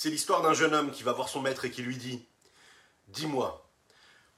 C'est 0.00 0.10
l'histoire 0.10 0.42
d'un 0.42 0.54
jeune 0.54 0.74
homme 0.74 0.92
qui 0.92 1.02
va 1.02 1.12
voir 1.12 1.28
son 1.28 1.40
maître 1.40 1.64
et 1.64 1.72
qui 1.72 1.82
lui 1.82 1.96
dit 1.96 2.24
Dis-moi, 3.08 3.68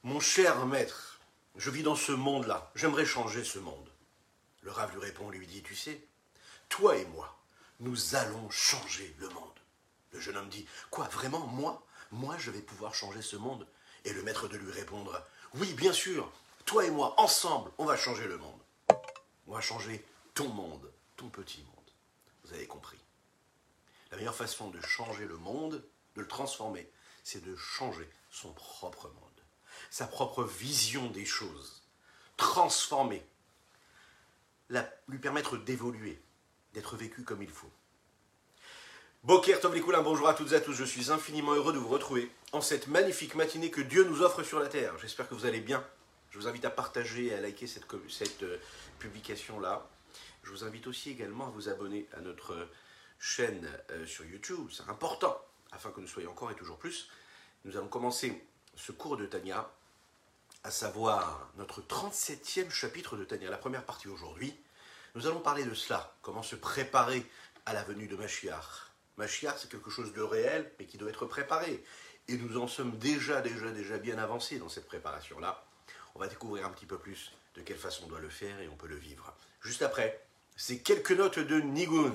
mon 0.01 0.19
cher 0.19 0.65
maître, 0.65 1.19
je 1.55 1.69
vis 1.69 1.83
dans 1.83 1.93
ce 1.95 2.11
monde-là, 2.11 2.71
j'aimerais 2.73 3.05
changer 3.05 3.43
ce 3.43 3.59
monde. 3.59 3.87
Le 4.63 4.71
rave 4.71 4.91
lui 4.95 4.99
répond, 4.99 5.29
lui 5.29 5.45
dit 5.45 5.61
Tu 5.61 5.75
sais, 5.75 6.03
toi 6.67 6.97
et 6.97 7.05
moi, 7.05 7.37
nous 7.79 8.15
allons 8.15 8.49
changer 8.49 9.15
le 9.19 9.29
monde. 9.29 9.59
Le 10.13 10.19
jeune 10.19 10.37
homme 10.37 10.49
dit 10.49 10.65
Quoi, 10.89 11.07
vraiment, 11.09 11.45
moi? 11.45 11.85
Moi, 12.09 12.35
je 12.39 12.49
vais 12.49 12.61
pouvoir 12.61 12.95
changer 12.95 13.21
ce 13.21 13.35
monde? 13.35 13.67
Et 14.03 14.13
le 14.13 14.23
maître 14.23 14.47
de 14.47 14.57
lui 14.57 14.71
répondre 14.71 15.23
Oui, 15.53 15.71
bien 15.73 15.93
sûr, 15.93 16.31
toi 16.65 16.85
et 16.85 16.89
moi, 16.89 17.13
ensemble, 17.19 17.69
on 17.77 17.85
va 17.85 17.97
changer 17.97 18.25
le 18.25 18.39
monde. 18.39 18.61
On 19.45 19.53
va 19.53 19.61
changer 19.61 20.03
ton 20.33 20.49
monde, 20.49 20.91
ton 21.17 21.29
petit 21.29 21.61
monde. 21.61 21.91
Vous 22.45 22.53
avez 22.55 22.65
compris. 22.65 23.00
La 24.11 24.17
meilleure 24.17 24.35
façon 24.35 24.69
de 24.69 24.81
changer 24.81 25.25
le 25.25 25.37
monde, 25.37 25.83
de 26.15 26.21
le 26.21 26.27
transformer, 26.27 26.89
c'est 27.23 27.43
de 27.43 27.55
changer 27.55 28.09
son 28.29 28.51
propre 28.53 29.07
monde, 29.07 29.41
sa 29.89 30.05
propre 30.05 30.43
vision 30.43 31.09
des 31.09 31.25
choses, 31.25 31.81
transformer, 32.35 33.25
lui 35.07 35.19
permettre 35.19 35.57
d'évoluer, 35.57 36.21
d'être 36.73 36.95
vécu 36.95 37.23
comme 37.23 37.41
il 37.41 37.49
faut. 37.49 37.71
Boker 39.23 39.59
Tov 39.59 39.79
bonjour 40.03 40.27
à 40.27 40.33
toutes 40.33 40.51
et 40.51 40.55
à 40.55 40.61
tous, 40.61 40.73
je 40.73 40.83
suis 40.83 41.11
infiniment 41.11 41.53
heureux 41.53 41.73
de 41.73 41.77
vous 41.77 41.89
retrouver 41.89 42.31
en 42.53 42.61
cette 42.61 42.87
magnifique 42.87 43.35
matinée 43.35 43.69
que 43.69 43.81
Dieu 43.81 44.03
nous 44.03 44.21
offre 44.23 44.43
sur 44.43 44.59
la 44.59 44.67
terre. 44.67 44.97
J'espère 44.97 45.29
que 45.29 45.35
vous 45.35 45.45
allez 45.45 45.61
bien. 45.61 45.85
Je 46.31 46.39
vous 46.39 46.47
invite 46.47 46.65
à 46.65 46.69
partager 46.69 47.27
et 47.27 47.33
à 47.35 47.41
liker 47.41 47.67
cette, 47.67 47.85
cette 48.09 48.43
euh, 48.43 48.57
publication-là. 48.99 49.87
Je 50.43 50.49
vous 50.49 50.63
invite 50.63 50.87
aussi 50.87 51.11
également 51.11 51.47
à 51.47 51.49
vous 51.51 51.69
abonner 51.69 52.07
à 52.17 52.21
notre 52.21 52.67
chaîne 53.21 53.69
euh, 53.91 54.05
sur 54.05 54.25
YouTube. 54.25 54.67
C'est 54.73 54.89
important 54.89 55.39
afin 55.71 55.91
que 55.91 56.01
nous 56.01 56.07
soyons 56.07 56.31
encore 56.31 56.51
et 56.51 56.55
toujours 56.55 56.77
plus. 56.77 57.07
Nous 57.63 57.77
allons 57.77 57.87
commencer 57.87 58.43
ce 58.75 58.91
cours 58.91 59.15
de 59.15 59.25
Tania, 59.25 59.71
à 60.63 60.71
savoir 60.71 61.49
notre 61.57 61.81
37e 61.81 62.69
chapitre 62.71 63.15
de 63.15 63.23
Tania, 63.23 63.49
la 63.49 63.57
première 63.57 63.85
partie 63.85 64.07
aujourd'hui. 64.07 64.53
Nous 65.15 65.27
allons 65.27 65.39
parler 65.39 65.63
de 65.63 65.73
cela, 65.73 66.13
comment 66.21 66.43
se 66.43 66.55
préparer 66.55 67.25
à 67.65 67.73
la 67.73 67.83
venue 67.83 68.07
de 68.07 68.15
Machiach. 68.15 68.91
Machiach, 69.17 69.59
c'est 69.59 69.69
quelque 69.69 69.91
chose 69.91 70.13
de 70.13 70.21
réel, 70.21 70.71
mais 70.79 70.85
qui 70.85 70.97
doit 70.97 71.09
être 71.09 71.25
préparé. 71.25 71.83
Et 72.27 72.37
nous 72.37 72.57
en 72.57 72.67
sommes 72.67 72.97
déjà, 72.97 73.41
déjà, 73.41 73.71
déjà 73.71 73.97
bien 73.97 74.17
avancés 74.17 74.57
dans 74.57 74.69
cette 74.69 74.87
préparation-là. 74.87 75.63
On 76.15 76.19
va 76.19 76.27
découvrir 76.27 76.65
un 76.65 76.69
petit 76.69 76.85
peu 76.85 76.97
plus 76.97 77.31
de 77.55 77.61
quelle 77.61 77.77
façon 77.77 78.05
on 78.05 78.07
doit 78.07 78.19
le 78.19 78.29
faire 78.29 78.59
et 78.59 78.67
on 78.67 78.75
peut 78.75 78.87
le 78.87 78.95
vivre. 78.95 79.35
Juste 79.61 79.81
après, 79.81 80.23
c'est 80.55 80.79
quelques 80.79 81.11
notes 81.11 81.39
de 81.39 81.59
Nigun. 81.59 82.13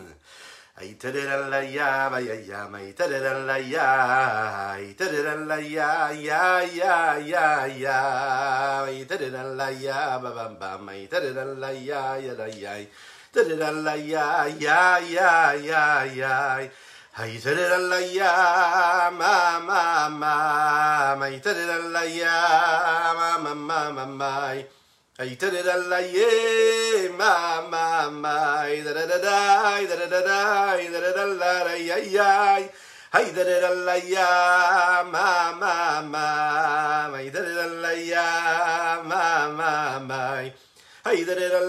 Aitadera 0.78 1.48
la 1.48 1.60
ya, 1.64 2.10
ya 2.20 2.34
ya, 2.36 2.68
aitadera 2.68 3.32
la 3.48 3.56
ya, 3.56 4.72
aitadera 4.76 5.34
la 5.48 5.56
ya, 5.56 6.12
ya 6.12 6.60
ya 6.68 7.16
ya 7.16 7.66
ya, 7.66 8.84
aitadera 8.84 9.42
la 9.56 9.70
ya, 9.72 10.18
ba 10.20 10.30
ba 10.36 10.52
ba, 10.52 10.76
aitadera 10.92 11.46
la 11.56 11.70
ya, 11.72 12.18
ya 12.20 12.34
la 12.36 12.46
ya, 12.52 12.76
aitadera 12.76 13.72
la 13.72 13.94
ya, 13.96 14.44
ya 14.60 15.00
ya 15.00 15.54
ya 15.56 16.04
ya. 16.12 16.68
Aitadera 17.16 17.78
la 17.78 17.96
ya, 18.12 19.08
ma 19.16 19.58
ma 19.64 20.10
ma, 20.12 21.24
aitadera 21.24 21.78
la 21.88 22.04
ya, 22.04 22.36
ma 23.16 23.38
ma 23.40 23.54
ma 23.54 23.90
ma 23.96 24.04
ma. 24.04 24.75
Hay 25.18 25.34
la 25.88 25.98
ye 26.00 27.08
ma 27.16 27.62
ma 27.70 28.10
ma 28.10 28.66
da 28.84 28.92
da 28.92 29.06
da 29.06 29.16
da 29.16 29.80
da 29.86 29.96
da 29.96 30.08
da 30.08 30.20
da 30.20 31.00
da 31.00 31.12
da 31.12 31.24
la 31.24 31.64
la 31.64 31.74
ya 31.74 31.96
ya 31.96 32.68
Hay 33.12 33.32
la 33.32 33.94
ya 33.96 35.02
ma 35.04 35.52
ma 35.52 36.02
ma 36.02 37.08
ma 37.08 37.30
da 37.30 37.66
la 37.80 37.92
ya 37.92 39.02
ma 39.04 39.48
ma 39.56 39.98
ma 40.00 40.65
Hey, 41.08 41.22
da 41.22 41.34
da 41.36 41.48
da 41.48 41.60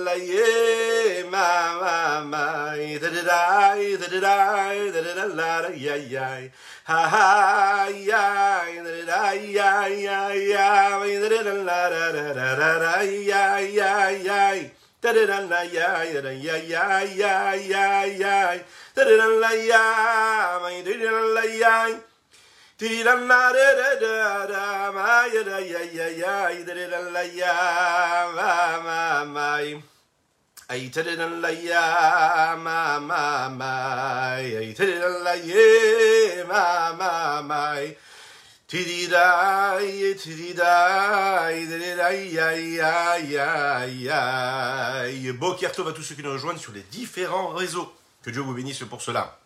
ma 1.29 1.77
ma 1.79 2.23
ma. 2.25 2.73
Da 2.73 3.07
da 3.07 3.21
da, 3.21 3.75
da 3.77 4.07
da 4.09 4.19
da, 4.19 4.91
da 4.91 5.01
da 5.03 5.13
da, 5.13 5.25
la 5.27 5.61
da 5.61 5.69
ya 5.75 5.93
ya. 5.93 6.49
Ha 6.85 7.01
ha 7.13 7.85
ya, 7.85 8.65
da 8.83 9.05
da 9.05 9.05
da, 9.05 9.31
ya 9.33 9.85
ya 9.85 10.33
ya. 10.33 10.97
da 11.21 11.29
da 11.29 11.43
da, 11.43 11.89
da 12.33 12.55
da 12.55 12.79
da, 12.79 13.01
ya 13.03 13.59
ya 13.59 14.09
ya. 14.09 14.71
Da 15.01 15.13
da 15.13 15.25
da 15.27 15.39
la 15.41 15.61
ya 15.61 16.01
ya 16.01 16.31
ya 16.33 17.01
ya 17.05 17.53
ya 17.53 18.05
ya 18.05 18.57
da 18.95 19.03
da 19.05 19.17
da 19.17 19.27
la 19.37 19.51
ya 19.53 20.59
ma 20.61 20.69
da 20.81 20.93
da 20.97 21.11
da 21.11 21.21
la 21.37 21.43
ya 21.45 22.01
Hey 22.79 23.03
da 23.03 23.15
da 23.15 23.25
la 27.11 27.23
ya 27.23 27.53
ma 28.35 28.79
ma 28.83 29.25
ma 29.25 29.57
da 30.93 31.25
la 31.41 31.49
ya 31.49 32.55
ma 32.55 32.99
ma 32.99 33.41
ma 33.41 33.65
da 33.73 33.81
ma 36.45 36.93
ma 36.93 37.41
ma 37.41 37.81
ya, 41.41 42.51
ya, 42.51 43.17
ya, 43.17 43.85
ya. 43.87 45.33
Beau 45.33 45.55
Tov 45.55 45.87
à 45.87 45.93
tous 45.93 46.03
ceux 46.03 46.13
qui 46.13 46.21
nous 46.21 46.31
rejoignent 46.31 46.59
sur 46.59 46.73
les 46.73 46.83
différents 46.91 47.47
réseaux. 47.55 47.91
Que 48.21 48.29
Dieu 48.29 48.41
vous 48.41 48.53
bénisse 48.53 48.83
pour 48.83 49.01
cela. 49.01 49.39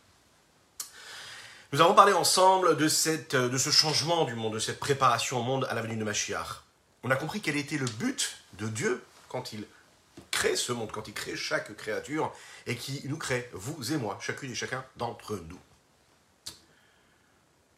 Nous 1.74 1.80
avons 1.80 1.94
parlé 1.94 2.12
ensemble 2.12 2.76
de, 2.76 2.90
cette, 2.90 3.34
de 3.34 3.58
ce 3.58 3.70
changement 3.70 4.26
du 4.26 4.36
monde, 4.36 4.56
de 4.56 4.59
cette 4.59 4.78
préparation 4.78 5.40
au 5.40 5.44
monde 5.44 5.66
à 5.70 5.74
la 5.74 5.82
venue 5.82 5.96
de 5.96 6.04
Machiar. 6.04 6.66
On 7.04 7.12
a 7.12 7.16
compris 7.16 7.40
quel 7.40 7.56
était 7.56 7.78
le 7.78 7.86
but 7.86 8.44
de 8.58 8.68
Dieu 8.68 9.02
quand 9.30 9.54
il 9.54 9.66
crée 10.31 10.58
ce 10.58 10.74
monde, 10.74 10.92
quand 10.92 11.08
il 11.08 11.14
crée 11.14 11.38
chaque 11.38 11.74
créature 11.78 12.34
et 12.68 12.76
qui 12.76 13.02
nous 13.06 13.16
crée, 13.18 13.50
vous 13.54 13.94
et 13.94 13.96
moi, 13.96 14.18
chacune 14.20 14.52
et 14.52 14.56
chacun 14.56 14.84
d'entre 14.98 15.38
nous. 15.48 15.62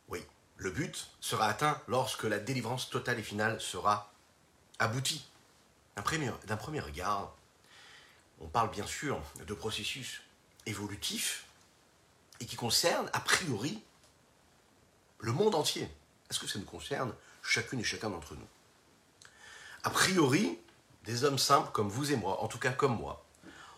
Oui, 0.08 0.26
le 0.58 0.72
but 0.72 1.12
sera 1.22 1.46
atteint 1.46 1.80
lorsque 1.88 2.24
la 2.24 2.40
délivrance 2.40 2.90
totale 2.90 3.20
et 3.20 3.24
finale 3.24 3.62
sera 3.62 4.12
aboutie. 4.80 5.24
D'un 5.98 6.02
premier, 6.02 6.32
premier 6.60 6.80
regard, 6.80 7.36
on 8.40 8.48
parle 8.48 8.72
bien 8.72 8.88
sûr 8.88 9.22
de 9.46 9.54
processus 9.54 10.24
évolutifs 10.66 11.46
et 12.44 12.46
qui 12.46 12.58
concerne, 12.58 13.10
a 13.14 13.22
priori, 13.22 13.82
le 15.20 15.32
monde 15.32 15.56
entier. 15.56 15.88
Est-ce 16.30 16.40
que 16.40 16.48
ça 16.48 16.60
nous 16.60 16.66
concerne 16.66 17.14
chacune 17.42 17.80
et 17.80 17.86
chacun 17.86 18.10
d'entre 18.10 18.36
nous? 18.36 18.48
A 19.84 19.90
priori, 19.90 20.60
des 21.06 21.24
hommes 21.24 21.38
simples 21.38 21.72
comme 21.72 21.88
vous 21.88 22.12
et 22.12 22.18
moi, 22.18 22.42
en 22.44 22.50
tout 22.50 22.60
cas 22.60 22.72
comme 22.72 22.98
moi, 22.98 23.26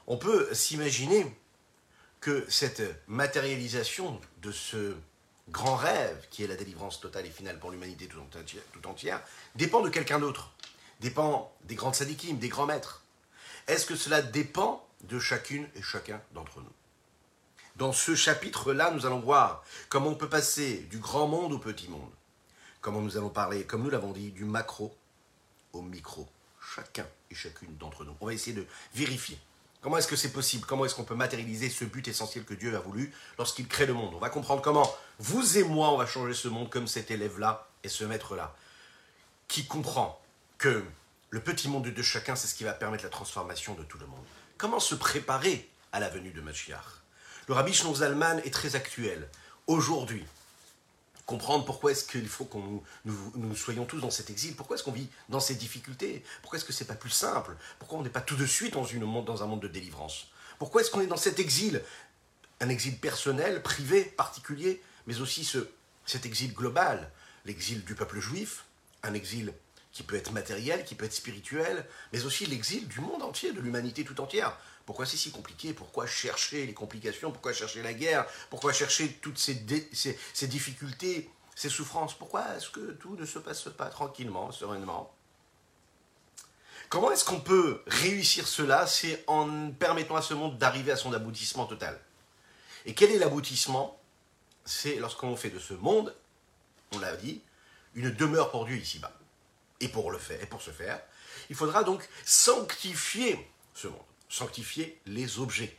on 0.08 0.18
peut 0.18 0.52
s'imaginer 0.54 1.31
que 2.22 2.44
cette 2.50 2.81
matérialisation 3.08 4.20
de 4.42 4.52
ce 4.52 4.96
grand 5.50 5.75
rêve 5.75 6.28
qui 6.31 6.44
est 6.44 6.48
la 6.48 6.56
délivrance 6.56 7.00
totale 7.00 7.28
et 7.28 7.31
finale 7.31 7.59
pour 7.59 7.70
l'humanité 7.70 8.08
tout 8.08 8.88
entière, 8.88 9.22
dépend 9.54 9.81
de 9.81 9.90
quelqu'un 9.90 10.18
d'autre, 10.18 10.54
dépend 11.02 11.56
des 11.66 11.75
grandes 11.75 11.94
sadikim, 11.94 12.40
des 12.40 12.50
grands 12.50 12.66
maîtres. 12.66 13.04
Est-ce 13.68 13.86
que 13.86 13.96
cela 13.96 14.24
dépend 14.24 14.88
de 15.04 15.20
chacune 15.20 15.70
et 15.75 15.84
chacun 15.84 16.20
d'entre 16.34 16.62
nous? 16.62 16.74
Dans 17.75 17.91
ce 17.91 18.16
chapitre-là, 18.16 18.91
nous 18.91 19.06
allons 19.06 19.19
voir 19.19 19.63
comment 19.90 20.09
on 20.09 20.16
peut 20.16 20.30
passer 20.30 20.78
du 20.90 20.97
grand 20.97 21.28
monde 21.28 21.53
au 21.53 21.59
petit 21.59 21.90
monde. 21.90 22.12
Comment 22.81 23.02
nous 23.02 23.18
allons 23.18 23.30
parler, 23.30 23.66
comme 23.66 23.84
nous 23.84 23.90
l'avons 23.90 24.12
dit, 24.12 24.31
du 24.31 24.46
macro 24.46 24.96
au 25.74 25.81
micro. 25.81 26.28
Chacun 26.75 27.06
et 27.30 27.36
chacune 27.36 27.75
d'entre 27.78 28.06
nous. 28.06 28.16
On 28.22 28.28
va 28.28 28.34
essayer 28.34 28.56
de 28.56 28.66
vérifier. 28.94 29.38
Comment 29.81 29.97
est-ce 29.97 30.08
que 30.08 30.16
c'est 30.16 30.31
possible? 30.31 30.66
Comment 30.66 30.86
est-ce 30.86 30.96
qu'on 30.96 31.03
peut 31.03 31.16
matérialiser 31.16 31.69
ce 31.69 31.86
but 31.86 32.08
essentiel 32.08 32.44
que 32.44 32.53
Dieu 32.53 32.75
a 32.75 32.80
voulu 32.80 33.13
lorsqu'il 33.38 33.68
crée 33.68 33.86
le 33.86 33.94
monde? 33.94 34.13
On 34.16 34.19
va 34.19 34.30
comprendre 34.30 34.62
comment 34.62 34.92
vous 35.19 35.57
et 35.57 35.63
moi, 35.63 35.92
on 35.92 35.98
va 35.98 36.07
changer 36.07 36.33
ce 36.33 36.48
monde 36.48 36.69
comme 36.69 36.88
cet 36.88 37.12
élève-là 37.12 37.68
et 37.83 37.89
ce 37.89 38.04
maître-là, 38.04 38.56
qui 39.48 39.68
comprend 39.68 40.19
que 40.57 40.83
le 41.30 41.39
petit 41.39 41.68
monde 41.68 41.86
de 41.86 42.01
chacun, 42.01 42.36
c'est 42.36 42.48
ce 42.48 42.56
qui 42.56 42.63
va 42.63 42.74
permettre 42.74 43.04
la 43.04 43.10
transformation 43.10 43.75
de 43.75 43.83
tout 43.83 44.00
le 44.00 44.07
monde. 44.07 44.25
Comment 44.57 44.80
se 44.80 44.95
préparer 44.95 45.69
à 45.92 46.00
la 46.00 46.10
venue 46.10 46.31
de 46.31 46.42
Machiach 46.42 47.05
le 47.47 47.53
rabbi 47.53 47.74
Shlomo 47.74 47.95
Zalman 47.95 48.39
est 48.39 48.53
très 48.53 48.75
actuel. 48.75 49.30
Aujourd'hui, 49.68 50.25
comprendre 51.25 51.65
pourquoi 51.65 51.92
est-ce 51.92 52.06
qu'il 52.06 52.27
faut 52.27 52.45
que 52.45 52.57
nous, 53.06 53.56
soyons 53.56 53.86
tous 53.86 54.00
dans 54.00 54.12
cet 54.12 54.30
exil, 54.30 54.56
pourquoi 54.56 54.75
est-ce 54.75 54.83
qu'on 54.83 54.92
vit 54.92 55.09
dans 55.30 55.39
ces 55.39 55.56
difficultés, 55.56 56.24
pourquoi 56.42 56.57
est-ce 56.57 56.65
que 56.65 56.74
c'est 56.74 56.86
pas 56.86 56.95
plus 56.95 57.09
simple, 57.09 57.56
pourquoi 57.80 58.00
on 58.00 58.03
n'est 58.03 58.09
pas 58.09 58.21
tout 58.21 58.36
de 58.36 58.45
suite 58.45 58.74
dans, 58.74 59.44
un 59.44 59.47
monde 59.47 59.62
de 59.62 59.68
délivrance, 59.68 60.27
pourquoi 60.59 60.81
est-ce 60.81 60.92
qu'on 60.92 61.01
est 61.01 61.07
dans 61.07 61.18
cet 61.18 61.39
exil, 61.39 61.81
un 62.62 62.69
exil 62.69 62.97
personnel, 62.97 63.62
privé, 63.62 64.03
particulier, 64.03 64.81
mais 65.07 65.19
aussi 65.19 65.44
ce, 65.44 65.68
cet 66.06 66.25
exil 66.25 66.53
global, 66.53 67.12
l'exil 67.45 67.83
du 67.83 67.95
peuple 67.95 68.19
juif, 68.19 68.65
un 69.03 69.13
exil 69.13 69.53
qui 69.91 70.03
peut 70.03 70.15
être 70.15 70.31
matériel, 70.31 70.83
qui 70.83 70.94
peut 70.94 71.06
être 71.06 71.13
spirituel, 71.13 71.86
mais 72.12 72.25
aussi 72.25 72.45
l'exil 72.45 72.88
du 72.88 73.00
monde 73.00 73.24
entier, 73.24 73.53
de 73.53 73.62
l'humanité 73.62 74.03
tout 74.03 74.19
entière. 74.19 74.57
Pourquoi 74.86 75.06
c'est 75.06 75.18
si 75.18 75.32
compliqué? 75.32 75.74
Pourquoi 75.74 76.06
chercher 76.06 76.66
les 76.66 76.74
complications? 76.74 77.32
Pourquoi 77.32 77.54
chercher 77.54 77.82
la 77.82 77.94
guerre? 77.94 78.26
Pourquoi 78.50 78.72
chercher 78.72 79.14
toutes 79.14 79.40
ces, 79.40 79.56
difficultés, 80.44 81.30
ces 81.56 81.70
souffrances? 81.70 82.14
Pourquoi 82.14 82.56
est-ce 82.56 82.70
que 82.70 82.92
tout 82.92 83.16
ne 83.16 83.26
se 83.26 83.40
passe 83.40 83.64
pas 83.76 83.88
tranquillement, 83.88 84.52
sereinement? 84.52 85.12
Comment 86.90 87.12
est-ce 87.12 87.26
qu'on 87.26 87.40
peut 87.40 87.82
réussir 87.88 88.48
cela 88.48 88.86
C'est 88.86 89.24
en 89.26 89.72
permettant 89.72 90.18
à 90.18 90.22
ce 90.22 90.36
monde 90.36 90.60
d'arriver 90.60 90.92
à 90.92 90.98
son 90.98 91.14
aboutissement 91.14 91.66
total? 91.66 92.00
Et 92.86 92.94
quel 92.94 93.10
est 93.10 93.18
l'aboutissement? 93.18 94.00
C'est 94.66 94.96
lorsqu'on 94.98 95.36
fait 95.36 95.50
de 95.50 95.60
ce 95.60 95.74
monde, 95.74 96.16
on 96.94 97.00
l'a 97.00 97.16
dit, 97.16 97.42
une 97.96 98.12
demeure 98.12 98.52
pour 98.52 98.66
Dieu 98.66 98.78
ici-bas. 98.78 99.14
Et 99.80 99.88
pour 99.88 100.12
le 100.12 100.20
faire, 100.20 100.42
et 100.42 100.46
pour 100.46 100.62
ce 100.62 100.72
faire, 100.72 101.02
il 101.50 101.56
faudra 101.56 101.84
donc 101.84 102.08
sanctifier 102.24 103.52
ce 103.74 103.88
monde, 103.88 104.00
sanctifier 104.30 105.00
les 105.06 105.39
objets, 105.39 105.77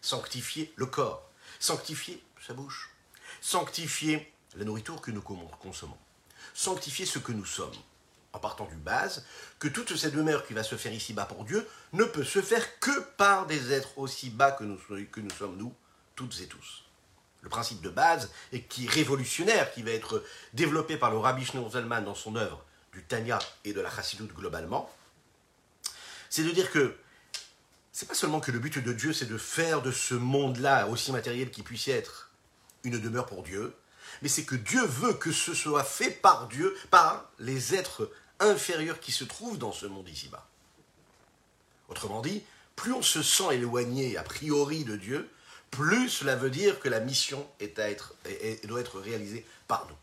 sanctifier 0.00 0.72
le 0.76 0.86
corps, 0.86 1.30
sanctifier 1.58 2.22
sa 2.46 2.54
bouche, 2.54 2.90
sanctifier 3.40 4.32
la 4.56 4.64
nourriture 4.64 5.00
que 5.00 5.10
nous 5.10 5.22
consommons, 5.22 5.98
sanctifier 6.54 7.06
ce 7.06 7.18
que 7.18 7.32
nous 7.32 7.44
sommes, 7.44 7.74
en 8.32 8.38
partant 8.38 8.66
du 8.66 8.76
base, 8.76 9.24
que 9.58 9.68
toute 9.68 9.94
cette 9.96 10.14
demeure 10.14 10.46
qui 10.46 10.54
va 10.54 10.62
se 10.62 10.76
faire 10.76 10.92
ici-bas 10.92 11.26
pour 11.26 11.44
Dieu 11.44 11.66
ne 11.92 12.04
peut 12.04 12.24
se 12.24 12.40
faire 12.40 12.78
que 12.80 13.00
par 13.16 13.46
des 13.46 13.72
êtres 13.72 13.98
aussi 13.98 14.30
bas 14.30 14.52
que 14.52 14.64
nous, 14.64 14.78
sommes 15.38 15.56
nous, 15.56 15.74
toutes 16.14 16.40
et 16.40 16.46
tous. 16.46 16.84
Le 17.42 17.48
principe 17.48 17.82
de 17.82 17.90
base, 17.90 18.30
et 18.52 18.62
qui 18.62 18.86
est 18.86 18.90
révolutionnaire, 18.90 19.72
qui 19.72 19.82
va 19.82 19.90
être 19.90 20.24
développé 20.52 20.96
par 20.96 21.10
le 21.10 21.18
Rabbi 21.18 21.44
Zalman 21.44 22.02
dans 22.02 22.14
son 22.14 22.36
œuvre 22.36 22.64
du 22.92 23.02
Tanya 23.02 23.38
et 23.64 23.72
de 23.72 23.80
la 23.80 23.90
Chassidut 23.90 24.32
globalement, 24.32 24.90
c'est 26.30 26.44
de 26.44 26.50
dire 26.50 26.70
que 26.70 26.96
c'est 27.92 28.08
pas 28.08 28.14
seulement 28.14 28.40
que 28.40 28.50
le 28.50 28.58
but 28.58 28.78
de 28.78 28.92
Dieu, 28.92 29.12
c'est 29.12 29.26
de 29.26 29.36
faire 29.36 29.82
de 29.82 29.92
ce 29.92 30.14
monde-là, 30.14 30.88
aussi 30.88 31.12
matériel 31.12 31.50
qu'il 31.50 31.64
puisse 31.64 31.88
être, 31.88 32.30
une 32.84 32.98
demeure 32.98 33.26
pour 33.26 33.42
Dieu, 33.42 33.74
mais 34.22 34.28
c'est 34.28 34.44
que 34.44 34.56
Dieu 34.56 34.84
veut 34.84 35.14
que 35.14 35.30
ce 35.30 35.54
soit 35.54 35.84
fait 35.84 36.10
par 36.10 36.48
Dieu, 36.48 36.76
par 36.90 37.30
les 37.38 37.74
êtres 37.74 38.10
inférieurs 38.40 38.98
qui 38.98 39.12
se 39.12 39.24
trouvent 39.24 39.58
dans 39.58 39.72
ce 39.72 39.86
monde 39.86 40.08
ici-bas. 40.08 40.48
Autrement 41.88 42.22
dit, 42.22 42.42
plus 42.76 42.92
on 42.92 43.02
se 43.02 43.22
sent 43.22 43.54
éloigné 43.54 44.16
a 44.16 44.22
priori 44.22 44.84
de 44.84 44.96
Dieu, 44.96 45.28
plus 45.70 46.08
cela 46.08 46.34
veut 46.34 46.50
dire 46.50 46.80
que 46.80 46.88
la 46.88 47.00
mission 47.00 47.46
est 47.60 47.78
à 47.78 47.90
être, 47.90 48.14
doit 48.64 48.80
être 48.80 49.00
réalisée 49.00 49.46
par 49.68 49.86
nous. 49.88 49.96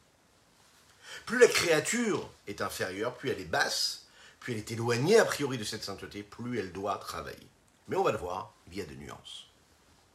Plus 1.25 1.39
la 1.39 1.47
créature 1.47 2.29
est 2.47 2.61
inférieure, 2.61 3.15
plus 3.15 3.29
elle 3.29 3.39
est 3.39 3.45
basse, 3.45 4.05
plus 4.39 4.53
elle 4.53 4.59
est 4.59 4.71
éloignée 4.71 5.19
a 5.19 5.25
priori 5.25 5.57
de 5.57 5.63
cette 5.63 5.83
sainteté, 5.83 6.23
plus 6.23 6.59
elle 6.59 6.71
doit 6.71 6.97
travailler. 6.97 7.47
Mais 7.89 7.97
on 7.97 8.03
va 8.03 8.11
le 8.11 8.17
voir, 8.17 8.53
il 8.67 8.77
y 8.77 8.81
a 8.81 8.85
des 8.85 8.95
nuances. 8.95 9.47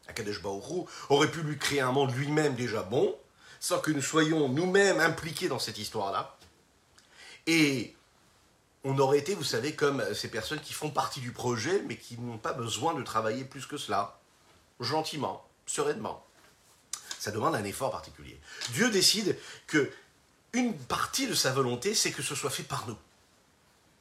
Akadosh 0.07 0.43
Baoru 0.43 0.85
aurait 1.09 1.31
pu 1.31 1.43
lui 1.43 1.59
créer 1.59 1.81
un 1.81 1.93
monde 1.93 2.15
lui-même 2.15 2.55
déjà 2.55 2.83
bon, 2.83 3.17
sans 3.61 3.81
que 3.81 3.91
nous 3.91 4.03
soyons 4.03 4.49
nous-mêmes 4.49 5.01
impliqués 5.01 5.49
dans 5.49 5.59
cette 5.59 5.79
histoire-là. 5.79 6.37
Et 7.47 7.95
on 8.85 8.99
aurait 8.99 9.19
été, 9.19 9.35
vous 9.35 9.45
savez, 9.45 9.75
comme 9.75 10.05
ces 10.15 10.31
personnes 10.31 10.61
qui 10.61 10.73
font 10.73 10.91
partie 10.91 11.21
du 11.21 11.33
projet, 11.33 11.83
mais 11.87 11.97
qui 11.97 12.19
n'ont 12.19 12.39
pas 12.39 12.53
besoin 12.53 12.95
de 12.95 13.03
travailler 13.03 13.45
plus 13.45 13.67
que 13.67 13.77
cela, 13.77 14.21
gentiment, 14.81 15.47
sereinement. 15.67 16.25
Ça 17.19 17.31
demande 17.31 17.55
un 17.55 17.65
effort 17.65 17.91
particulier. 17.91 18.39
Dieu 18.73 18.91
décide 18.91 19.39
que 19.67 19.91
une 20.53 20.77
partie 20.77 21.27
de 21.27 21.35
sa 21.35 21.53
volonté, 21.53 21.95
c'est 21.95 22.13
que 22.13 22.23
ce 22.23 22.35
soit 22.35 22.51
fait 22.51 22.63
par 22.63 22.87
nous. 22.87 22.99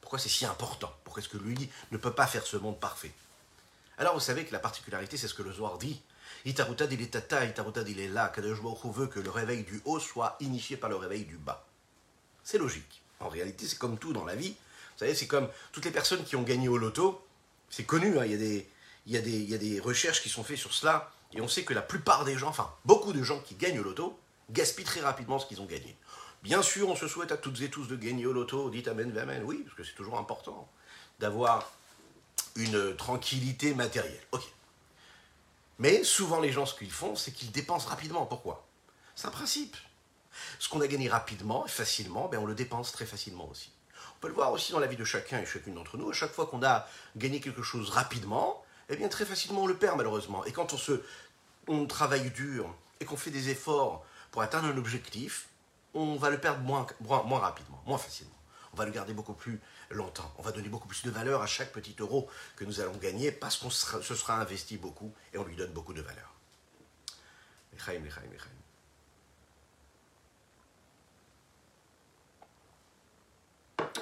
Pourquoi 0.00 0.18
c'est 0.18 0.28
si 0.28 0.44
important? 0.44 0.92
Pourquoi 1.02 1.22
est-ce 1.22 1.30
que 1.30 1.38
lui 1.38 1.70
ne 1.90 1.96
peut 1.96 2.12
pas 2.12 2.26
faire 2.26 2.46
ce 2.46 2.58
monde 2.58 2.78
parfait? 2.78 3.12
Alors 3.98 4.14
vous 4.14 4.20
savez 4.20 4.44
que 4.44 4.52
la 4.52 4.58
particularité, 4.58 5.16
c'est 5.16 5.28
ce 5.28 5.34
que 5.34 5.42
le 5.42 5.52
Zohar 5.52 5.78
dit. 5.78 6.02
Itaruta 6.44 6.84
il 6.90 7.00
est 7.00 7.12
tata, 7.12 7.44
Itaruta 7.44 7.82
là. 8.10 8.28
Kadosh 8.28 8.58
veut 8.60 9.06
que 9.06 9.20
le 9.20 9.30
réveil 9.30 9.62
du 9.62 9.80
haut 9.84 10.00
soit 10.00 10.36
initié 10.40 10.76
par 10.76 10.90
le 10.90 10.96
réveil 10.96 11.24
du 11.24 11.36
bas. 11.36 11.64
C'est 12.42 12.58
logique. 12.58 13.02
En 13.20 13.28
réalité, 13.28 13.66
c'est 13.66 13.78
comme 13.78 13.96
tout 13.96 14.12
dans 14.12 14.24
la 14.24 14.34
vie. 14.34 14.50
Vous 14.50 14.98
savez, 14.98 15.14
c'est 15.14 15.26
comme 15.26 15.48
toutes 15.72 15.84
les 15.84 15.90
personnes 15.90 16.24
qui 16.24 16.36
ont 16.36 16.42
gagné 16.42 16.68
au 16.68 16.76
loto. 16.76 17.24
C'est 17.70 17.84
connu, 17.84 18.18
hein, 18.18 18.24
il, 18.26 18.32
y 18.32 18.34
a 18.34 18.38
des, 18.38 18.68
il, 19.06 19.12
y 19.12 19.16
a 19.16 19.20
des, 19.20 19.30
il 19.30 19.50
y 19.50 19.54
a 19.54 19.58
des 19.58 19.80
recherches 19.80 20.22
qui 20.22 20.28
sont 20.28 20.44
faites 20.44 20.58
sur 20.58 20.74
cela. 20.74 21.10
Et 21.32 21.40
on 21.40 21.48
sait 21.48 21.64
que 21.64 21.74
la 21.74 21.82
plupart 21.82 22.24
des 22.24 22.36
gens, 22.36 22.48
enfin 22.48 22.72
beaucoup 22.84 23.12
de 23.12 23.22
gens 23.22 23.40
qui 23.40 23.54
gagnent 23.54 23.80
au 23.80 23.82
loto, 23.82 24.18
gaspillent 24.50 24.84
très 24.84 25.00
rapidement 25.00 25.38
ce 25.38 25.46
qu'ils 25.46 25.60
ont 25.60 25.66
gagné. 25.66 25.96
Bien 26.42 26.62
sûr, 26.62 26.88
on 26.88 26.96
se 26.96 27.08
souhaite 27.08 27.32
à 27.32 27.38
toutes 27.38 27.62
et 27.62 27.70
tous 27.70 27.88
de 27.88 27.96
gagner 27.96 28.26
au 28.26 28.32
loto, 28.32 28.68
dites 28.68 28.86
Amen, 28.88 29.16
Amen, 29.16 29.42
oui, 29.44 29.62
parce 29.64 29.76
que 29.76 29.82
c'est 29.82 29.94
toujours 29.94 30.18
important 30.18 30.68
d'avoir 31.18 31.72
une 32.56 32.96
tranquillité 32.96 33.74
matérielle. 33.74 34.22
Ok. 34.32 34.42
Mais 35.78 36.04
souvent, 36.04 36.40
les 36.40 36.52
gens, 36.52 36.66
ce 36.66 36.74
qu'ils 36.74 36.90
font, 36.90 37.16
c'est 37.16 37.32
qu'ils 37.32 37.50
dépensent 37.50 37.88
rapidement. 37.88 38.26
Pourquoi? 38.26 38.66
C'est 39.16 39.26
un 39.26 39.32
principe. 39.32 39.76
Ce 40.58 40.68
qu'on 40.68 40.80
a 40.80 40.86
gagné 40.86 41.08
rapidement 41.08 41.66
et 41.66 41.68
facilement, 41.68 42.28
ben 42.28 42.38
on 42.38 42.46
le 42.46 42.54
dépense 42.54 42.92
très 42.92 43.06
facilement 43.06 43.48
aussi. 43.50 43.70
On 44.16 44.20
peut 44.20 44.28
le 44.28 44.34
voir 44.34 44.52
aussi 44.52 44.72
dans 44.72 44.80
la 44.80 44.86
vie 44.86 44.96
de 44.96 45.04
chacun 45.04 45.38
et 45.38 45.46
chacune 45.46 45.74
d'entre 45.74 45.96
nous. 45.96 46.10
À 46.10 46.12
chaque 46.12 46.32
fois 46.32 46.46
qu'on 46.46 46.62
a 46.62 46.86
gagné 47.16 47.40
quelque 47.40 47.62
chose 47.62 47.90
rapidement, 47.90 48.64
eh 48.88 48.96
bien 48.96 49.08
très 49.08 49.24
facilement 49.24 49.62
on 49.62 49.66
le 49.66 49.76
perd 49.76 49.96
malheureusement. 49.96 50.44
Et 50.44 50.52
quand 50.52 50.72
on, 50.72 50.76
se, 50.76 51.02
on 51.68 51.86
travaille 51.86 52.30
dur 52.30 52.74
et 53.00 53.04
qu'on 53.04 53.16
fait 53.16 53.30
des 53.30 53.50
efforts 53.50 54.04
pour 54.30 54.42
atteindre 54.42 54.66
un 54.66 54.76
objectif, 54.76 55.48
on 55.94 56.16
va 56.16 56.30
le 56.30 56.38
perdre 56.38 56.60
moins, 56.60 56.86
moins, 57.00 57.38
rapidement, 57.38 57.80
moins 57.86 57.98
facilement. 57.98 58.34
On 58.72 58.76
va 58.76 58.84
le 58.84 58.90
garder 58.90 59.12
beaucoup 59.12 59.34
plus 59.34 59.60
longtemps. 59.94 60.32
On 60.38 60.42
va 60.42 60.52
donner 60.52 60.68
beaucoup 60.68 60.88
plus 60.88 61.02
de 61.02 61.10
valeur 61.10 61.42
à 61.42 61.46
chaque 61.46 61.72
petit 61.72 61.96
euro 61.98 62.28
que 62.56 62.64
nous 62.64 62.80
allons 62.80 62.96
gagner 62.96 63.32
parce 63.32 63.56
qu'on 63.56 63.70
se 63.70 64.14
sera 64.14 64.40
investi 64.40 64.76
beaucoup 64.76 65.12
et 65.32 65.38
on 65.38 65.44
lui 65.44 65.56
donne 65.56 65.72
beaucoup 65.72 65.94
de 65.94 66.02
valeur. 66.02 66.34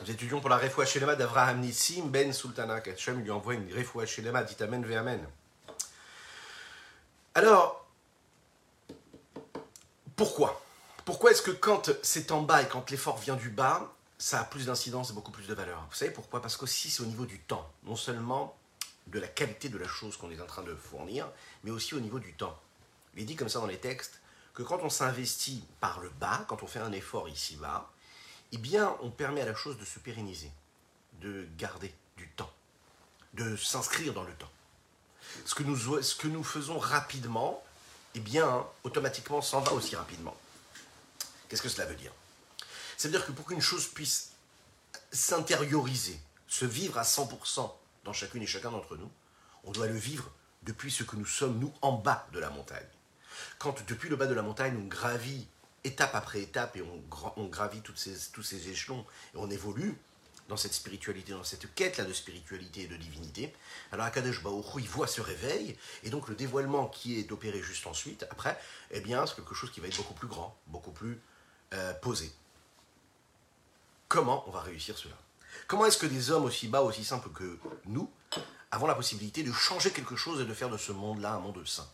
Nous 0.03 0.11
étudions 0.11 0.41
pour 0.41 0.50
la 0.50 0.59
Refoua 0.59 0.85
Shelema 0.85 1.15
d'Avraham 1.15 1.61
Nissim 1.61 2.09
Ben 2.09 2.33
Sultana. 2.33 2.75
Hachem 2.75 3.21
lui 3.21 3.31
envoie 3.31 3.55
une 3.55 3.73
Refoua 3.73 4.05
Shelema, 4.05 4.43
dit 4.43 4.61
Amen 4.61 4.85
ve 4.85 4.97
Amen. 4.97 5.25
Alors, 7.35 7.87
pourquoi? 10.17 10.62
Pourquoi 11.05 11.31
est-ce 11.31 11.43
que 11.43 11.50
quand 11.50 11.91
c'est 12.03 12.31
en 12.33 12.43
bas 12.43 12.62
et 12.62 12.69
quand 12.69 12.91
l'effort 12.91 13.19
vient 13.19 13.37
du 13.37 13.49
bas, 13.49 13.93
ça 14.23 14.41
a 14.41 14.45
plus 14.45 14.67
d'incidence 14.67 15.11
et 15.11 15.15
beaucoup 15.15 15.33
plus 15.33 15.49
de 15.49 15.55
valeur 15.55 15.85
Vous 15.91 15.97
savez 15.97 16.13
pourquoi? 16.13 16.41
Parce 16.41 16.57
qu'aussi 16.57 16.91
c'est 16.91 17.03
au 17.03 17.07
niveau 17.07 17.27
du 17.27 17.41
temps, 17.41 17.69
non 17.83 17.97
seulement 17.97 18.57
de 19.09 19.19
la 19.19 19.27
qualité 19.27 19.69
de 19.69 19.77
la 19.77 19.89
chose 19.89 20.17
qu'on 20.17 20.31
est 20.31 20.41
en 20.41 20.47
train 20.47 20.63
de 20.63 20.77
fournir, 20.77 21.29
mais 21.65 21.73
aussi 21.73 21.97
au 21.97 22.01
niveau 22.01 22.21
du 22.21 22.33
temps. 22.35 22.57
Il 23.17 23.23
est 23.23 23.25
dit 23.25 23.35
comme 23.35 23.49
ça 23.49 23.59
dans 23.59 23.67
les 23.67 23.81
textes 23.81 24.21
que 24.55 24.63
quand 24.63 24.79
on 24.83 24.91
s'investit 24.91 25.65
par 25.81 25.99
le 25.99 26.09
bas, 26.09 26.45
quand 26.47 26.63
on 26.63 26.69
fait 26.69 26.79
un 26.79 26.93
effort 26.93 27.29
ici-bas, 27.29 27.91
eh 28.52 28.59
bien 28.59 28.97
on 29.02 29.11
permet 29.11 29.41
à 29.41 29.45
la 29.45 29.57
chose 29.57 29.76
de 29.76 29.85
se 29.85 29.99
pérenniser, 29.99 30.52
de 31.21 31.49
garder 31.59 31.93
du 32.17 32.29
temps, 32.29 32.52
de 33.35 33.57
s'inscrire 33.57 34.14
dans 34.14 34.23
le 34.23 34.35
temps. 34.35 34.52
Ce 35.45 35.57
que 35.57 35.64
nous, 35.64 36.00
ce 36.00 36.14
que 36.14 36.29
nous 36.29 36.45
faisons 36.45 36.79
rapidement, 36.79 37.61
eh 38.14 38.21
bien 38.21 38.64
automatiquement 38.85 39.43
s'en 39.43 39.62
va 39.62 39.73
aussi 39.73 39.97
rapidement. 39.97 40.37
Qu'est-ce 41.49 41.62
que 41.62 41.69
cela 41.69 41.87
veut 41.87 41.97
dire? 41.97 42.12
Ça 43.02 43.09
veut 43.09 43.18
dire 43.18 43.26
que 43.26 43.32
pour 43.32 43.47
qu'une 43.47 43.61
chose 43.61 43.88
puisse 43.88 44.30
s'intérioriser, 45.11 46.16
se 46.47 46.64
vivre 46.64 46.99
à 46.99 47.02
100% 47.02 47.68
dans 48.04 48.12
chacune 48.12 48.42
et 48.42 48.47
chacun 48.47 48.71
d'entre 48.71 48.97
nous, 48.97 49.11
on 49.64 49.73
doit 49.73 49.88
le 49.88 49.97
vivre 49.97 50.30
depuis 50.62 50.92
ce 50.92 51.02
que 51.02 51.16
nous 51.16 51.26
sommes, 51.26 51.59
nous, 51.59 51.73
en 51.82 51.94
bas 51.94 52.28
de 52.32 52.38
la 52.38 52.49
montagne. 52.50 52.87
Quand 53.59 53.85
depuis 53.88 54.09
le 54.09 54.14
bas 54.14 54.28
de 54.28 54.35
la 54.35 54.42
montagne, 54.42 54.78
on 54.80 54.87
gravit 54.87 55.49
étape 55.82 56.14
après 56.14 56.42
étape 56.42 56.76
et 56.76 56.85
on, 57.37 57.47
gravit 57.49 57.80
tous 57.80 57.97
ces 57.97 58.68
échelons 58.68 59.04
et 59.35 59.37
on 59.37 59.50
évolue 59.50 59.99
dans 60.49 60.56
cette 60.56 60.75
spiritualité, 60.75 61.32
dans 61.32 61.42
cette 61.42 61.75
quête-là 61.75 62.04
de 62.04 62.12
spiritualité 62.12 62.82
et 62.82 62.87
de 62.87 62.97
divinité, 62.97 63.52
alors 63.90 64.06
Akadosh 64.06 64.44
Baruch 64.44 64.64
il 64.76 64.88
voit 64.88 65.09
ce 65.09 65.21
réveil, 65.21 65.76
et 66.04 66.11
donc 66.11 66.28
le 66.28 66.37
dévoilement 66.37 66.87
qui 66.87 67.18
est 67.18 67.32
opéré 67.32 67.62
juste 67.62 67.88
ensuite, 67.88 68.25
après, 68.30 68.56
eh 68.92 69.00
bien, 69.00 69.26
c'est 69.26 69.35
quelque 69.35 69.56
chose 69.56 69.73
qui 69.73 69.80
va 69.80 69.88
être 69.88 69.97
beaucoup 69.97 70.14
plus 70.14 70.28
grand, 70.28 70.56
beaucoup 70.68 70.92
plus 70.92 71.21
euh, 71.75 71.92
posé. 71.94 72.32
Comment 74.12 74.45
on 74.47 74.50
va 74.50 74.61
réussir 74.61 74.99
cela? 74.99 75.14
Comment 75.66 75.87
est-ce 75.87 75.97
que 75.97 76.04
des 76.04 76.31
hommes 76.31 76.45
aussi 76.45 76.69
bas, 76.69 76.83
aussi 76.83 77.02
simples 77.02 77.31
que 77.31 77.59
nous, 77.87 78.11
avons 78.71 78.87
la 78.87 78.95
possibilité 78.95 79.42
de 79.42 79.50
changer 79.52 79.90
quelque 79.90 80.16
chose 80.16 80.38
et 80.42 80.45
de 80.45 80.52
faire 80.52 80.69
de 80.69 80.76
ce 80.76 80.92
monde-là 80.92 81.33
un 81.33 81.38
monde 81.38 81.66
saint? 81.66 81.88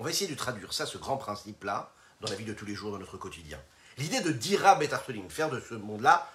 On 0.00 0.04
va 0.04 0.10
essayer 0.10 0.28
de 0.28 0.36
traduire 0.36 0.72
ça, 0.72 0.86
ce 0.86 0.98
grand 0.98 1.16
principe-là, 1.16 1.92
dans 2.20 2.28
la 2.28 2.34
vie 2.34 2.44
de 2.44 2.52
tous 2.52 2.66
les 2.66 2.74
jours, 2.74 2.90
dans 2.90 2.98
notre 2.98 3.16
quotidien. 3.16 3.60
L'idée 3.96 4.22
de 4.22 4.32
dira 4.32 4.74
betartolim, 4.74 5.30
faire 5.30 5.50
de 5.50 5.60
ce 5.60 5.74
monde-là 5.74 6.28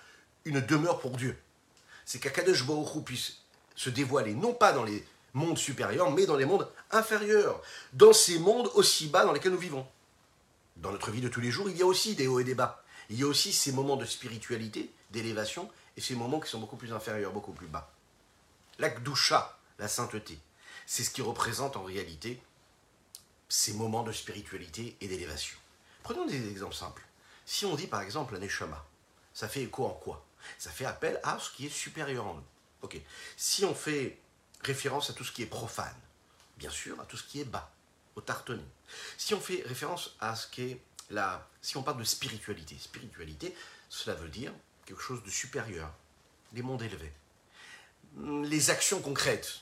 une 0.46 0.62
demeure 0.62 1.00
pour 1.00 1.18
Dieu, 1.18 1.38
c'est 2.06 2.20
qu'Akadosh 2.20 2.66
Baruch 2.66 3.04
puisse 3.04 3.40
se 3.76 3.90
dévoiler, 3.90 4.34
non 4.34 4.54
pas 4.54 4.72
dans 4.72 4.86
les 4.86 5.06
mondes 5.34 5.58
supérieurs, 5.58 6.10
mais 6.10 6.26
dans 6.26 6.38
les 6.38 6.46
mondes 6.46 6.70
inférieurs, 6.92 7.62
dans 7.92 8.14
ces 8.14 8.40
mondes 8.40 8.72
aussi 8.76 9.08
bas 9.08 9.26
dans 9.26 9.34
lesquels 9.34 9.52
nous 9.52 9.58
vivons 9.58 9.86
dans 10.82 10.92
notre 10.92 11.12
vie 11.12 11.22
de 11.22 11.28
tous 11.28 11.42
les 11.42 11.52
jours, 11.52 11.70
il 11.70 11.78
y 11.78 11.82
a 11.82 11.86
aussi 11.86 12.16
des 12.16 12.28
hauts 12.28 12.40
et 12.40 12.44
des 12.44 12.56
bas. 12.56 12.84
Il 13.10 13.20
y 13.20 13.24
a 13.24 13.28
aussi 13.28 13.52
ces 13.52 13.72
moments 13.72 13.96
de 13.96 14.06
spiritualité, 14.06 14.92
d'élévation, 15.12 15.70
et 15.98 16.02
ces 16.02 16.16
moments 16.16 16.40
qui 16.40 16.50
sont 16.50 16.60
beaucoup 16.60 16.78
plus 16.78 16.94
inférieurs, 16.94 17.34
beaucoup 17.34 17.54
plus 17.54 17.68
bas. 17.68 17.92
La 18.78 18.94
la 19.80 19.88
sainteté, 19.88 20.40
c'est 20.86 21.04
ce 21.04 21.10
qui 21.10 21.22
représente 21.22 21.76
en 21.76 21.84
réalité 21.84 22.42
ces 23.50 23.74
moments 23.74 24.04
de 24.04 24.12
spiritualité 24.12 24.96
et 25.02 25.08
d'élévation. 25.08 25.58
Prenons 26.04 26.26
des 26.26 26.50
exemples 26.50 26.76
simples. 26.76 27.06
Si 27.46 27.66
on 27.66 27.76
dit 27.76 27.88
par 27.88 28.02
exemple 28.02 28.34
la 28.34 28.40
Neshama, 28.40 28.86
ça 29.34 29.50
fait 29.50 29.64
écho 29.64 29.86
en 29.86 29.94
quoi? 29.94 30.26
Ça 30.58 30.70
fait 30.70 30.86
appel 30.86 31.20
à 31.24 31.40
ce 31.40 31.52
qui 31.52 31.66
est 31.66 31.70
supérieur 31.70 32.28
en 32.28 32.36
nous. 32.36 32.44
Ok. 32.82 33.02
Si 33.36 33.66
on 33.66 33.74
fait 33.76 34.20
référence 34.62 35.10
à 35.10 35.14
tout 35.14 35.24
ce 35.24 35.32
qui 35.32 35.42
est 35.42 35.48
profane, 35.48 35.96
bien 36.58 36.70
sûr, 36.70 37.00
à 37.02 37.06
tout 37.06 37.18
ce 37.18 37.24
qui 37.24 37.42
est 37.42 37.46
bas, 37.46 37.72
au 38.16 38.22
tartonné. 38.22 38.64
Si 39.18 39.34
on 39.34 39.42
fait 39.42 39.64
référence 39.66 40.16
à 40.20 40.36
ce 40.36 40.48
qui 40.48 40.62
est 40.64 40.82
la. 41.10 41.48
Si 41.62 41.78
on 41.78 41.84
parle 41.84 42.00
de 42.00 42.04
spiritualité, 42.04 42.78
spiritualité, 42.80 43.56
cela 43.90 44.16
veut 44.16 44.30
dire 44.30 44.54
quelque 44.86 45.02
chose 45.02 45.24
de 45.24 45.30
supérieur, 45.30 45.92
les 46.54 46.62
mondes 46.62 46.82
élevés. 46.82 47.14
Les 48.18 48.70
actions 48.70 49.02
concrètes, 49.02 49.62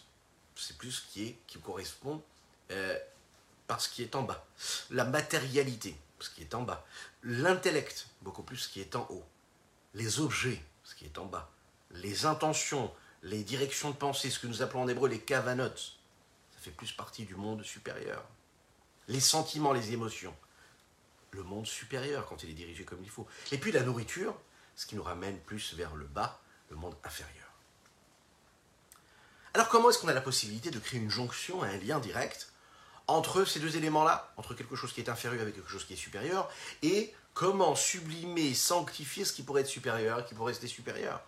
c'est 0.55 0.77
plus 0.77 0.91
ce 0.91 1.07
qui, 1.07 1.27
est, 1.27 1.37
qui 1.47 1.59
correspond 1.59 2.23
euh, 2.71 2.97
par 3.67 3.81
ce 3.81 3.89
qui 3.89 4.03
est 4.03 4.15
en 4.15 4.23
bas. 4.23 4.45
La 4.89 5.03
matérialité, 5.03 5.95
ce 6.19 6.29
qui 6.29 6.41
est 6.41 6.55
en 6.55 6.63
bas. 6.63 6.85
L'intellect, 7.23 8.07
beaucoup 8.21 8.43
plus 8.43 8.57
ce 8.57 8.69
qui 8.69 8.81
est 8.81 8.95
en 8.95 9.05
haut. 9.09 9.25
Les 9.93 10.19
objets, 10.19 10.61
ce 10.83 10.95
qui 10.95 11.05
est 11.05 11.17
en 11.17 11.25
bas. 11.25 11.49
Les 11.91 12.25
intentions, 12.25 12.93
les 13.23 13.43
directions 13.43 13.91
de 13.91 13.95
pensée, 13.95 14.29
ce 14.29 14.39
que 14.39 14.47
nous 14.47 14.61
appelons 14.61 14.83
en 14.83 14.87
hébreu 14.87 15.09
les 15.09 15.19
kavanotes, 15.19 15.97
ça 16.53 16.59
fait 16.61 16.71
plus 16.71 16.91
partie 16.91 17.25
du 17.25 17.35
monde 17.35 17.63
supérieur. 17.63 18.23
Les 19.07 19.19
sentiments, 19.19 19.73
les 19.73 19.93
émotions, 19.93 20.35
le 21.38 21.44
monde 21.44 21.65
supérieur 21.65 22.25
quand 22.25 22.44
il 22.44 22.50
est 22.50 22.53
dirigé 22.53 22.84
comme 22.84 23.01
il 23.03 23.10
faut. 23.10 23.27
Et 23.51 23.58
puis 23.58 23.72
la 23.72 23.84
nourriture, 23.84 24.36
ce 24.75 24.86
qui 24.86 24.96
nous 24.96 25.03
ramène 25.03 25.39
plus 25.39 25.74
vers 25.75 25.96
le 25.96 26.06
bas, 26.06 26.41
le 26.70 26.75
monde 26.75 26.96
inférieur. 27.03 27.48
Alors 29.53 29.70
comment 29.70 29.89
est-ce 29.89 30.00
qu'on 30.00 30.10
a 30.10 30.13
la 30.13 30.22
possibilité 30.22 30.70
de 30.70 30.79
créer 30.79 31.00
une 31.00 31.10
jonction, 31.10 31.63
un 31.63 31.77
lien 31.77 32.00
direct 32.00 32.51
entre 33.08 33.46
ces 33.46 33.60
deux 33.60 33.77
éléments-là, 33.77 34.34
entre 34.38 34.53
quelque 34.53 34.75
chose 34.75 34.91
qui 34.91 35.00
est 35.00 35.10
inférieur 35.10 35.41
avec 35.41 35.56
quelque 35.56 35.70
chose 35.70 35.86
qui 35.86 35.94
est 35.94 35.98
supérieur, 35.98 36.50
et 36.84 37.13
comment 37.34 37.74
sublimer, 37.74 38.53
sanctifier 38.53 39.24
ce 39.24 39.32
qui 39.32 39.44
pourrait 39.44 39.62
être 39.62 39.67
supérieur, 39.67 40.25
qui 40.25 40.36
pourrait 40.36 40.51
rester 40.51 40.67
supérieur, 40.67 41.22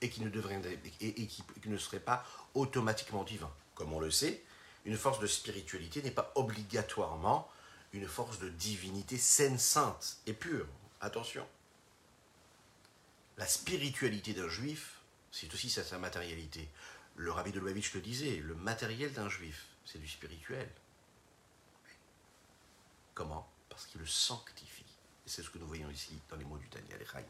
et 0.00 0.10
qui 0.10 0.20
ne, 0.22 0.28
devrait, 0.28 0.60
et, 1.00 1.26
qui, 1.26 1.44
ne 1.66 1.78
serait 1.78 2.00
pas 2.00 2.24
automatiquement 2.54 3.22
divin? 3.22 3.50
Comme 3.76 3.92
on 3.92 4.00
le 4.00 4.10
sait, 4.10 4.42
une 4.84 4.96
force 4.96 5.20
de 5.20 5.26
spiritualité 5.26 6.02
n'est 6.02 6.10
pas 6.10 6.32
obligatoirement 6.34 7.48
une 7.92 8.06
force 8.06 8.38
de 8.38 8.48
divinité 8.48 9.18
saine, 9.18 9.58
sainte 9.58 10.18
et 10.26 10.32
pure. 10.32 10.66
Attention. 11.00 11.46
La 13.36 13.46
spiritualité 13.46 14.34
d'un 14.34 14.48
juif, 14.48 15.00
c'est 15.32 15.52
aussi 15.54 15.70
sa, 15.70 15.98
matérialité. 15.98 16.68
Le 17.16 17.32
rabbi 17.32 17.52
de 17.52 17.58
Lubavitch 17.58 17.94
le 17.94 18.00
disait, 18.00 18.36
le 18.36 18.54
matériel 18.54 19.12
d'un 19.12 19.28
juif, 19.28 19.66
c'est 19.84 19.98
du 19.98 20.08
spirituel. 20.08 20.68
Comment? 23.14 23.48
Parce 23.68 23.86
qu'il 23.86 24.00
le 24.00 24.06
sanctifie. 24.06 24.84
Et 25.26 25.30
c'est 25.30 25.42
ce 25.42 25.50
que 25.50 25.58
nous 25.58 25.66
voyons 25.66 25.90
ici 25.90 26.20
dans 26.28 26.36
les 26.36 26.44
mots 26.44 26.58
du 26.58 26.68
Daniel 26.68 27.00
Echaim. 27.02 27.24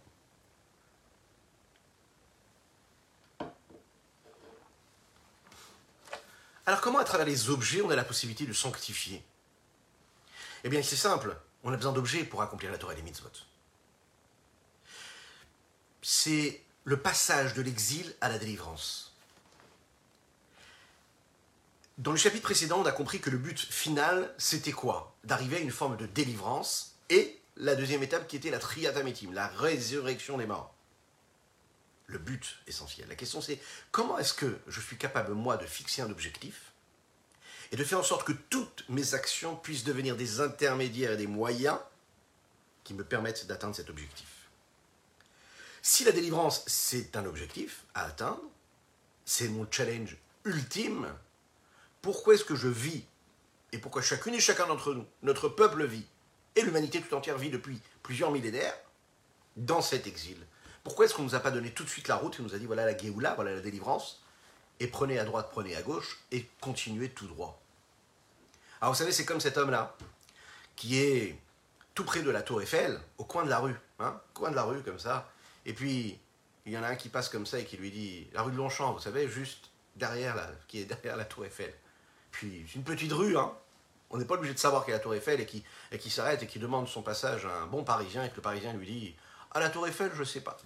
Alors 6.67 6.81
comment 6.81 6.99
à 6.99 7.05
travers 7.05 7.27
les 7.27 7.51
objets 7.51 7.83
on 7.83 7.91
a 7.91 7.97
la 7.97 8.05
possibilité 8.05 8.47
de 8.47 8.53
sanctifier? 8.53 9.25
Eh 10.65 10.69
bien 10.69 10.83
c'est 10.83 10.97
simple, 10.97 11.37
on 11.63 11.73
a 11.73 11.77
besoin 11.77 11.93
d'objets 11.93 12.25
pour 12.25 12.43
accomplir 12.43 12.71
la 12.71 12.79
Torah 12.79 12.93
et 12.93 12.97
les 12.97 13.03
mitzvot. 13.03 13.31
C'est 16.03 16.63
le 16.85 16.99
passage 16.99 17.55
de 17.55 17.63
l'exil 17.63 18.15
à 18.21 18.29
la 18.29 18.39
délivrance. 18.39 19.15
Dans 21.99 22.13
le 22.13 22.17
chapitre 22.17 22.45
précédent, 22.45 22.81
on 22.81 22.87
a 22.87 22.93
compris 22.93 23.21
que 23.21 23.29
le 23.29 23.37
but 23.37 23.59
final, 23.59 24.35
c'était 24.39 24.73
quoi? 24.73 25.15
D'arriver 25.25 25.59
à 25.59 25.61
une 25.61 25.71
forme 25.71 25.99
de 25.99 26.07
délivrance 26.07 26.95
et 27.11 27.39
la 27.57 27.77
deuxième 27.77 28.03
étape 28.03 28.27
qui 28.27 28.37
était 28.37 28.51
la 28.51 28.59
triatamétime, 28.59 29.35
la 29.35 29.49
résurrection 29.49 30.39
des 30.39 30.47
morts. 30.47 30.75
Le 32.07 32.19
but 32.19 32.57
essentiel. 32.67 33.07
La 33.09 33.15
question 33.17 33.41
c'est 33.43 33.61
comment 33.91 34.19
est-ce 34.19 34.33
que 34.33 34.59
je 34.67 34.81
suis 34.81 34.97
capable, 34.97 35.35
moi, 35.35 35.59
de 35.59 35.67
fixer 35.67 36.01
un 36.01 36.11
objectif 36.11 36.70
et 37.73 37.77
de 37.77 37.85
faire 37.85 37.99
en 37.99 38.05
sorte 38.05 38.27
que 38.27 38.33
toutes 38.33 38.85
mes 38.89 39.15
actions 39.15 39.57
puissent 39.57 39.85
devenir 39.85 40.17
des 40.17 40.41
intermédiaires 40.41 41.13
et 41.13 41.17
des 41.17 41.27
moyens 41.27 41.79
qui 42.85 42.95
me 42.95 43.05
permettent 43.05 43.47
d'atteindre 43.47 43.77
cet 43.77 43.91
objectif. 43.91 44.27
Si 45.83 46.05
la 46.05 46.13
délivrance, 46.13 46.63
c'est 46.67 47.17
un 47.17 47.25
objectif 47.25 47.85
à 47.95 48.05
atteindre, 48.05 48.43
c'est 49.25 49.49
mon 49.49 49.67
challenge 49.71 50.17
ultime, 50.45 51.07
pourquoi 52.03 52.35
est-ce 52.35 52.45
que 52.45 52.57
je 52.57 52.69
vis 52.69 53.05
et 53.73 53.79
pourquoi 53.79 54.03
chacune 54.03 54.35
et 54.35 54.41
chacun 54.41 54.67
d'entre 54.67 54.95
nous, 54.95 55.07
notre 55.23 55.49
peuple 55.49 55.85
vit, 55.85 56.05
et 56.57 56.63
l'humanité 56.63 57.01
tout 57.01 57.15
entière 57.15 57.39
vit 57.39 57.51
depuis 57.51 57.81
plusieurs 58.03 58.33
millénaires, 58.33 58.75
dans 59.57 59.81
cet 59.81 60.07
exil? 60.07 60.39
Pourquoi 60.83 61.05
est-ce 61.05 61.15
qu'on 61.15 61.23
ne 61.23 61.29
nous 61.29 61.35
a 61.35 61.41
pas 61.41 61.51
donné 61.51 61.71
tout 61.71 61.85
de 61.85 61.89
suite 61.89 62.09
la 62.09 62.17
route 62.17 62.41
et 62.41 62.43
nous 62.43 62.55
a 62.55 62.59
dit 62.59 62.67
voilà 62.67 62.85
la 62.85 62.97
Géoula, 62.97 63.35
voilà 63.35 63.55
la 63.55 63.61
délivrance, 63.61 64.23
et 64.81 64.89
prenez 64.89 65.19
à 65.19 65.25
droite, 65.25 65.49
prenez 65.53 65.77
à 65.77 65.83
gauche, 65.83 66.19
et 66.33 66.49
continuez 66.61 67.11
tout 67.11 67.27
droit 67.27 67.61
Alors 68.81 68.93
vous 68.93 68.99
savez, 68.99 69.13
c'est 69.13 69.25
comme 69.25 69.41
cet 69.41 69.57
homme-là, 69.57 69.95
qui 70.75 70.99
est 70.99 71.39
tout 71.95 72.05
près 72.05 72.23
de 72.23 72.31
la 72.31 72.43
tour 72.43 72.63
Eiffel, 72.63 73.01
au 73.19 73.25
coin 73.25 73.45
de 73.45 73.51
la 73.51 73.59
rue, 73.59 73.77
hein, 73.99 74.21
coin 74.35 74.51
de 74.51 74.57
la 74.57 74.63
rue 74.63 74.83
comme 74.83 74.99
ça, 74.99 75.31
et 75.67 75.75
puis 75.75 76.19
il 76.67 76.73
y 76.73 76.79
en 76.79 76.83
a 76.83 76.89
un 76.89 76.97
qui 76.97 77.09
passe 77.09 77.29
comme 77.29 77.47
ça 77.47 77.59
et 77.59 77.65
qui 77.65 77.77
lui 77.77 77.91
dit, 77.91 78.27
la 78.33 78.43
rue 78.43 78.53
de 78.53 78.57
Longchamp, 78.57 78.93
vous 78.93 79.01
savez, 79.01 79.29
juste 79.29 79.71
derrière 79.97 80.35
la, 80.35 80.51
qui 80.67 80.81
est 80.81 80.85
derrière 80.85 81.17
la 81.17 81.25
tour 81.25 81.45
Eiffel. 81.45 81.73
Puis 82.31 82.65
c'est 82.69 82.77
une 82.77 82.85
petite 82.85 83.13
rue, 83.13 83.37
hein. 83.37 83.53
On 84.11 84.19
n'est 84.19 84.25
pas 84.25 84.35
obligé 84.35 84.53
de 84.53 84.59
savoir 84.59 84.85
a 84.89 84.91
la 84.91 84.99
Tour 84.99 85.15
Eiffel 85.15 85.41
et 85.41 85.47
qui, 85.47 85.63
et 85.93 85.99
qui 85.99 86.11
s'arrête 86.11 86.43
et 86.43 86.47
qui 86.49 86.59
demande 86.59 86.89
son 86.89 87.01
passage 87.01 87.47
à 87.47 87.63
un 87.63 87.67
bon 87.67 87.85
Parisien 87.85 88.25
et 88.25 88.31
que 88.31 88.37
le 88.37 88.43
Parisien 88.43 88.73
lui 88.73 88.87
dit 88.87 89.15
À 89.53 89.61
la 89.61 89.71
Tour 89.71 89.87
Eiffel, 89.87 90.11
je 90.15 90.21
ne 90.21 90.25
sais 90.25 90.41
pas. 90.41 90.57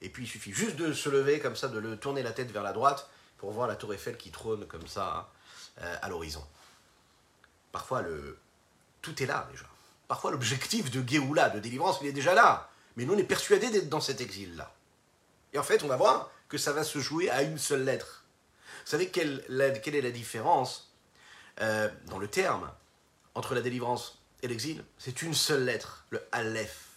Et 0.00 0.08
puis 0.08 0.24
il 0.24 0.28
suffit 0.28 0.52
juste 0.52 0.76
de 0.76 0.92
se 0.92 1.08
lever 1.08 1.40
comme 1.40 1.56
ça, 1.56 1.66
de 1.66 1.78
le 1.78 1.96
tourner 1.96 2.22
la 2.22 2.30
tête 2.30 2.52
vers 2.52 2.62
la 2.62 2.72
droite 2.72 3.10
pour 3.42 3.50
voir 3.50 3.66
la 3.66 3.74
Tour 3.74 3.92
Eiffel 3.92 4.16
qui 4.16 4.30
trône 4.30 4.68
comme 4.68 4.86
ça 4.86 5.28
euh, 5.80 5.96
à 6.00 6.08
l'horizon. 6.08 6.46
Parfois, 7.72 8.00
le... 8.00 8.38
tout 9.00 9.20
est 9.20 9.26
là 9.26 9.48
déjà. 9.50 9.64
Parfois, 10.06 10.30
l'objectif 10.30 10.92
de 10.92 11.02
Géoula, 11.04 11.50
de 11.50 11.58
délivrance, 11.58 11.98
il 12.02 12.06
est 12.06 12.12
déjà 12.12 12.34
là. 12.34 12.70
Mais 12.94 13.04
nous, 13.04 13.14
on 13.14 13.18
est 13.18 13.24
persuadés 13.24 13.68
d'être 13.68 13.88
dans 13.88 14.00
cet 14.00 14.20
exil-là. 14.20 14.72
Et 15.52 15.58
en 15.58 15.64
fait, 15.64 15.82
on 15.82 15.88
va 15.88 15.96
voir 15.96 16.30
que 16.48 16.56
ça 16.56 16.72
va 16.72 16.84
se 16.84 17.00
jouer 17.00 17.30
à 17.30 17.42
une 17.42 17.58
seule 17.58 17.82
lettre. 17.82 18.22
Vous 18.84 18.90
savez 18.92 19.08
quelle, 19.08 19.44
quelle 19.82 19.96
est 19.96 20.02
la 20.02 20.12
différence 20.12 20.92
euh, 21.60 21.88
dans 22.06 22.20
le 22.20 22.28
terme 22.28 22.70
entre 23.34 23.56
la 23.56 23.60
délivrance 23.60 24.20
et 24.42 24.46
l'exil? 24.46 24.84
C'est 24.98 25.20
une 25.20 25.34
seule 25.34 25.64
lettre, 25.64 26.06
le 26.10 26.22
Aleph. 26.30 26.90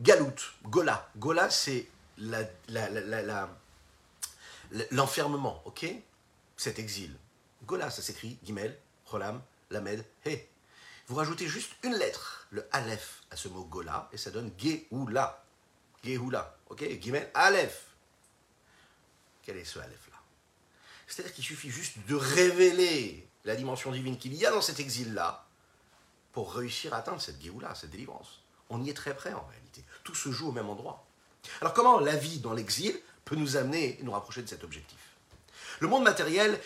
Galout, 0.00 0.40
Gola. 0.64 1.10
Gola, 1.18 1.50
c'est 1.50 1.86
l'enfermement, 4.90 5.62
ok? 5.64 5.86
Cet 6.56 6.78
exil. 6.78 7.16
Gola, 7.64 7.90
ça 7.90 8.02
s'écrit 8.02 8.38
Gimel, 8.44 8.78
Rolam, 9.06 9.42
Lamed, 9.70 10.04
He. 10.26 10.38
Vous 11.06 11.14
rajoutez 11.14 11.46
juste 11.46 11.72
une 11.82 11.94
lettre, 11.94 12.46
le 12.50 12.66
Aleph, 12.72 13.22
à 13.30 13.36
ce 13.36 13.48
mot 13.48 13.64
Gola, 13.64 14.08
et 14.12 14.16
ça 14.18 14.30
donne 14.30 14.52
Geoula. 14.58 15.44
Geoula, 16.04 16.58
ok? 16.68 17.00
Gimel, 17.00 17.30
Aleph. 17.34 17.86
Quel 19.42 19.56
est 19.56 19.64
ce 19.64 19.78
Aleph 19.78 20.08
c'est-à-dire 21.08 21.34
qu'il 21.34 21.44
suffit 21.44 21.70
juste 21.70 21.96
de 22.06 22.14
révéler 22.14 23.26
la 23.44 23.56
dimension 23.56 23.90
divine 23.90 24.18
qu'il 24.18 24.34
y 24.34 24.44
a 24.44 24.50
dans 24.50 24.60
cet 24.60 24.78
exil-là 24.78 25.46
pour 26.32 26.54
réussir 26.54 26.92
à 26.92 26.98
atteindre 26.98 27.20
cette 27.20 27.42
Géoula, 27.42 27.74
cette 27.74 27.90
délivrance. 27.90 28.42
On 28.68 28.84
y 28.84 28.90
est 28.90 28.94
très 28.94 29.16
près 29.16 29.32
en 29.32 29.44
réalité. 29.46 29.82
Tout 30.04 30.14
se 30.14 30.30
joue 30.30 30.50
au 30.50 30.52
même 30.52 30.68
endroit. 30.68 31.06
Alors 31.62 31.72
comment 31.72 31.98
la 31.98 32.14
vie 32.14 32.40
dans 32.40 32.52
l'exil 32.52 33.00
peut 33.28 33.36
nous 33.36 33.56
amener 33.56 34.00
et 34.00 34.02
nous 34.02 34.12
rapprocher 34.12 34.42
de 34.42 34.48
cet 34.48 34.64
objectif 34.64 34.98
Le 35.80 35.88
monde 35.88 36.02
matériel 36.02 36.58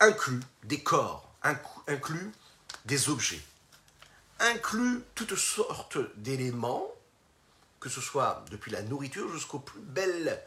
inclut 0.00 0.40
des 0.62 0.82
corps, 0.82 1.34
inclut 1.86 2.30
des 2.84 3.08
objets, 3.08 3.40
inclut 4.38 5.02
toutes 5.14 5.36
sortes 5.36 5.96
d'éléments, 6.16 6.86
que 7.80 7.88
ce 7.88 8.02
soit 8.02 8.44
depuis 8.50 8.70
la 8.70 8.82
nourriture 8.82 9.32
jusqu'aux 9.32 9.60
plus 9.60 9.80
belles 9.80 10.42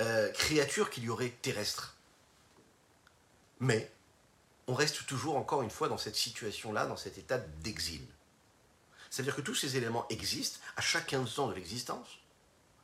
euh, 0.00 0.30
créatures 0.32 0.90
qu'il 0.90 1.04
y 1.04 1.08
aurait 1.08 1.34
terrestres. 1.40 1.96
Mais 3.60 3.90
on 4.66 4.74
reste 4.74 5.06
toujours, 5.06 5.36
encore 5.36 5.62
une 5.62 5.70
fois, 5.70 5.88
dans 5.88 5.96
cette 5.96 6.16
situation-là, 6.16 6.86
dans 6.86 6.98
cet 6.98 7.16
état 7.16 7.38
d'exil. 7.38 8.02
C'est-à-dire 9.08 9.34
que 9.34 9.40
tous 9.40 9.54
ces 9.54 9.78
éléments 9.78 10.06
existent 10.10 10.60
à 10.76 10.82
chaque 10.82 11.14
instant 11.14 11.48
de 11.48 11.54
l'existence, 11.54 12.18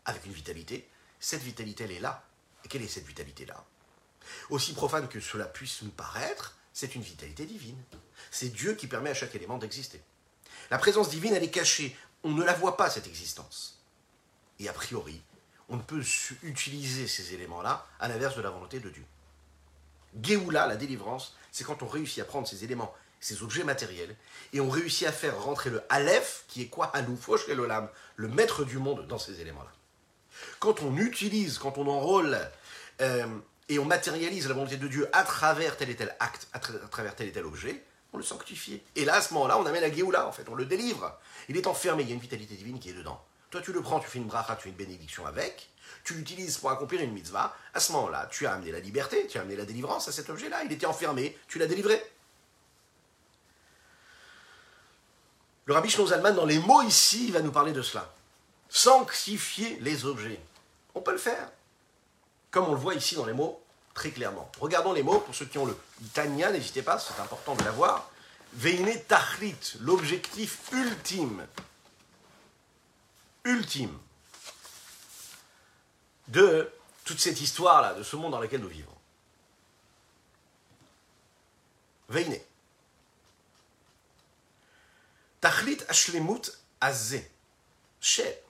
avec 0.06 0.24
une 0.24 0.32
vitalité. 0.32 0.88
Cette 1.24 1.42
vitalité, 1.42 1.84
elle 1.84 1.92
est 1.92 2.00
là. 2.00 2.22
Et 2.66 2.68
quelle 2.68 2.82
est 2.82 2.86
cette 2.86 3.06
vitalité-là? 3.06 3.64
Aussi 4.50 4.74
profane 4.74 5.08
que 5.08 5.20
cela 5.20 5.46
puisse 5.46 5.80
nous 5.80 5.90
paraître, 5.90 6.54
c'est 6.74 6.96
une 6.96 7.00
vitalité 7.00 7.46
divine. 7.46 7.82
C'est 8.30 8.50
Dieu 8.50 8.74
qui 8.74 8.88
permet 8.88 9.08
à 9.08 9.14
chaque 9.14 9.34
élément 9.34 9.56
d'exister. 9.56 10.02
La 10.70 10.76
présence 10.76 11.08
divine, 11.08 11.32
elle 11.32 11.42
est 11.42 11.50
cachée. 11.50 11.96
On 12.24 12.32
ne 12.32 12.44
la 12.44 12.52
voit 12.52 12.76
pas, 12.76 12.90
cette 12.90 13.06
existence. 13.06 13.82
Et 14.58 14.68
a 14.68 14.74
priori, 14.74 15.22
on 15.70 15.78
ne 15.78 15.82
peut 15.82 16.02
utiliser 16.42 17.08
ces 17.08 17.32
éléments-là 17.32 17.86
à 18.00 18.08
l'inverse 18.08 18.36
de 18.36 18.42
la 18.42 18.50
volonté 18.50 18.78
de 18.78 18.90
Dieu. 18.90 19.06
Géoula, 20.20 20.66
la 20.66 20.76
délivrance, 20.76 21.38
c'est 21.52 21.64
quand 21.64 21.82
on 21.82 21.88
réussit 21.88 22.22
à 22.22 22.26
prendre 22.26 22.46
ces 22.46 22.64
éléments, 22.64 22.94
ces 23.20 23.42
objets 23.42 23.64
matériels, 23.64 24.14
et 24.52 24.60
on 24.60 24.68
réussit 24.68 25.06
à 25.06 25.12
faire 25.12 25.42
rentrer 25.42 25.70
le 25.70 25.82
Aleph, 25.88 26.44
qui 26.48 26.60
est 26.60 26.68
quoi? 26.68 26.94
Hanoufosh 26.94 27.48
et 27.48 27.54
l'Olam, 27.54 27.88
le 28.16 28.28
maître 28.28 28.62
du 28.66 28.76
monde 28.76 29.06
dans 29.06 29.18
ces 29.18 29.40
éléments-là. 29.40 29.72
Quand 30.58 30.82
on 30.82 30.96
utilise, 30.96 31.58
quand 31.58 31.78
on 31.78 31.86
enrôle 31.86 32.38
euh, 33.00 33.26
et 33.68 33.78
on 33.78 33.84
matérialise 33.84 34.48
la 34.48 34.54
volonté 34.54 34.76
de 34.76 34.88
Dieu 34.88 35.08
à 35.12 35.22
travers 35.22 35.76
tel 35.76 35.90
et 35.90 35.96
tel 35.96 36.14
acte, 36.20 36.48
à, 36.52 36.58
travers 36.58 37.14
tel 37.14 37.28
et 37.28 37.32
tel 37.32 37.44
objet, 37.44 37.82
on 38.12 38.18
le 38.18 38.22
sanctifie. 38.22 38.80
Et 38.96 39.04
là, 39.04 39.14
à 39.14 39.20
ce 39.20 39.34
moment-là, 39.34 39.58
on 39.58 39.66
amène 39.66 39.82
la 39.82 39.92
Géoula, 39.92 40.26
en 40.26 40.32
fait, 40.32 40.48
on 40.48 40.54
le 40.54 40.64
délivre. 40.64 41.18
Il 41.48 41.56
est 41.56 41.66
enfermé, 41.66 42.02
il 42.02 42.08
y 42.08 42.12
a 42.12 42.14
une 42.14 42.20
vitalité 42.20 42.54
divine 42.54 42.78
qui 42.78 42.90
est 42.90 42.94
dedans. 42.94 43.20
Toi, 43.50 43.60
tu 43.60 43.72
le 43.72 43.82
prends, 43.82 44.00
tu 44.00 44.08
fais 44.08 44.18
une 44.18 44.26
bracha, 44.26 44.56
tu 44.56 44.64
fais 44.64 44.68
une 44.70 44.76
bénédiction 44.76 45.26
avec, 45.26 45.68
tu 46.04 46.14
l'utilises 46.14 46.58
pour 46.58 46.70
accomplir 46.70 47.00
une 47.00 47.12
mitzvah. 47.12 47.56
À 47.72 47.80
ce 47.80 47.92
moment-là, 47.92 48.28
tu 48.30 48.46
as 48.46 48.52
amené 48.52 48.70
la 48.70 48.80
liberté, 48.80 49.26
tu 49.26 49.38
as 49.38 49.40
amené 49.42 49.56
la 49.56 49.64
délivrance 49.64 50.08
à 50.08 50.12
cet 50.12 50.28
objet-là. 50.30 50.64
Il 50.64 50.72
était 50.72 50.86
enfermé, 50.86 51.36
tu 51.48 51.58
l'as 51.58 51.66
délivré. 51.66 52.02
Le 55.66 55.72
rabbi 55.72 55.88
Zalman, 55.88 56.34
dans 56.34 56.44
les 56.44 56.58
mots 56.58 56.82
ici, 56.82 57.30
va 57.30 57.40
nous 57.40 57.52
parler 57.52 57.72
de 57.72 57.80
cela. 57.80 58.12
Sanctifier 58.68 59.78
les 59.80 60.04
objets. 60.04 60.40
On 60.94 61.00
peut 61.00 61.12
le 61.12 61.18
faire. 61.18 61.50
Comme 62.50 62.68
on 62.68 62.72
le 62.72 62.78
voit 62.78 62.94
ici 62.94 63.14
dans 63.14 63.26
les 63.26 63.32
mots, 63.32 63.62
très 63.94 64.10
clairement. 64.10 64.50
Regardons 64.60 64.92
les 64.92 65.02
mots, 65.02 65.20
pour 65.20 65.34
ceux 65.34 65.46
qui 65.46 65.58
ont 65.58 65.66
le 65.66 65.76
Tanya, 66.12 66.50
n'hésitez 66.50 66.82
pas, 66.82 66.98
c'est 66.98 67.20
important 67.20 67.54
de 67.54 67.64
l'avoir. 67.64 68.10
Veine 68.54 69.02
Tachlit, 69.04 69.76
l'objectif 69.80 70.70
ultime. 70.72 71.46
Ultime. 73.44 73.98
De 76.28 76.72
toute 77.04 77.20
cette 77.20 77.40
histoire-là, 77.40 77.94
de 77.94 78.02
ce 78.02 78.16
monde 78.16 78.32
dans 78.32 78.40
lequel 78.40 78.60
nous 78.60 78.68
vivons. 78.68 78.90
Veine. 82.08 82.38
Tachlit 85.40 85.78
Ashlemut 85.88 86.52
Azé. 86.80 87.30
Chez 88.00 88.43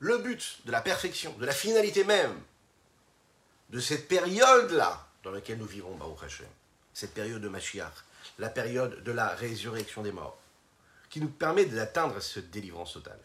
le 0.00 0.18
but 0.18 0.60
de 0.64 0.72
la 0.72 0.80
perfection, 0.80 1.32
de 1.38 1.46
la 1.46 1.52
finalité 1.52 2.04
même 2.04 2.38
de 3.68 3.80
cette 3.80 4.08
période-là 4.08 5.06
dans 5.22 5.30
laquelle 5.30 5.58
nous 5.58 5.66
vivons, 5.66 5.94
Baruch 5.96 6.22
Hashem, 6.24 6.48
cette 6.92 7.14
période 7.14 7.40
de 7.40 7.48
Mashiach, 7.48 7.92
la 8.38 8.48
période 8.48 9.04
de 9.04 9.12
la 9.12 9.28
résurrection 9.28 10.02
des 10.02 10.12
morts, 10.12 10.38
qui 11.08 11.20
nous 11.20 11.28
permet 11.28 11.66
d'atteindre 11.66 12.20
cette 12.20 12.50
délivrance 12.50 12.94
totale. 12.94 13.20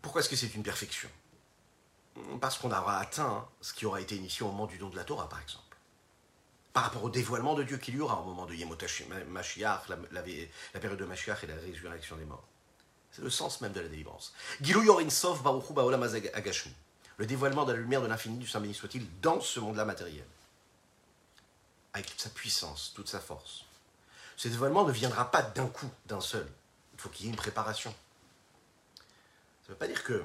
Pourquoi 0.00 0.20
est-ce 0.20 0.28
que 0.28 0.36
c'est 0.36 0.54
une 0.54 0.62
perfection? 0.62 1.10
Parce 2.40 2.56
qu'on 2.58 2.70
aura 2.70 2.98
atteint 2.98 3.46
ce 3.60 3.74
qui 3.74 3.84
aura 3.84 4.00
été 4.00 4.16
initié 4.16 4.46
au 4.46 4.50
moment 4.50 4.66
du 4.66 4.78
don 4.78 4.88
de 4.88 4.96
la 4.96 5.04
Torah, 5.04 5.28
par 5.28 5.40
exemple 5.40 5.68
par 6.78 6.84
rapport 6.84 7.02
au 7.02 7.10
dévoilement 7.10 7.54
de 7.54 7.64
Dieu 7.64 7.76
qu'il 7.76 7.96
y 7.96 8.00
aura 8.00 8.20
au 8.20 8.24
moment 8.24 8.46
de 8.46 8.54
Yemot 8.54 8.78
Mashiach, 9.26 9.88
la, 9.88 9.96
la, 10.12 10.22
période 10.80 10.96
de 10.96 11.04
Mashiach 11.04 11.42
et 11.42 11.48
la 11.48 11.56
résurrection 11.56 12.16
des 12.16 12.24
morts. 12.24 12.46
C'est 13.12 13.22
le 13.22 13.30
sens 13.30 13.60
même 13.60 13.72
de 13.72 13.80
la 13.80 13.88
délivrance. 13.88 14.32
Le 17.18 17.26
dévoilement 17.26 17.64
de 17.64 17.72
la 17.72 17.78
lumière 17.78 18.00
de 18.00 18.06
l'infini 18.06 18.38
du 18.38 18.46
Saint 18.46 18.60
béni 18.60 18.74
soit-il 18.74 19.06
dans 19.20 19.40
ce 19.40 19.58
monde-là 19.60 19.84
matériel? 19.84 20.24
Avec 21.94 22.06
toute 22.06 22.20
sa 22.20 22.30
puissance, 22.30 22.92
toute 22.94 23.08
sa 23.08 23.18
force. 23.18 23.64
Ce 24.36 24.46
dévoilement 24.48 24.84
ne 24.84 24.92
viendra 24.92 25.30
pas 25.30 25.42
d'un 25.42 25.66
coup, 25.66 25.90
d'un 26.06 26.20
seul. 26.20 26.46
Il 26.94 27.00
faut 27.00 27.08
qu'il 27.08 27.26
y 27.26 27.28
ait 27.28 27.32
une 27.32 27.36
préparation. 27.36 27.90
Ça 29.00 29.68
ne 29.68 29.72
veut 29.72 29.78
pas 29.78 29.88
dire 29.88 30.04
que 30.04 30.24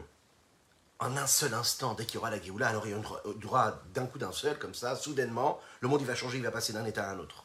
en 1.00 1.18
un 1.18 1.28
seul 1.28 1.54
instant, 1.54 1.96
dès 1.96 2.06
qu'il 2.06 2.16
y 2.16 2.18
aura 2.20 2.30
la 2.30 2.42
Géoula, 2.42 2.70
alors 2.70 2.88
il 2.88 2.92
y 2.92 3.46
aura 3.46 3.82
d'un 3.94 4.06
coup 4.06 4.20
d'un 4.20 4.32
seul, 4.32 4.58
comme 4.58 4.74
ça, 4.74 4.96
soudainement, 4.96 5.60
le 5.82 5.90
monde 5.90 6.04
va 6.04 6.16
changer, 6.16 6.38
il 6.38 6.44
va 6.44 6.52
passer 6.52 6.72
d'un 6.72 6.86
état 6.86 7.10
à 7.10 7.14
un 7.14 7.20
autre. 7.20 7.43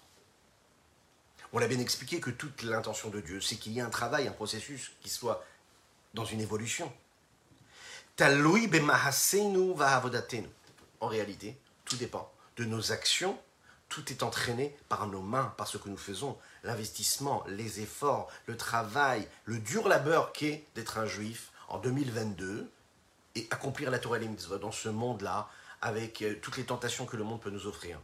On 1.52 1.58
l'a 1.58 1.68
bien 1.68 1.78
expliqué 1.78 2.20
que 2.20 2.30
toute 2.30 2.62
l'intention 2.62 3.08
de 3.08 3.20
Dieu, 3.20 3.40
c'est 3.40 3.56
qu'il 3.56 3.72
y 3.72 3.78
ait 3.78 3.82
un 3.82 3.90
travail, 3.90 4.28
un 4.28 4.32
processus 4.32 4.92
qui 5.00 5.08
soit 5.08 5.44
dans 6.14 6.24
une 6.24 6.40
évolution. 6.40 6.92
En 11.00 11.06
réalité, 11.06 11.56
tout 11.84 11.96
dépend 11.96 12.32
de 12.56 12.64
nos 12.64 12.92
actions, 12.92 13.38
tout 13.88 14.12
est 14.12 14.22
entraîné 14.22 14.76
par 14.88 15.06
nos 15.06 15.22
mains, 15.22 15.54
par 15.56 15.66
ce 15.66 15.78
que 15.78 15.88
nous 15.88 15.96
faisons, 15.96 16.36
l'investissement, 16.64 17.44
les 17.46 17.80
efforts, 17.80 18.30
le 18.46 18.56
travail, 18.56 19.26
le 19.44 19.58
dur 19.58 19.88
labeur 19.88 20.32
qu'est 20.32 20.66
d'être 20.74 20.98
un 20.98 21.06
juif 21.06 21.50
en 21.68 21.78
2022, 21.78 22.70
et 23.36 23.46
accomplir 23.50 23.90
la 23.90 23.98
Torah 23.98 24.18
et 24.18 24.28
dans 24.60 24.72
ce 24.72 24.88
monde-là, 24.88 25.48
avec 25.80 26.22
euh, 26.22 26.34
toutes 26.42 26.56
les 26.56 26.64
tentations 26.64 27.06
que 27.06 27.16
le 27.16 27.24
monde 27.24 27.40
peut 27.40 27.50
nous 27.50 27.66
offrir. 27.66 28.00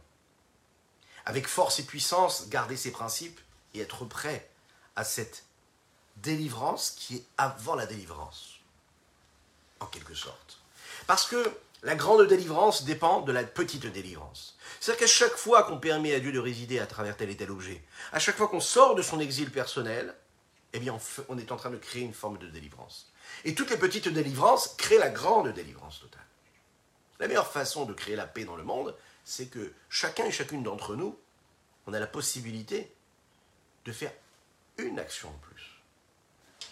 Avec 1.25 1.47
force 1.47 1.79
et 1.79 1.83
puissance, 1.83 2.49
garder 2.49 2.77
ses 2.77 2.91
principes 2.91 3.39
et 3.73 3.79
être 3.79 4.05
prêt 4.05 4.49
à 4.95 5.03
cette 5.03 5.43
délivrance 6.17 6.91
qui 6.91 7.17
est 7.17 7.25
avant 7.37 7.75
la 7.75 7.85
délivrance, 7.85 8.59
en 9.79 9.87
quelque 9.87 10.13
sorte. 10.13 10.59
Parce 11.07 11.25
que 11.25 11.51
la 11.83 11.95
grande 11.95 12.25
délivrance 12.27 12.83
dépend 12.83 13.21
de 13.21 13.31
la 13.31 13.43
petite 13.43 13.85
délivrance. 13.85 14.57
C'est-à-dire 14.79 15.01
qu'à 15.01 15.11
chaque 15.11 15.35
fois 15.35 15.63
qu'on 15.63 15.77
permet 15.77 16.13
à 16.13 16.19
Dieu 16.19 16.31
de 16.31 16.39
résider 16.39 16.79
à 16.79 16.87
travers 16.87 17.15
tel 17.15 17.29
et 17.29 17.37
tel 17.37 17.51
objet, 17.51 17.83
à 18.11 18.19
chaque 18.19 18.37
fois 18.37 18.47
qu'on 18.47 18.59
sort 18.59 18.95
de 18.95 19.01
son 19.01 19.19
exil 19.19 19.51
personnel, 19.51 20.15
eh 20.73 20.79
bien 20.79 20.97
on 21.29 21.37
est 21.37 21.51
en 21.51 21.57
train 21.57 21.69
de 21.69 21.77
créer 21.77 22.01
une 22.01 22.13
forme 22.13 22.37
de 22.37 22.47
délivrance. 22.47 23.11
Et 23.43 23.53
toutes 23.55 23.69
les 23.69 23.77
petites 23.77 24.07
délivrances 24.07 24.75
créent 24.77 24.97
la 24.97 25.09
grande 25.09 25.49
délivrance 25.49 25.99
totale. 25.99 26.25
La 27.19 27.27
meilleure 27.27 27.51
façon 27.51 27.85
de 27.85 27.93
créer 27.93 28.15
la 28.15 28.27
paix 28.27 28.45
dans 28.45 28.57
le 28.57 28.63
monde, 28.63 28.95
c'est 29.25 29.47
que 29.47 29.73
chacun 29.89 30.25
et 30.25 30.31
chacune 30.31 30.63
d'entre 30.63 30.95
nous, 30.95 31.17
on 31.87 31.93
a 31.93 31.99
la 31.99 32.07
possibilité 32.07 32.89
de 33.83 33.91
faire 33.91 34.13
une 34.77 34.97
action 34.99 35.27
en 35.27 35.37
plus. 35.39 35.81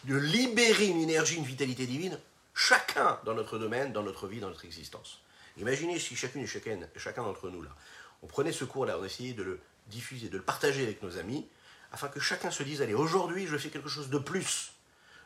De 0.06 0.16
libérer 0.16 0.88
une 0.88 1.02
énergie, 1.02 1.36
une 1.36 1.44
vitalité 1.44 1.86
divine, 1.86 2.18
chacun 2.54 3.20
dans 3.26 3.34
notre 3.34 3.60
domaine, 3.60 3.92
dans 3.92 4.04
notre 4.04 4.28
vie, 4.28 4.40
dans 4.40 4.50
notre 4.50 4.66
existence. 4.66 5.22
Imaginez 5.58 6.00
si 6.00 6.16
chacune 6.16 6.44
et 6.44 6.48
chacun, 6.48 6.80
chacun 6.96 7.24
d'entre 7.24 7.50
nous, 7.50 7.62
là, 7.62 7.76
on 8.22 8.28
prenait 8.28 8.54
ce 8.54 8.64
cours-là, 8.64 8.98
on 9.00 9.04
essayait 9.04 9.34
de 9.34 9.44
le 9.44 9.60
diffuser, 9.88 10.30
de 10.30 10.38
le 10.38 10.44
partager 10.44 10.84
avec 10.84 11.04
nos 11.04 11.18
amis, 11.18 11.48
afin 11.92 12.08
que 12.08 12.20
chacun 12.20 12.52
se 12.52 12.64
dise, 12.64 12.82
allez, 12.82 12.94
aujourd'hui, 12.94 13.48
je 13.48 13.58
fais 13.58 13.70
quelque 13.70 13.90
chose 13.90 14.10
de 14.10 14.18
plus 14.18 14.74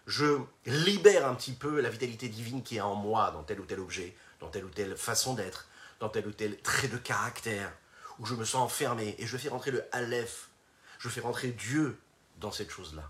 je 0.07 0.39
libère 0.65 1.27
un 1.27 1.35
petit 1.35 1.51
peu 1.51 1.81
la 1.81 1.89
vitalité 1.89 2.29
divine 2.29 2.63
qui 2.63 2.77
est 2.77 2.81
en 2.81 2.95
moi 2.95 3.31
dans 3.31 3.43
tel 3.43 3.59
ou 3.59 3.65
tel 3.65 3.79
objet, 3.81 4.15
dans 4.39 4.47
telle 4.47 4.63
ou 4.63 4.69
telle 4.69 4.95
façon 4.95 5.33
d'être, 5.33 5.67
dans 5.99 6.09
tel 6.09 6.27
ou 6.27 6.31
tel 6.31 6.59
trait 6.61 6.87
de 6.87 6.97
caractère, 6.97 7.71
où 8.19 8.25
je 8.25 8.35
me 8.35 8.45
sens 8.45 8.61
enfermé, 8.61 9.15
et 9.17 9.27
je 9.27 9.37
fais 9.37 9.49
rentrer 9.49 9.71
le 9.71 9.83
Aleph, 9.91 10.49
je 10.99 11.09
fais 11.09 11.21
rentrer 11.21 11.51
Dieu 11.51 11.99
dans 12.37 12.51
cette 12.51 12.71
chose-là. 12.71 13.09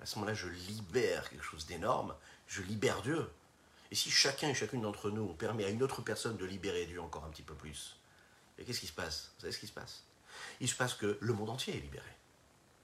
À 0.00 0.06
ce 0.06 0.16
moment-là, 0.16 0.34
je 0.34 0.48
libère 0.48 1.30
quelque 1.30 1.44
chose 1.44 1.66
d'énorme, 1.66 2.14
je 2.46 2.62
libère 2.62 3.02
Dieu. 3.02 3.30
Et 3.90 3.94
si 3.94 4.10
chacun 4.10 4.48
et 4.48 4.54
chacune 4.54 4.82
d'entre 4.82 5.10
nous, 5.10 5.34
permet 5.34 5.64
à 5.64 5.68
une 5.68 5.82
autre 5.82 6.02
personne 6.02 6.36
de 6.36 6.44
libérer 6.44 6.86
Dieu 6.86 7.00
encore 7.00 7.24
un 7.24 7.30
petit 7.30 7.42
peu 7.42 7.54
plus, 7.54 7.96
qu'est-ce 8.56 8.80
qui 8.80 8.86
se 8.86 8.92
passe? 8.92 9.32
Vous 9.36 9.42
savez 9.42 9.52
ce 9.52 9.58
qui 9.58 9.66
se 9.66 9.72
passe? 9.72 10.04
Il 10.60 10.68
se 10.68 10.74
passe 10.74 10.94
que 10.94 11.16
le 11.20 11.32
monde 11.32 11.50
entier 11.50 11.76
est 11.76 11.80
libéré. 11.80 12.10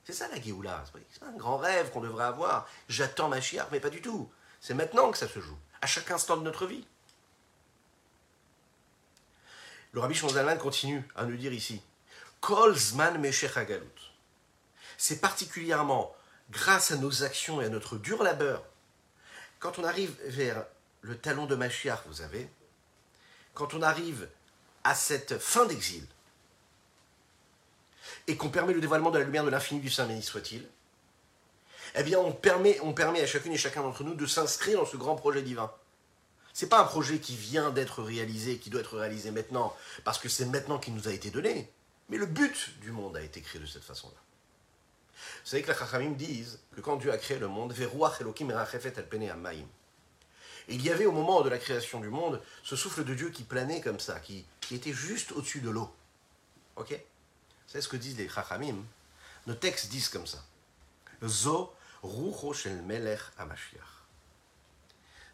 C'est 0.05 0.13
ça 0.13 0.29
la 0.29 0.41
Géoula. 0.41 0.85
C'est 1.13 1.23
un 1.23 1.37
grand 1.37 1.59
rêve 1.59 1.91
qu'on 1.91 2.01
devrait 2.01 2.25
avoir. 2.25 2.69
J'attends 2.89 3.29
ma 3.29 3.41
chiare, 3.41 3.69
mais 3.71 3.81
pas 3.81 3.91
du 3.91 4.01
tout. 4.01 4.31
C'est 4.61 4.75
maintenant 4.75 5.11
que 5.11 5.19
ça 5.19 5.29
se 5.29 5.41
joue, 5.41 5.59
à 5.81 5.87
chaque 5.87 6.11
instant 6.11 6.37
de 6.37 6.43
notre 6.43 6.67
vie. 6.67 6.87
Le 9.93 10.01
rabbi 10.01 10.15
Shonzalman 10.15 10.59
continue 10.59 11.03
à 11.17 11.25
nous 11.25 11.37
dire 11.37 11.53
ici 11.53 11.83
Kolzman. 12.41 13.21
C'est 14.97 15.21
particulièrement 15.21 16.15
grâce 16.51 16.91
à 16.91 16.97
nos 16.97 17.23
actions 17.23 17.61
et 17.61 17.67
à 17.67 17.69
notre 17.69 17.97
dur 17.97 18.23
labeur, 18.23 18.65
quand 19.59 19.79
on 19.79 19.85
arrive 19.85 20.15
vers 20.25 20.65
le 21.03 21.17
talon 21.17 21.47
de 21.47 21.55
Machiar, 21.55 22.03
vous 22.07 22.23
avez, 22.23 22.49
quand 23.55 23.75
on 23.75 23.83
arrive 23.83 24.29
à 24.85 24.95
cette 24.95 25.39
fin 25.39 25.67
d'exil, 25.67 26.07
et 28.27 28.37
qu'on 28.37 28.51
permet 28.51 28.73
le 28.73 28.81
dévoilement 28.81 29.11
de 29.11 29.19
la 29.19 29.25
lumière 29.25 29.45
de 29.45 29.51
l'infini 29.51 29.81
du 29.81 29.91
Saint 29.91 30.07
béni 30.07 30.23
soit-il, 30.23 30.67
eh 31.95 32.03
bien 32.03 32.19
on 32.19 32.33
permet 32.33 33.21
à 33.21 33.27
chacune 33.27 33.53
et 33.53 33.59
chacun 33.59 33.83
d'entre 33.83 34.05
nous 34.05 34.15
de 34.15 34.27
s'inscrire 34.27 34.79
dans 34.79 34.87
ce 34.87 34.97
grand 34.97 35.17
projet 35.17 35.43
divin. 35.43 35.73
Ce 36.61 36.67
n'est 36.67 36.69
pas 36.69 36.83
un 36.83 36.85
projet 36.85 37.21
qui 37.21 37.37
vient 37.37 37.71
d'être 37.71 38.03
réalisé, 38.03 38.59
qui 38.59 38.69
doit 38.69 38.83
être 38.83 38.99
réalisé 38.99 39.31
maintenant, 39.31 39.75
parce 40.05 40.19
que 40.19 40.29
c'est 40.29 40.45
maintenant 40.45 40.79
qu'il 40.79 40.95
nous 40.95 41.09
a 41.09 41.11
été 41.11 41.31
donné, 41.31 41.73
mais 42.11 42.19
le 42.19 42.27
but 42.27 42.79
du 42.83 42.93
monde 42.93 43.17
a 43.17 43.23
été 43.23 43.41
créé 43.41 43.59
de 43.59 43.65
cette 43.65 43.83
façon-là. 43.83 44.21
Vous 45.17 45.47
savez 45.49 45.63
que 45.63 45.73
les 45.73 45.79
Chachamim 45.79 46.11
disent 46.11 46.59
que 46.77 46.83
quand 46.83 46.97
Dieu 46.99 47.11
a 47.11 47.17
créé 47.17 47.39
le 47.39 47.49
monde, 47.49 47.75
il 50.69 50.83
y 50.83 50.91
avait 50.91 51.07
au 51.07 51.13
moment 51.13 51.41
de 51.41 51.49
la 51.49 51.57
création 51.57 51.99
du 51.99 52.11
monde 52.11 52.43
ce 52.63 52.77
souffle 52.77 53.05
de 53.05 53.15
Dieu 53.15 53.31
qui 53.31 53.45
planait 53.45 53.81
comme 53.81 53.99
ça, 53.99 54.21
qui, 54.21 54.45
qui 54.61 54.75
était 54.75 54.93
juste 54.93 55.33
au-dessus 55.33 55.63
de 55.63 55.71
l'eau. 55.71 55.91
Ok? 56.77 56.95
C'est 57.67 57.81
ce 57.81 57.89
que 57.89 57.97
disent 57.97 58.19
les 58.19 58.29
Chachamim? 58.29 58.85
Nos 59.47 59.55
textes 59.55 59.89
disent 59.89 60.11
comme 60.11 60.27
ça. 60.27 60.45
Zo 61.25 61.73
rucho 62.03 62.53
shel 62.53 62.83
melech 62.83 63.21
Amashiach. 63.39 64.00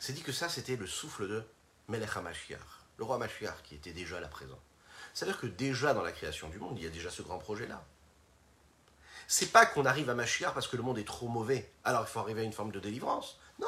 C'est 0.07 0.12
dit 0.12 0.23
que 0.23 0.31
ça, 0.31 0.49
c'était 0.49 0.77
le 0.77 0.87
souffle 0.87 1.27
de 1.27 1.42
Melech 1.88 2.16
Amashiach, 2.16 2.61
le 2.97 3.05
roi 3.05 3.19
Mashiach 3.19 3.61
qui 3.64 3.75
était 3.75 3.90
déjà 3.90 4.21
là 4.21 4.29
présent. 4.29 4.61
C'est-à-dire 5.12 5.40
que 5.40 5.49
déjà 5.49 5.95
dans 5.95 6.03
la 6.03 6.12
création 6.12 6.49
du 6.49 6.61
monde, 6.61 6.79
il 6.79 6.85
y 6.85 6.87
a 6.87 6.90
déjà 6.90 7.11
ce 7.11 7.23
grand 7.23 7.40
projet-là. 7.40 7.85
C'est 9.27 9.51
pas 9.51 9.66
qu'on 9.66 9.85
arrive 9.85 10.09
à 10.09 10.14
Machiar 10.14 10.55
parce 10.55 10.69
que 10.69 10.77
le 10.77 10.85
monde 10.85 10.99
est 10.99 11.09
trop 11.09 11.27
mauvais, 11.27 11.73
alors 11.83 12.03
il 12.03 12.07
faut 12.07 12.21
arriver 12.21 12.42
à 12.42 12.45
une 12.45 12.53
forme 12.53 12.71
de 12.71 12.79
délivrance. 12.79 13.40
Non, 13.59 13.66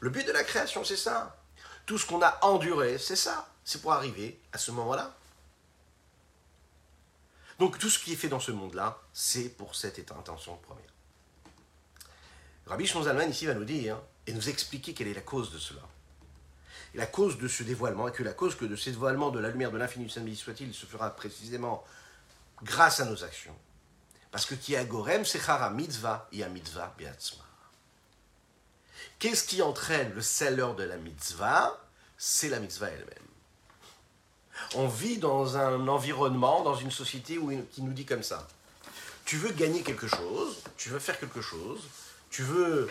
le 0.00 0.10
but 0.10 0.26
de 0.26 0.32
la 0.32 0.42
création, 0.42 0.82
c'est 0.82 0.96
ça. 0.96 1.40
Tout 1.86 1.98
ce 1.98 2.06
qu'on 2.06 2.20
a 2.20 2.36
enduré, 2.44 2.98
c'est 2.98 3.14
ça. 3.14 3.48
C'est 3.62 3.80
pour 3.80 3.92
arriver 3.92 4.40
à 4.52 4.58
ce 4.58 4.72
moment-là. 4.72 5.14
Donc 7.60 7.78
tout 7.78 7.90
ce 7.90 8.00
qui 8.00 8.12
est 8.12 8.16
fait 8.16 8.26
dans 8.26 8.40
ce 8.40 8.50
monde-là, 8.50 9.00
c'est 9.12 9.50
pour 9.50 9.76
cette 9.76 10.10
intention 10.10 10.56
première. 10.56 10.92
Rabbi 12.66 12.88
Shonzalman 12.88 13.30
ici 13.30 13.46
va 13.46 13.54
nous 13.54 13.64
dire 13.64 14.00
et 14.26 14.32
nous 14.32 14.48
expliquer 14.48 14.94
quelle 14.94 15.08
est 15.08 15.14
la 15.14 15.20
cause 15.20 15.52
de 15.52 15.58
cela. 15.58 15.82
Et 16.94 16.98
la 16.98 17.06
cause 17.06 17.38
de 17.38 17.48
ce 17.48 17.62
dévoilement, 17.62 18.08
et 18.08 18.12
que 18.12 18.22
la 18.22 18.32
cause 18.32 18.54
que 18.54 18.64
de 18.64 18.76
ce 18.76 18.90
dévoilement 18.90 19.30
de 19.30 19.38
la 19.38 19.48
lumière 19.48 19.70
de 19.70 19.78
l'infini, 19.78 20.08
saint 20.10 20.24
soit-il, 20.34 20.74
se 20.74 20.86
fera 20.86 21.10
précisément 21.10 21.84
grâce 22.62 23.00
à 23.00 23.04
nos 23.04 23.22
actions. 23.24 23.56
Parce 24.30 24.46
que 24.46 24.54
qui 24.54 24.76
a 24.76 24.84
gorem, 24.84 25.24
c'est 25.24 25.40
chara 25.40 25.70
mitzvah, 25.70 26.28
a 26.32 26.48
mitzvah 26.48 26.94
beatzma. 26.98 27.44
Qu'est-ce 29.18 29.44
qui 29.44 29.62
entraîne 29.62 30.12
le 30.14 30.22
selleur 30.22 30.74
de 30.74 30.84
la 30.84 30.96
mitzvah? 30.96 31.78
C'est 32.18 32.48
la 32.48 32.60
mitzvah 32.60 32.88
elle-même. 32.88 33.26
On 34.74 34.88
vit 34.88 35.18
dans 35.18 35.56
un 35.56 35.86
environnement, 35.88 36.62
dans 36.62 36.74
une 36.74 36.90
société 36.90 37.38
où, 37.38 37.52
qui 37.70 37.82
nous 37.82 37.92
dit 37.92 38.04
comme 38.04 38.22
ça. 38.22 38.46
Tu 39.24 39.36
veux 39.36 39.52
gagner 39.52 39.82
quelque 39.82 40.06
chose, 40.06 40.62
tu 40.76 40.88
veux 40.88 40.98
faire 40.98 41.18
quelque 41.18 41.42
chose, 41.42 41.80
tu 42.30 42.42
veux 42.42 42.88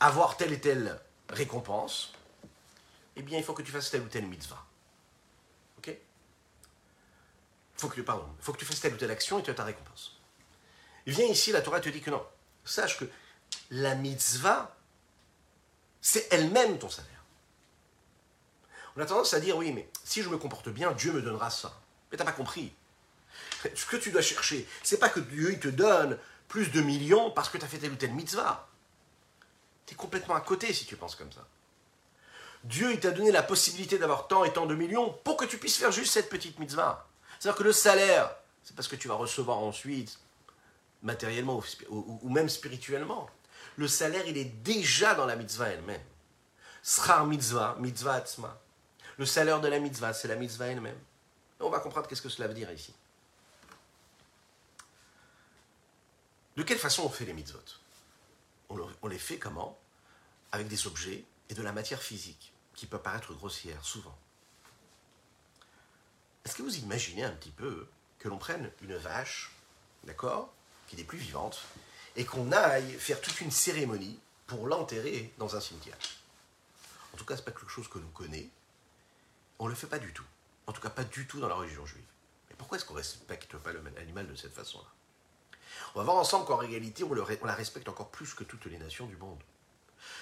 avoir 0.00 0.36
telle 0.36 0.52
et 0.52 0.60
telle 0.60 1.00
récompense, 1.28 2.12
eh 3.16 3.22
bien, 3.22 3.38
il 3.38 3.44
faut 3.44 3.54
que 3.54 3.62
tu 3.62 3.72
fasses 3.72 3.90
telle 3.90 4.02
ou 4.02 4.08
telle 4.08 4.26
mitzvah. 4.26 4.64
Ok? 5.78 5.92
Faut 7.76 7.88
que, 7.88 8.00
Pardon, 8.00 8.28
il 8.38 8.44
faut 8.44 8.52
que 8.52 8.58
tu 8.58 8.64
fasses 8.64 8.80
telle 8.80 8.94
ou 8.94 8.96
telle 8.96 9.10
action 9.10 9.38
et 9.38 9.42
tu 9.42 9.50
as 9.50 9.54
ta 9.54 9.64
récompense. 9.64 10.18
Viens 11.06 11.26
ici, 11.26 11.52
la 11.52 11.62
Torah 11.62 11.80
te 11.80 11.88
dit 11.88 12.00
que 12.00 12.10
non. 12.10 12.24
Sache 12.64 12.98
que 12.98 13.06
la 13.70 13.94
mitzvah, 13.94 14.76
c'est 16.00 16.28
elle-même 16.30 16.78
ton 16.78 16.90
salaire. 16.90 17.24
On 18.96 19.00
a 19.00 19.06
tendance 19.06 19.32
à 19.34 19.40
dire, 19.40 19.56
oui, 19.56 19.72
mais 19.72 19.88
si 20.04 20.22
je 20.22 20.28
me 20.28 20.38
comporte 20.38 20.68
bien, 20.68 20.92
Dieu 20.92 21.12
me 21.12 21.22
donnera 21.22 21.50
ça. 21.50 21.80
Mais 22.10 22.16
tu 22.16 22.22
n'as 22.22 22.30
pas 22.30 22.36
compris. 22.36 22.72
Ce 23.74 23.86
que 23.86 23.96
tu 23.96 24.10
dois 24.10 24.22
chercher, 24.22 24.68
c'est 24.82 24.98
pas 24.98 25.08
que 25.08 25.20
Dieu 25.20 25.52
il 25.52 25.60
te 25.60 25.68
donne 25.68 26.18
plus 26.46 26.70
de 26.70 26.80
millions 26.80 27.30
parce 27.30 27.48
que 27.48 27.58
tu 27.58 27.64
as 27.64 27.68
fait 27.68 27.78
telle 27.78 27.92
ou 27.92 27.96
telle 27.96 28.12
mitzvah. 28.12 28.67
Tu 29.88 29.94
es 29.94 29.96
complètement 29.96 30.34
à 30.34 30.42
côté 30.42 30.74
si 30.74 30.84
tu 30.84 30.96
penses 30.96 31.16
comme 31.16 31.32
ça. 31.32 31.46
Dieu 32.62 32.92
il 32.92 33.00
t'a 33.00 33.10
donné 33.10 33.32
la 33.32 33.42
possibilité 33.42 33.96
d'avoir 33.96 34.28
tant 34.28 34.44
et 34.44 34.52
tant 34.52 34.66
de 34.66 34.74
millions 34.74 35.10
pour 35.24 35.38
que 35.38 35.46
tu 35.46 35.56
puisses 35.56 35.78
faire 35.78 35.92
juste 35.92 36.12
cette 36.12 36.28
petite 36.28 36.58
mitzvah. 36.58 37.08
C'est-à-dire 37.38 37.56
que 37.56 37.64
le 37.64 37.72
salaire, 37.72 38.30
c'est 38.62 38.76
parce 38.76 38.86
que 38.86 38.96
tu 38.96 39.08
vas 39.08 39.14
recevoir 39.14 39.58
ensuite, 39.58 40.18
matériellement 41.02 41.62
ou, 41.88 42.28
même 42.28 42.50
spirituellement. 42.50 43.30
Le 43.76 43.88
salaire, 43.88 44.26
il 44.26 44.36
est 44.36 44.44
déjà 44.44 45.14
dans 45.14 45.24
la 45.24 45.36
mitzvah 45.36 45.68
elle-même. 45.68 46.02
Srar 46.82 47.24
mitzvah, 47.24 47.76
mitzvah 47.78 48.14
atzma. 48.14 48.60
Le 49.16 49.24
salaire 49.24 49.62
de 49.62 49.68
la 49.68 49.78
mitzvah, 49.78 50.12
c'est 50.12 50.28
la 50.28 50.36
mitzvah 50.36 50.66
elle-même. 50.66 50.98
On 51.60 51.70
va 51.70 51.80
comprendre 51.80 52.08
qu'est-ce 52.08 52.22
que 52.22 52.28
cela 52.28 52.46
veut 52.46 52.54
dire 52.54 52.70
ici. 52.70 52.92
De 56.56 56.62
quelle 56.62 56.78
façon 56.78 57.04
on 57.04 57.08
fait 57.08 57.24
les 57.24 57.32
mitzvot? 57.32 57.58
On, 58.68 59.08
les 59.08 59.18
fait 59.18 59.38
comment? 59.38 59.78
Avec 60.52 60.68
des 60.68 60.86
objets 60.86 61.24
et 61.50 61.54
de 61.54 61.62
la 61.62 61.72
matière 61.72 62.02
physique, 62.02 62.52
qui 62.74 62.86
peut 62.86 62.98
paraître 62.98 63.34
grossière 63.34 63.84
souvent. 63.84 64.16
Est-ce 66.44 66.56
que 66.56 66.62
vous 66.62 66.76
imaginez 66.76 67.24
un 67.24 67.32
petit 67.32 67.50
peu 67.50 67.86
que 68.18 68.28
l'on 68.28 68.38
prenne 68.38 68.70
une 68.82 68.96
vache, 68.96 69.52
d'accord, 70.04 70.52
qui 70.86 70.96
n'est 70.96 71.04
plus 71.04 71.18
vivante, 71.18 71.62
et 72.16 72.24
qu'on 72.24 72.52
aille 72.52 72.92
faire 72.94 73.20
toute 73.20 73.40
une 73.40 73.50
cérémonie 73.50 74.18
pour 74.46 74.66
l'enterrer 74.66 75.32
dans 75.38 75.56
un 75.56 75.60
cimetière? 75.60 75.98
En 77.12 77.16
tout 77.16 77.24
cas, 77.24 77.36
ce 77.36 77.40
n'est 77.40 77.46
pas 77.46 77.52
quelque 77.52 77.70
chose 77.70 77.88
que 77.88 77.98
l'on 77.98 78.08
connaît, 78.10 78.48
on 79.58 79.64
ne 79.64 79.70
le 79.70 79.76
fait 79.76 79.86
pas 79.86 79.98
du 79.98 80.12
tout. 80.12 80.24
En 80.66 80.72
tout 80.72 80.80
cas, 80.80 80.90
pas 80.90 81.04
du 81.04 81.26
tout 81.26 81.40
dans 81.40 81.48
la 81.48 81.54
religion 81.54 81.84
juive. 81.84 82.04
Mais 82.48 82.56
pourquoi 82.56 82.78
est-ce 82.78 82.84
qu'on 82.84 82.94
ne 82.94 82.98
respecte 82.98 83.56
pas 83.56 83.72
l'animal 83.72 84.26
de 84.26 84.36
cette 84.36 84.54
façon-là? 84.54 84.86
On 85.94 85.98
va 85.98 86.04
voir 86.04 86.16
ensemble 86.16 86.46
qu'en 86.46 86.56
réalité, 86.56 87.04
on, 87.04 87.14
la 87.14 87.54
respecte 87.54 87.88
encore 87.88 88.10
plus 88.10 88.34
que 88.34 88.44
toutes 88.44 88.66
les 88.66 88.78
nations 88.78 89.06
du 89.06 89.16
monde. 89.16 89.40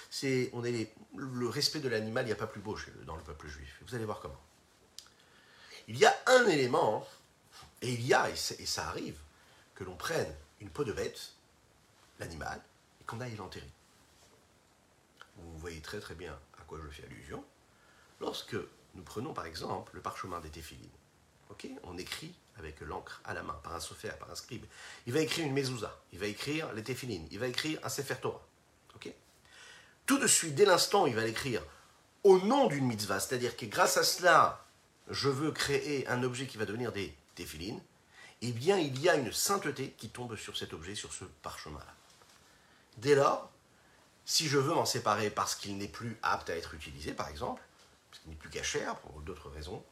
C'est, 0.09 0.49
on 0.53 0.63
est 0.63 0.91
le 1.15 1.47
respect 1.47 1.79
de 1.79 1.89
l'animal, 1.89 2.25
il 2.25 2.27
n'y 2.27 2.33
a 2.33 2.37
pas 2.37 2.47
plus 2.47 2.61
beau 2.61 2.77
dans 3.05 3.15
le 3.15 3.23
peuple 3.23 3.47
juif. 3.47 3.81
Vous 3.87 3.95
allez 3.95 4.05
voir 4.05 4.19
comment. 4.19 4.39
Il 5.87 5.97
y 5.97 6.05
a 6.05 6.15
un 6.25 6.47
élément, 6.47 7.07
et 7.81 7.93
il 7.93 8.05
y 8.05 8.13
a, 8.13 8.29
et, 8.29 8.35
ça 8.35 8.87
arrive, 8.87 9.17
que 9.75 9.83
l'on 9.83 9.95
prenne 9.95 10.33
une 10.59 10.69
peau 10.69 10.83
de 10.83 10.91
bête, 10.91 11.33
l'animal, 12.19 12.61
et 13.01 13.03
qu'on 13.05 13.21
aille 13.21 13.35
l'enterrer. 13.35 13.69
Vous 15.37 15.57
voyez 15.59 15.81
très 15.81 15.99
très 15.99 16.15
bien 16.15 16.37
à 16.59 16.63
quoi 16.63 16.79
je 16.83 16.89
fais 16.89 17.03
allusion. 17.03 17.43
Lorsque 18.19 18.57
nous 18.95 19.03
prenons 19.03 19.33
par 19.33 19.45
exemple 19.45 19.91
le 19.95 20.01
parchemin 20.01 20.39
des 20.39 20.49
téphilines. 20.49 20.89
On 21.83 21.97
écrit 21.97 22.33
avec 22.57 22.81
l'encre 22.81 23.21
à 23.25 23.33
la 23.33 23.43
main, 23.43 23.59
par 23.63 23.75
un 23.75 23.79
sophère, 23.79 24.17
par 24.17 24.31
un 24.31 24.35
scribe. 24.35 24.65
Il 25.05 25.13
va 25.13 25.19
écrire 25.19 25.45
une 25.45 25.53
mezouza, 25.53 25.97
il 26.13 26.19
va 26.19 26.27
écrire 26.27 26.71
les 26.73 26.83
téphilines, 26.83 27.27
il 27.31 27.39
va 27.39 27.47
écrire 27.47 27.79
un 27.83 27.89
sefer 27.89 28.15
Torah. 28.21 28.41
Tout 30.07 30.17
de 30.17 30.27
suite, 30.27 30.55
dès 30.55 30.65
l'instant, 30.65 31.05
il 31.05 31.15
va 31.15 31.25
l'écrire 31.25 31.61
au 32.23 32.39
nom 32.39 32.67
d'une 32.67 32.85
mitzvah, 32.85 33.19
c'est-à-dire 33.19 33.57
que 33.57 33.65
grâce 33.65 33.97
à 33.97 34.03
cela, 34.03 34.65
je 35.09 35.27
veux 35.27 35.51
créer 35.51 36.07
un 36.07 36.23
objet 36.23 36.47
qui 36.47 36.57
va 36.57 36.65
devenir 36.65 36.93
des 36.93 37.13
téphilines, 37.35 37.81
eh 38.41 38.53
bien, 38.53 38.77
il 38.77 38.99
y 39.01 39.09
a 39.09 39.15
une 39.15 39.33
sainteté 39.33 39.93
qui 39.97 40.09
tombe 40.09 40.37
sur 40.37 40.55
cet 40.55 40.73
objet, 40.73 40.95
sur 40.95 41.11
ce 41.11 41.25
parchemin-là. 41.25 41.93
Dès 42.97 43.15
lors, 43.15 43.51
si 44.25 44.47
je 44.47 44.57
veux 44.57 44.73
m'en 44.73 44.85
séparer 44.85 45.29
parce 45.29 45.55
qu'il 45.55 45.77
n'est 45.77 45.89
plus 45.89 46.17
apte 46.21 46.49
à 46.49 46.55
être 46.55 46.73
utilisé, 46.73 47.11
par 47.11 47.27
exemple, 47.27 47.61
parce 48.09 48.21
qu'il 48.21 48.29
n'est 48.29 48.37
plus 48.37 48.49
cachère 48.49 48.95
pour 48.99 49.19
d'autres 49.21 49.49
raisons, 49.49 49.83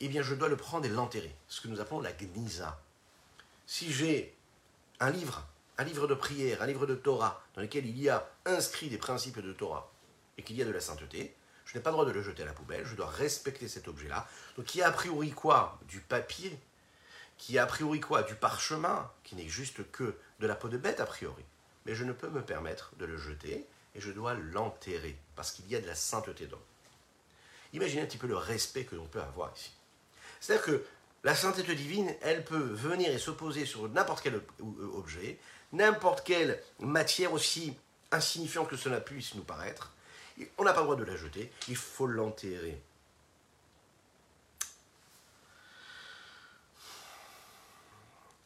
eh 0.00 0.08
bien 0.08 0.22
je 0.22 0.34
dois 0.34 0.48
le 0.48 0.56
prendre 0.56 0.86
et 0.86 0.88
l'enterrer, 0.88 1.34
ce 1.48 1.60
que 1.60 1.68
nous 1.68 1.80
appelons 1.80 2.00
la 2.00 2.12
gnisa. 2.12 2.80
Si 3.66 3.92
j'ai 3.92 4.34
un 5.00 5.10
livre, 5.10 5.46
un 5.78 5.84
livre 5.84 6.06
de 6.06 6.14
prière, 6.14 6.62
un 6.62 6.66
livre 6.66 6.86
de 6.86 6.94
Torah, 6.94 7.42
dans 7.54 7.62
lequel 7.62 7.86
il 7.86 7.98
y 8.00 8.08
a 8.08 8.28
inscrit 8.44 8.88
des 8.88 8.98
principes 8.98 9.40
de 9.40 9.52
Torah, 9.52 9.90
et 10.36 10.42
qu'il 10.42 10.56
y 10.56 10.62
a 10.62 10.64
de 10.64 10.70
la 10.70 10.80
sainteté, 10.80 11.34
je 11.64 11.76
n'ai 11.76 11.82
pas 11.82 11.90
le 11.90 11.94
droit 11.94 12.06
de 12.06 12.10
le 12.10 12.22
jeter 12.22 12.42
à 12.42 12.46
la 12.46 12.52
poubelle, 12.52 12.84
je 12.84 12.94
dois 12.94 13.08
respecter 13.08 13.68
cet 13.68 13.88
objet-là. 13.88 14.28
Donc 14.56 14.74
il 14.74 14.78
y 14.78 14.82
a 14.82 14.88
a 14.88 14.92
priori 14.92 15.30
quoi 15.30 15.78
Du 15.88 16.00
papier, 16.00 16.58
qui 17.38 17.58
a 17.58 17.64
a 17.64 17.66
priori 17.66 18.00
quoi 18.00 18.22
Du 18.22 18.34
parchemin, 18.34 19.10
qui 19.22 19.34
n'est 19.36 19.48
juste 19.48 19.90
que 19.90 20.16
de 20.40 20.46
la 20.46 20.54
peau 20.54 20.68
de 20.68 20.76
bête 20.76 21.00
a 21.00 21.06
priori. 21.06 21.44
Mais 21.86 21.94
je 21.94 22.04
ne 22.04 22.12
peux 22.12 22.28
me 22.28 22.42
permettre 22.42 22.92
de 22.98 23.04
le 23.04 23.16
jeter, 23.16 23.66
et 23.94 24.00
je 24.00 24.10
dois 24.10 24.34
l'enterrer, 24.34 25.16
parce 25.36 25.52
qu'il 25.52 25.68
y 25.68 25.76
a 25.76 25.80
de 25.80 25.86
la 25.86 25.94
sainteté 25.94 26.46
dedans. 26.46 26.60
Imaginez 27.72 28.02
un 28.02 28.06
petit 28.06 28.18
peu 28.18 28.26
le 28.26 28.36
respect 28.36 28.84
que 28.84 28.94
l'on 28.94 29.06
peut 29.06 29.20
avoir 29.20 29.52
ici. 29.56 29.72
C'est-à-dire 30.44 30.66
que 30.66 30.84
la 31.22 31.34
sainteté 31.34 31.74
divine, 31.74 32.14
elle 32.20 32.44
peut 32.44 32.58
venir 32.58 33.10
et 33.10 33.18
s'opposer 33.18 33.64
sur 33.64 33.88
n'importe 33.88 34.22
quel 34.22 34.42
objet, 34.92 35.38
n'importe 35.72 36.22
quelle 36.22 36.62
matière 36.80 37.32
aussi 37.32 37.74
insignifiante 38.10 38.68
que 38.68 38.76
cela 38.76 39.00
puisse 39.00 39.34
nous 39.36 39.42
paraître. 39.42 39.94
On 40.58 40.64
n'a 40.64 40.74
pas 40.74 40.80
le 40.80 40.84
droit 40.84 40.96
de 40.96 41.04
la 41.04 41.16
jeter, 41.16 41.50
il 41.68 41.76
faut 41.76 42.06
l'enterrer. 42.06 42.78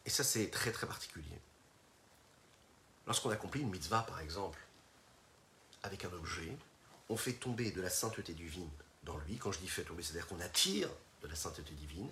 Et 0.05 0.09
ça, 0.09 0.23
c'est 0.23 0.49
très 0.49 0.71
très 0.71 0.87
particulier. 0.87 1.25
Lorsqu'on 3.07 3.29
accomplit 3.29 3.59
une 3.59 3.71
mitzvah, 3.71 4.03
par 4.03 4.21
exemple, 4.21 4.59
avec 5.83 6.05
un 6.05 6.13
objet, 6.13 6.55
on 7.09 7.17
fait 7.17 7.33
tomber 7.33 7.71
de 7.71 7.81
la 7.81 7.89
sainteté 7.89 8.31
divine 8.31 8.69
dans 9.03 9.17
lui. 9.17 9.35
Quand 9.35 9.51
je 9.51 9.59
dis 9.59 9.67
fait 9.67 9.83
tomber, 9.83 10.01
c'est-à-dire 10.01 10.27
qu'on 10.27 10.39
attire 10.39 10.87
de 11.21 11.27
la 11.27 11.35
sainteté 11.35 11.73
divine. 11.73 12.09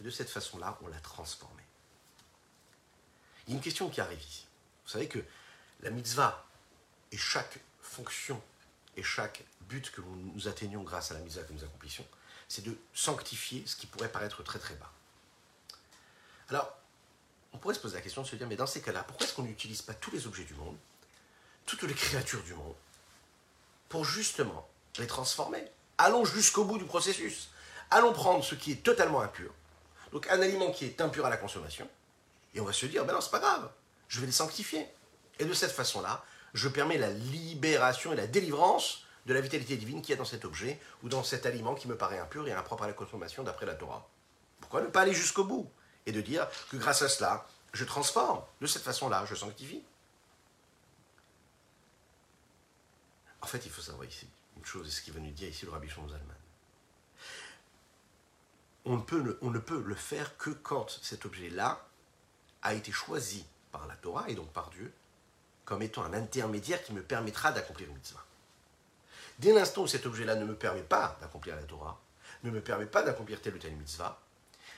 Et 0.00 0.04
de 0.04 0.10
cette 0.10 0.30
façon-là, 0.30 0.78
on 0.82 0.88
l'a 0.88 1.00
transformé. 1.00 1.62
Il 3.46 3.50
y 3.50 3.54
a 3.54 3.56
une 3.56 3.62
question 3.62 3.88
qui 3.88 4.00
arrive 4.00 4.20
ici. 4.20 4.46
Vous 4.84 4.90
savez 4.90 5.08
que 5.08 5.18
la 5.80 5.90
mitzvah 5.90 6.46
et 7.10 7.16
chaque 7.16 7.58
fonction 7.80 8.40
et 8.96 9.02
chaque 9.02 9.44
but 9.62 9.90
que 9.90 10.00
nous 10.00 10.48
atteignons 10.48 10.82
grâce 10.82 11.10
à 11.10 11.14
la 11.14 11.20
mitzvah 11.20 11.42
que 11.42 11.52
nous 11.52 11.64
accomplissions, 11.64 12.06
c'est 12.48 12.62
de 12.62 12.76
sanctifier 12.94 13.62
ce 13.66 13.76
qui 13.76 13.86
pourrait 13.86 14.10
paraître 14.10 14.42
très 14.42 14.58
très 14.58 14.74
bas. 14.74 14.92
Alors, 16.48 16.76
on 17.52 17.58
pourrait 17.58 17.74
se 17.74 17.80
poser 17.80 17.96
la 17.96 18.02
question 18.02 18.22
de 18.22 18.26
se 18.26 18.36
dire, 18.36 18.46
mais 18.46 18.56
dans 18.56 18.66
ces 18.66 18.80
cas-là, 18.80 19.02
pourquoi 19.02 19.26
est-ce 19.26 19.34
qu'on 19.34 19.42
n'utilise 19.42 19.82
pas 19.82 19.94
tous 19.94 20.10
les 20.10 20.26
objets 20.26 20.44
du 20.44 20.54
monde, 20.54 20.76
toutes 21.66 21.82
les 21.82 21.94
créatures 21.94 22.42
du 22.42 22.54
monde, 22.54 22.74
pour 23.88 24.04
justement 24.04 24.68
les 24.98 25.06
transformer? 25.06 25.64
Allons 25.98 26.24
jusqu'au 26.24 26.64
bout 26.64 26.78
du 26.78 26.84
processus. 26.84 27.50
Allons 27.90 28.12
prendre 28.12 28.44
ce 28.44 28.54
qui 28.54 28.72
est 28.72 28.82
totalement 28.82 29.20
impur, 29.20 29.52
donc 30.12 30.26
un 30.28 30.40
aliment 30.40 30.70
qui 30.70 30.84
est 30.84 31.00
impur 31.00 31.24
à 31.26 31.30
la 31.30 31.36
consommation, 31.36 31.88
et 32.54 32.60
on 32.60 32.64
va 32.64 32.72
se 32.72 32.86
dire, 32.86 33.04
ben 33.04 33.14
non, 33.14 33.20
c'est 33.20 33.30
pas 33.30 33.38
grave, 33.38 33.70
je 34.08 34.20
vais 34.20 34.26
les 34.26 34.32
sanctifier. 34.32 34.86
Et 35.38 35.44
de 35.44 35.52
cette 35.52 35.72
façon-là, 35.72 36.24
je 36.54 36.68
permets 36.68 36.98
la 36.98 37.10
libération 37.10 38.12
et 38.12 38.16
la 38.16 38.26
délivrance 38.26 39.04
de 39.26 39.34
la 39.34 39.40
vitalité 39.40 39.76
divine 39.76 40.02
qui 40.02 40.12
est 40.12 40.16
dans 40.16 40.24
cet 40.24 40.44
objet 40.44 40.80
ou 41.02 41.08
dans 41.08 41.22
cet 41.22 41.46
aliment 41.46 41.74
qui 41.74 41.86
me 41.86 41.96
paraît 41.96 42.18
impur 42.18 42.48
et 42.48 42.52
impropre 42.52 42.84
à 42.84 42.86
la 42.86 42.94
consommation 42.94 43.42
d'après 43.42 43.66
la 43.66 43.74
Torah. 43.74 44.08
Pourquoi 44.60 44.80
ne 44.80 44.86
pas 44.86 45.02
aller 45.02 45.12
jusqu'au 45.12 45.44
bout 45.44 45.70
et 46.06 46.12
de 46.12 46.20
dire 46.20 46.48
que 46.70 46.76
grâce 46.76 47.02
à 47.02 47.08
cela, 47.08 47.46
je 47.72 47.84
transforme. 47.84 48.42
De 48.60 48.66
cette 48.66 48.82
façon-là, 48.82 49.24
je 49.26 49.34
sanctifie. 49.34 49.82
En 53.42 53.46
fait, 53.46 53.64
il 53.64 53.70
faut 53.70 53.82
savoir 53.82 54.06
ici 54.06 54.26
une 54.56 54.64
chose, 54.64 54.88
et 54.88 54.90
ce 54.90 55.02
qu'il 55.02 55.12
va 55.12 55.20
nous 55.20 55.30
dire 55.30 55.48
ici 55.48 55.64
le 55.66 55.70
Rabbi 55.70 55.88
Zalman. 55.88 56.37
On 58.84 58.96
ne, 58.96 59.02
peut, 59.58 59.82
le 59.84 59.94
faire 59.94 60.36
que 60.38 60.50
quand 60.50 60.90
cet 61.02 61.26
objet-là 61.26 61.86
a 62.62 62.74
été 62.74 62.90
choisi 62.90 63.44
par 63.70 63.86
la 63.86 63.96
Torah 63.96 64.28
et 64.28 64.34
donc 64.34 64.50
par 64.52 64.70
Dieu 64.70 64.92
comme 65.64 65.82
étant 65.82 66.02
un 66.04 66.14
intermédiaire 66.14 66.82
qui 66.82 66.94
me 66.94 67.02
permettra 67.02 67.52
d'accomplir 67.52 67.88
une 67.88 67.94
mitzvah. 67.94 68.24
Dès 69.38 69.52
l'instant 69.52 69.82
où 69.82 69.86
cet 69.86 70.06
objet-là 70.06 70.34
ne 70.36 70.46
me 70.46 70.54
permet 70.54 70.82
pas 70.82 71.18
d'accomplir 71.20 71.56
la 71.56 71.62
Torah, 71.62 72.00
ne 72.42 72.50
me 72.50 72.62
permet 72.62 72.86
pas 72.86 73.02
d'accomplir 73.02 73.42
telle 73.42 73.54
ou 73.54 73.58
telle 73.58 73.76
mitzvah, 73.76 74.18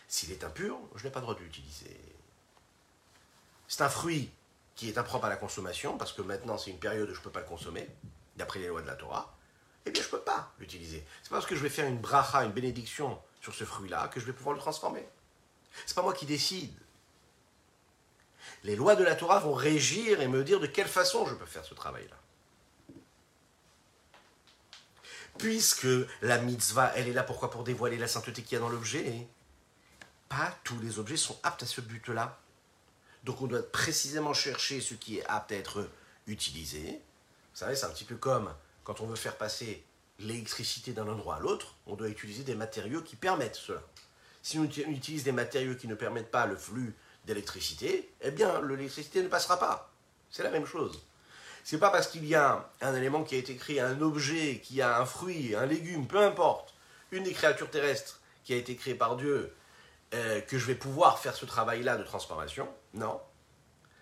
s'il 0.09 0.33
est 0.33 0.43
impur, 0.43 0.77
je 0.97 1.05
n'ai 1.05 1.11
pas 1.11 1.21
le 1.21 1.27
droit 1.27 1.37
de 1.37 1.41
l'utiliser. 1.41 1.97
C'est 3.69 3.83
un 3.83 3.89
fruit 3.89 4.31
qui 4.75 4.89
est 4.89 4.99
impropre 4.99 5.27
à 5.27 5.29
la 5.29 5.37
consommation, 5.37 5.97
parce 5.97 6.13
que 6.13 6.23
maintenant 6.23 6.59
c'est 6.59 6.71
une 6.71 6.81
période 6.81 7.09
où 7.09 7.15
je 7.15 7.21
ne 7.21 7.25
peux 7.25 7.31
pas 7.31 7.41
le 7.41 7.47
consommer, 7.47 7.89
d'après 8.37 8.59
les 8.59 8.67
lois 8.67 8.83
de 8.83 8.87
la 8.89 8.97
Torah, 8.97 9.37
eh 9.87 9.91
bien 9.93 10.03
je 10.03 10.09
ne 10.09 10.11
peux 10.11 10.23
pas 10.23 10.53
l'utiliser. 10.59 11.05
C'est 11.23 11.31
parce 11.31 11.47
que 11.47 11.55
je 11.55 11.61
vais 11.61 11.69
faire 11.69 11.87
une 11.87 11.99
bracha, 11.99 12.45
une 12.45 12.53
bénédiction 12.53 13.21
sur 13.41 13.55
ce 13.55 13.65
fruit-là 13.65 14.09
que 14.09 14.21
je 14.21 14.27
vais 14.27 14.33
pouvoir 14.33 14.55
le 14.55 14.61
transformer. 14.61 15.07
C'est 15.87 15.95
pas 15.95 16.03
moi 16.03 16.13
qui 16.13 16.27
décide. 16.27 16.75
Les 18.63 18.77
lois 18.77 18.97
de 18.97 19.05
la 19.05 19.15
Torah 19.15 19.39
vont 19.39 19.55
régir 19.55 20.21
et 20.21 20.29
me 20.29 20.45
dire 20.45 20.61
de 20.61 20.67
quelle 20.67 20.89
façon 20.89 21.27
je 21.27 21.35
peux 21.35 21.47
faire 21.47 21.65
ce 21.65 21.75
travail-là. 21.75 22.17
Puisque 25.39 25.87
la 26.21 26.39
mitzvah, 26.39 26.93
elle 26.97 27.09
est 27.09 27.13
là 27.13 27.23
pourquoi 27.23 27.51
Pour 27.51 27.65
dévoiler 27.65 27.97
la 27.97 28.09
sainteté 28.09 28.43
qu'il 28.43 28.53
y 28.53 28.57
a 28.57 28.61
dans 28.61 28.69
l'objet? 28.69 29.27
Pas 30.29 30.55
tous 30.65 30.79
les 30.81 30.99
objets 30.99 31.17
sont 31.17 31.39
aptes 31.43 31.63
à 31.63 31.67
ce 31.67 31.81
but-là. 31.81 32.39
Donc 33.25 33.41
on 33.41 33.47
doit 33.47 33.63
précisément 33.63 34.35
chercher 34.35 34.81
ce 34.81 34.95
qui 34.95 35.19
est 35.19 35.27
apte 35.27 35.53
à 35.53 35.57
être 35.57 35.89
utilisé. 36.27 37.01
Vous 37.53 37.59
savez, 37.59 37.75
c'est 37.75 37.87
un 37.87 37.91
petit 37.91 38.05
peu 38.05 38.17
comme 38.17 38.55
quand 38.85 39.01
on 39.01 39.07
veut 39.07 39.17
faire 39.17 39.37
passer 39.37 39.85
l'électricité 40.21 40.93
d'un 40.93 41.09
endroit 41.09 41.37
à 41.37 41.41
l'autre, 41.41 41.75
on 41.87 41.97
doit 41.97 42.09
utiliser 42.09 42.45
des 42.45 42.55
matériaux 42.55 43.03
qui 43.03 43.17
permettent 43.17 43.57
cela. 43.57 43.83
Si 44.43 44.59
on 44.59 44.65
utilise 44.65 45.25
des 45.25 45.33
matériaux 45.33 45.75
qui 45.75 45.89
ne 45.89 45.95
permettent 45.95 46.31
pas 46.31 46.47
le 46.47 46.57
flux 46.57 46.95
d'électricité, 47.27 48.11
eh 48.21 48.31
bien 48.31 48.61
l'électricité 48.63 49.23
ne 49.23 49.29
passera 49.29 49.59
pas. 49.59 49.93
C'est 50.31 50.43
la 50.43 50.51
même 50.51 50.67
chose. 50.67 51.05
C'est 51.65 51.79
pas 51.79 51.91
parce 51.91 52.07
qu'il 52.07 52.25
y 52.27 52.35
a 52.35 52.71
un 52.81 52.95
élément 52.95 53.23
qui 53.23 53.35
a 53.35 53.39
été 53.39 53.57
créé, 53.57 53.81
un 53.81 54.01
objet, 54.01 54.61
qui 54.63 54.81
a 54.81 55.01
un 55.01 55.05
fruit, 55.05 55.55
un 55.55 55.67
légume, 55.67 56.07
peu 56.07 56.19
importe, 56.19 56.75
une 57.11 57.25
des 57.25 57.33
créatures 57.33 57.71
terrestres 57.71 58.21
qui 58.45 58.55
a 58.55 58.57
été 58.57 58.77
créée 58.77 58.95
par 58.95 59.17
Dieu, 59.17 59.55
euh, 60.15 60.41
que 60.41 60.59
je 60.59 60.67
vais 60.67 60.75
pouvoir 60.75 61.19
faire 61.19 61.35
ce 61.35 61.45
travail-là 61.45 61.97
de 61.97 62.03
transformation. 62.03 62.69
Non. 62.95 63.21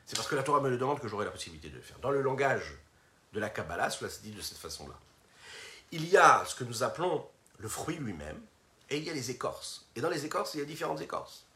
C'est 0.06 0.16
parce 0.16 0.28
que 0.28 0.36
la 0.36 0.42
Torah 0.42 0.60
me 0.60 0.70
le 0.70 0.78
demande 0.78 1.00
que 1.00 1.08
j'aurai 1.08 1.24
la 1.24 1.30
possibilité 1.30 1.68
de 1.68 1.76
le 1.76 1.82
faire. 1.82 1.98
Dans 1.98 2.10
le 2.10 2.22
langage 2.22 2.78
de 3.32 3.40
la 3.40 3.50
Kabbalah, 3.50 3.90
cela 3.90 4.08
se 4.08 4.20
dit 4.20 4.30
de 4.30 4.40
cette 4.40 4.58
façon-là. 4.58 4.94
Il 5.90 6.08
y 6.08 6.16
a 6.16 6.44
ce 6.46 6.54
que 6.54 6.64
nous 6.64 6.82
appelons 6.82 7.26
le 7.58 7.68
fruit 7.68 7.96
lui-même, 7.96 8.40
et 8.90 8.98
il 8.98 9.04
y 9.04 9.10
a 9.10 9.14
les 9.14 9.30
écorces. 9.30 9.86
Et 9.96 10.00
dans 10.00 10.10
les 10.10 10.24
écorces, 10.24 10.54
il 10.54 10.60
y 10.60 10.62
a 10.62 10.66
différentes 10.66 11.00
écorces. 11.00 11.46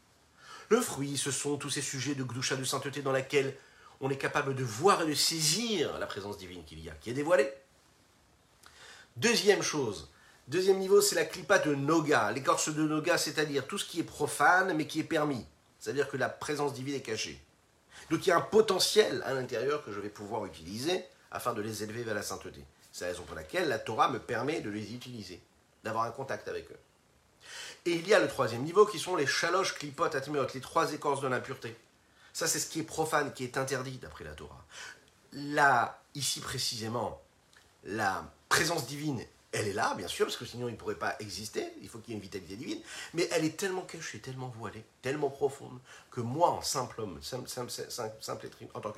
Le 0.69 0.81
fruit, 0.81 1.17
ce 1.17 1.31
sont 1.31 1.57
tous 1.57 1.69
ces 1.69 1.81
sujets 1.81 2.15
de 2.15 2.23
gdoucha, 2.23 2.55
de 2.55 2.63
sainteté, 2.63 3.01
dans 3.01 3.11
lesquels 3.11 3.55
on 4.01 4.09
est 4.09 4.17
capable 4.17 4.55
de 4.55 4.63
voir 4.63 5.01
et 5.01 5.07
de 5.07 5.13
saisir 5.13 5.97
la 5.99 6.07
présence 6.07 6.37
divine 6.37 6.63
qu'il 6.65 6.79
y 6.79 6.89
a, 6.89 6.93
qui 6.93 7.09
est 7.09 7.13
dévoilée. 7.13 7.51
Deuxième 9.15 9.61
chose, 9.61 10.09
deuxième 10.47 10.79
niveau, 10.79 10.99
c'est 10.99 11.15
la 11.15 11.25
clipa 11.25 11.59
de 11.59 11.75
Noga, 11.75 12.31
l'écorce 12.31 12.69
de 12.69 12.83
Noga, 12.83 13.17
c'est-à-dire 13.17 13.67
tout 13.67 13.77
ce 13.77 13.85
qui 13.85 13.99
est 13.99 14.03
profane 14.03 14.73
mais 14.75 14.87
qui 14.87 14.99
est 14.99 15.05
permis. 15.05 15.45
C'est-à-dire 15.79 16.09
que 16.09 16.17
la 16.17 16.29
présence 16.29 16.73
divine 16.73 16.95
est 16.95 17.01
cachée. 17.01 17.39
Donc 18.09 18.25
il 18.25 18.29
y 18.29 18.31
a 18.31 18.37
un 18.37 18.41
potentiel 18.41 19.21
à 19.25 19.33
l'intérieur 19.33 19.85
que 19.85 19.91
je 19.91 19.99
vais 19.99 20.09
pouvoir 20.09 20.45
utiliser 20.45 21.05
afin 21.31 21.53
de 21.53 21.61
les 21.61 21.83
élever 21.83 22.03
vers 22.03 22.15
la 22.15 22.23
sainteté. 22.23 22.65
C'est 22.93 23.05
la 23.05 23.11
raison 23.11 23.23
pour 23.23 23.35
laquelle 23.35 23.67
la 23.67 23.79
Torah 23.79 24.07
me 24.07 24.19
permet 24.19 24.61
de 24.61 24.69
les 24.69 24.93
utiliser, 24.93 25.41
d'avoir 25.83 26.05
un 26.05 26.11
contact 26.11 26.47
avec 26.47 26.69
eux. 26.71 26.79
Et 27.85 27.95
il 27.95 28.07
y 28.07 28.13
a 28.13 28.19
le 28.19 28.27
troisième 28.27 28.61
niveau 28.61 28.85
qui 28.85 28.99
sont 28.99 29.15
les 29.15 29.25
chaloches, 29.25 29.73
clipotes, 29.73 30.13
atméot, 30.13 30.47
les 30.53 30.61
trois 30.61 30.93
écorces 30.93 31.19
de 31.19 31.27
l'impureté. 31.27 31.75
Ça, 32.33 32.47
c'est 32.47 32.59
ce 32.59 32.67
qui 32.67 32.79
est 32.79 32.83
profane, 32.83 33.33
qui 33.33 33.43
est 33.43 33.57
interdit 33.57 33.97
d'après 33.97 34.23
la 34.23 34.33
Torah. 34.33 34.63
Là, 35.33 36.01
ici 36.13 36.39
précisément, 36.39 37.19
la 37.83 38.31
présence 38.47 38.85
divine, 38.85 39.25
elle 39.53 39.67
est 39.67 39.73
là, 39.73 39.93
bien 39.95 40.07
sûr, 40.07 40.25
parce 40.25 40.37
que 40.37 40.45
sinon 40.45 40.67
il 40.67 40.71
ne 40.71 40.77
pourrait 40.77 40.95
pas 40.95 41.15
exister, 41.19 41.71
il 41.81 41.87
faut 41.87 41.99
qu'il 41.99 42.13
y 42.13 42.13
ait 42.13 42.17
une 42.17 42.23
vitalité 42.23 42.55
divine, 42.55 42.81
mais 43.13 43.29
elle 43.31 43.45
est 43.45 43.55
tellement 43.55 43.83
cachée, 43.83 44.19
tellement 44.19 44.49
voilée, 44.49 44.83
tellement 45.01 45.29
profonde, 45.29 45.79
que 46.11 46.21
moi, 46.21 46.49
en 46.49 46.61
simple 46.61 47.01
homme, 47.01 47.19
en 48.73 48.79
tant 48.81 48.91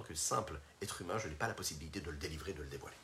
que 0.00 0.14
simple 0.14 0.60
être 0.80 1.02
humain, 1.02 1.18
je 1.18 1.28
n'ai 1.28 1.34
pas 1.34 1.48
la 1.48 1.54
possibilité 1.54 2.00
de 2.00 2.10
le 2.10 2.16
délivrer, 2.16 2.52
de 2.52 2.62
le 2.62 2.68
dévoiler. 2.68 2.96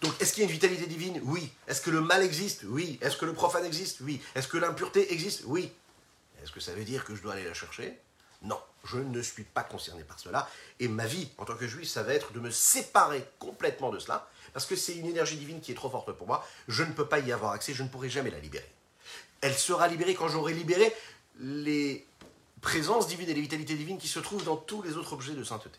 Donc, 0.00 0.18
est-ce 0.20 0.32
qu'il 0.32 0.42
y 0.42 0.46
a 0.46 0.48
une 0.48 0.52
vitalité 0.52 0.86
divine? 0.86 1.20
Oui. 1.24 1.52
Est-ce 1.66 1.82
que 1.82 1.90
le 1.90 2.00
mal 2.00 2.22
existe? 2.22 2.62
Oui. 2.64 2.98
Est-ce 3.02 3.18
que 3.18 3.26
le 3.26 3.34
profane 3.34 3.66
existe? 3.66 4.00
Oui. 4.00 4.22
Est-ce 4.34 4.48
que 4.48 4.56
l'impureté 4.56 5.12
existe? 5.12 5.42
Oui. 5.44 5.70
Est-ce 6.42 6.52
que 6.52 6.60
ça 6.60 6.72
veut 6.72 6.84
dire 6.84 7.04
que 7.04 7.14
je 7.14 7.20
dois 7.20 7.34
aller 7.34 7.44
la 7.44 7.52
chercher? 7.52 7.98
Non, 8.40 8.58
je 8.84 8.98
ne 8.98 9.22
suis 9.22 9.44
pas 9.44 9.62
concerné 9.62 10.04
par 10.04 10.18
cela. 10.18 10.48
Et 10.78 10.88
ma 10.88 11.06
vie, 11.06 11.28
en 11.38 11.44
tant 11.44 11.54
que 11.54 11.66
juif, 11.66 11.88
ça 11.88 12.02
va 12.02 12.14
être 12.14 12.32
de 12.32 12.40
me 12.40 12.50
séparer 12.50 13.24
complètement 13.38 13.90
de 13.90 13.98
cela, 13.98 14.28
parce 14.52 14.66
que 14.66 14.76
c'est 14.76 14.94
une 14.96 15.06
énergie 15.06 15.36
divine 15.36 15.60
qui 15.60 15.72
est 15.72 15.74
trop 15.74 15.90
forte 15.90 16.12
pour 16.12 16.26
moi. 16.26 16.46
Je 16.68 16.82
ne 16.82 16.92
peux 16.92 17.06
pas 17.06 17.18
y 17.18 17.32
avoir 17.32 17.52
accès, 17.52 17.74
je 17.74 17.82
ne 17.82 17.88
pourrai 17.88 18.08
jamais 18.08 18.30
la 18.30 18.38
libérer. 18.38 18.70
Elle 19.40 19.54
sera 19.54 19.88
libérée 19.88 20.14
quand 20.14 20.28
j'aurai 20.28 20.52
libéré 20.52 20.94
les 21.38 22.06
présences 22.60 23.06
divines 23.06 23.28
et 23.28 23.34
les 23.34 23.40
vitalités 23.40 23.74
divines 23.74 23.98
qui 23.98 24.08
se 24.08 24.18
trouvent 24.18 24.44
dans 24.44 24.56
tous 24.56 24.82
les 24.82 24.96
autres 24.96 25.12
objets 25.12 25.34
de 25.34 25.44
sainteté. 25.44 25.78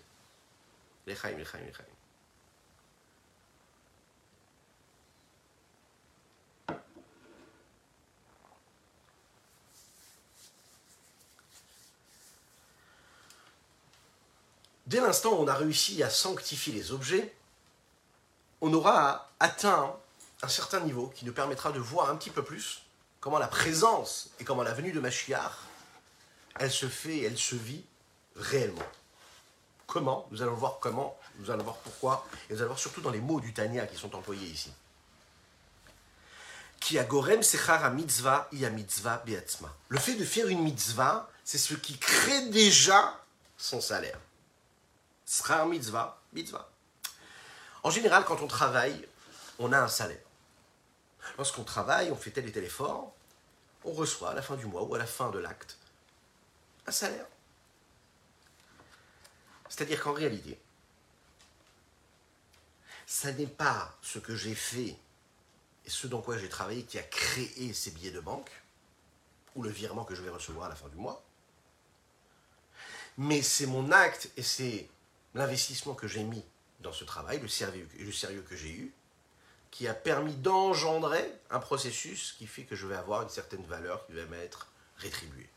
Dès 14.92 15.00
l'instant 15.00 15.32
où 15.32 15.44
on 15.44 15.48
a 15.48 15.54
réussi 15.54 16.04
à 16.04 16.10
sanctifier 16.10 16.74
les 16.74 16.92
objets, 16.92 17.34
on 18.60 18.74
aura 18.74 19.30
atteint 19.40 19.96
un 20.42 20.48
certain 20.50 20.82
niveau 20.82 21.08
qui 21.16 21.24
nous 21.24 21.32
permettra 21.32 21.72
de 21.72 21.80
voir 21.80 22.10
un 22.10 22.18
petit 22.18 22.30
peu 22.30 22.44
plus 22.44 22.82
comment 23.22 23.40
la 23.40 23.48
présence 23.48 24.32
et 24.42 24.44
comment 24.44 24.64
la 24.64 24.74
venue 24.74 24.92
de 24.92 25.00
Machiar, 25.00 25.60
elle 26.60 26.70
se 26.70 26.90
fait, 26.90 27.22
elle 27.22 27.38
se 27.38 27.56
vit 27.56 27.86
réellement. 28.36 28.84
Comment 29.88 30.28
Nous 30.30 30.42
allons 30.42 30.56
voir 30.56 30.80
comment, 30.82 31.18
nous 31.40 31.50
allons 31.50 31.64
voir 31.64 31.78
pourquoi, 31.78 32.28
et 32.50 32.54
nous 32.54 32.60
allons 32.60 32.72
voir 32.72 32.80
surtout 32.80 33.00
dans 33.00 33.12
les 33.12 33.22
mots 33.22 33.40
du 33.40 33.54
Tanya 33.54 33.88
qui 33.88 33.96
sont 33.96 34.14
employés 34.14 34.48
ici. 34.48 34.74
Ki 36.82 37.00
agorem 37.00 37.44
sechar 37.44 37.94
mitzvah 37.94 38.50
a 38.52 38.70
mitzvah 38.70 39.24
beatzma. 39.26 39.74
Le 39.88 40.00
fait 40.00 40.16
de 40.16 40.26
faire 40.26 40.50
une 40.50 40.64
mitzvah, 40.64 41.30
c'est 41.46 41.60
ce 41.60 41.76
qui 41.76 41.98
crée 41.98 42.50
déjà 42.50 43.24
son 43.58 43.80
salaire. 43.80 44.20
Srar 45.32 45.66
mitzvah, 45.66 46.22
mitzvah. 46.34 46.70
En 47.84 47.90
général, 47.90 48.26
quand 48.26 48.42
on 48.42 48.48
travaille, 48.48 49.08
on 49.60 49.72
a 49.72 49.80
un 49.80 49.88
salaire. 49.88 50.20
Lorsqu'on 51.38 51.64
travaille, 51.64 52.12
on 52.12 52.18
fait 52.18 52.32
tel 52.32 52.50
et 52.50 52.52
tel 52.52 52.66
effort, 52.66 53.16
on 53.86 53.94
reçoit 53.94 54.32
à 54.32 54.34
la 54.34 54.42
fin 54.42 54.58
du 54.58 54.66
mois 54.66 54.84
ou 54.84 54.94
à 54.94 54.98
la 54.98 55.06
fin 55.06 55.30
de 55.30 55.40
l'acte 55.40 55.78
un 56.86 56.92
salaire. 56.92 57.26
C'est-à-dire 59.70 60.04
qu'en 60.04 60.12
réalité, 60.12 60.60
ça 63.06 63.32
n'est 63.32 63.48
pas 63.48 63.98
ce 64.02 64.20
que 64.20 64.36
j'ai 64.36 64.54
fait 64.54 64.98
et 65.86 65.90
ce 65.90 66.08
dans 66.08 66.22
quoi 66.22 66.38
j'ai 66.38 66.50
travaillé 66.50 66.84
qui 66.84 67.00
a 67.00 67.04
créé 67.04 67.72
ces 67.72 67.92
billets 67.92 68.12
de 68.12 68.20
banque 68.20 68.52
ou 69.56 69.64
le 69.64 69.70
virement 69.70 70.04
que 70.04 70.14
je 70.14 70.24
vais 70.24 70.30
recevoir 70.30 70.66
à 70.66 70.70
la 70.70 70.76
fin 70.76 70.90
du 70.90 70.98
mois, 70.98 71.24
mais 73.18 73.42
c'est 73.42 73.66
mon 73.66 73.94
acte 73.94 74.30
et 74.36 74.44
c'est 74.44 74.90
l'investissement 75.36 75.94
que 75.94 76.08
j'ai 76.08 76.24
mis 76.24 76.44
dans 76.82 76.94
ce 76.94 77.04
travail, 77.04 77.40
le 77.40 77.48
sérieux, 77.48 77.88
le 77.98 78.12
sérieux 78.12 78.44
que 78.48 78.56
j'ai 78.56 78.72
eu, 78.72 78.94
qui 79.70 79.88
a 79.88 79.94
permis 79.94 80.36
d'engendrer 80.36 81.32
un 81.50 81.60
processus 81.60 82.34
qui 82.38 82.46
fait 82.46 82.64
que 82.64 82.76
je 82.76 82.86
vais 82.88 82.96
avoir 82.96 83.22
une 83.22 83.30
certaine 83.30 83.64
valeur 83.64 84.06
qui 84.06 84.14
va 84.14 84.26
m'être 84.26 84.68
rétribuée. 84.98 85.50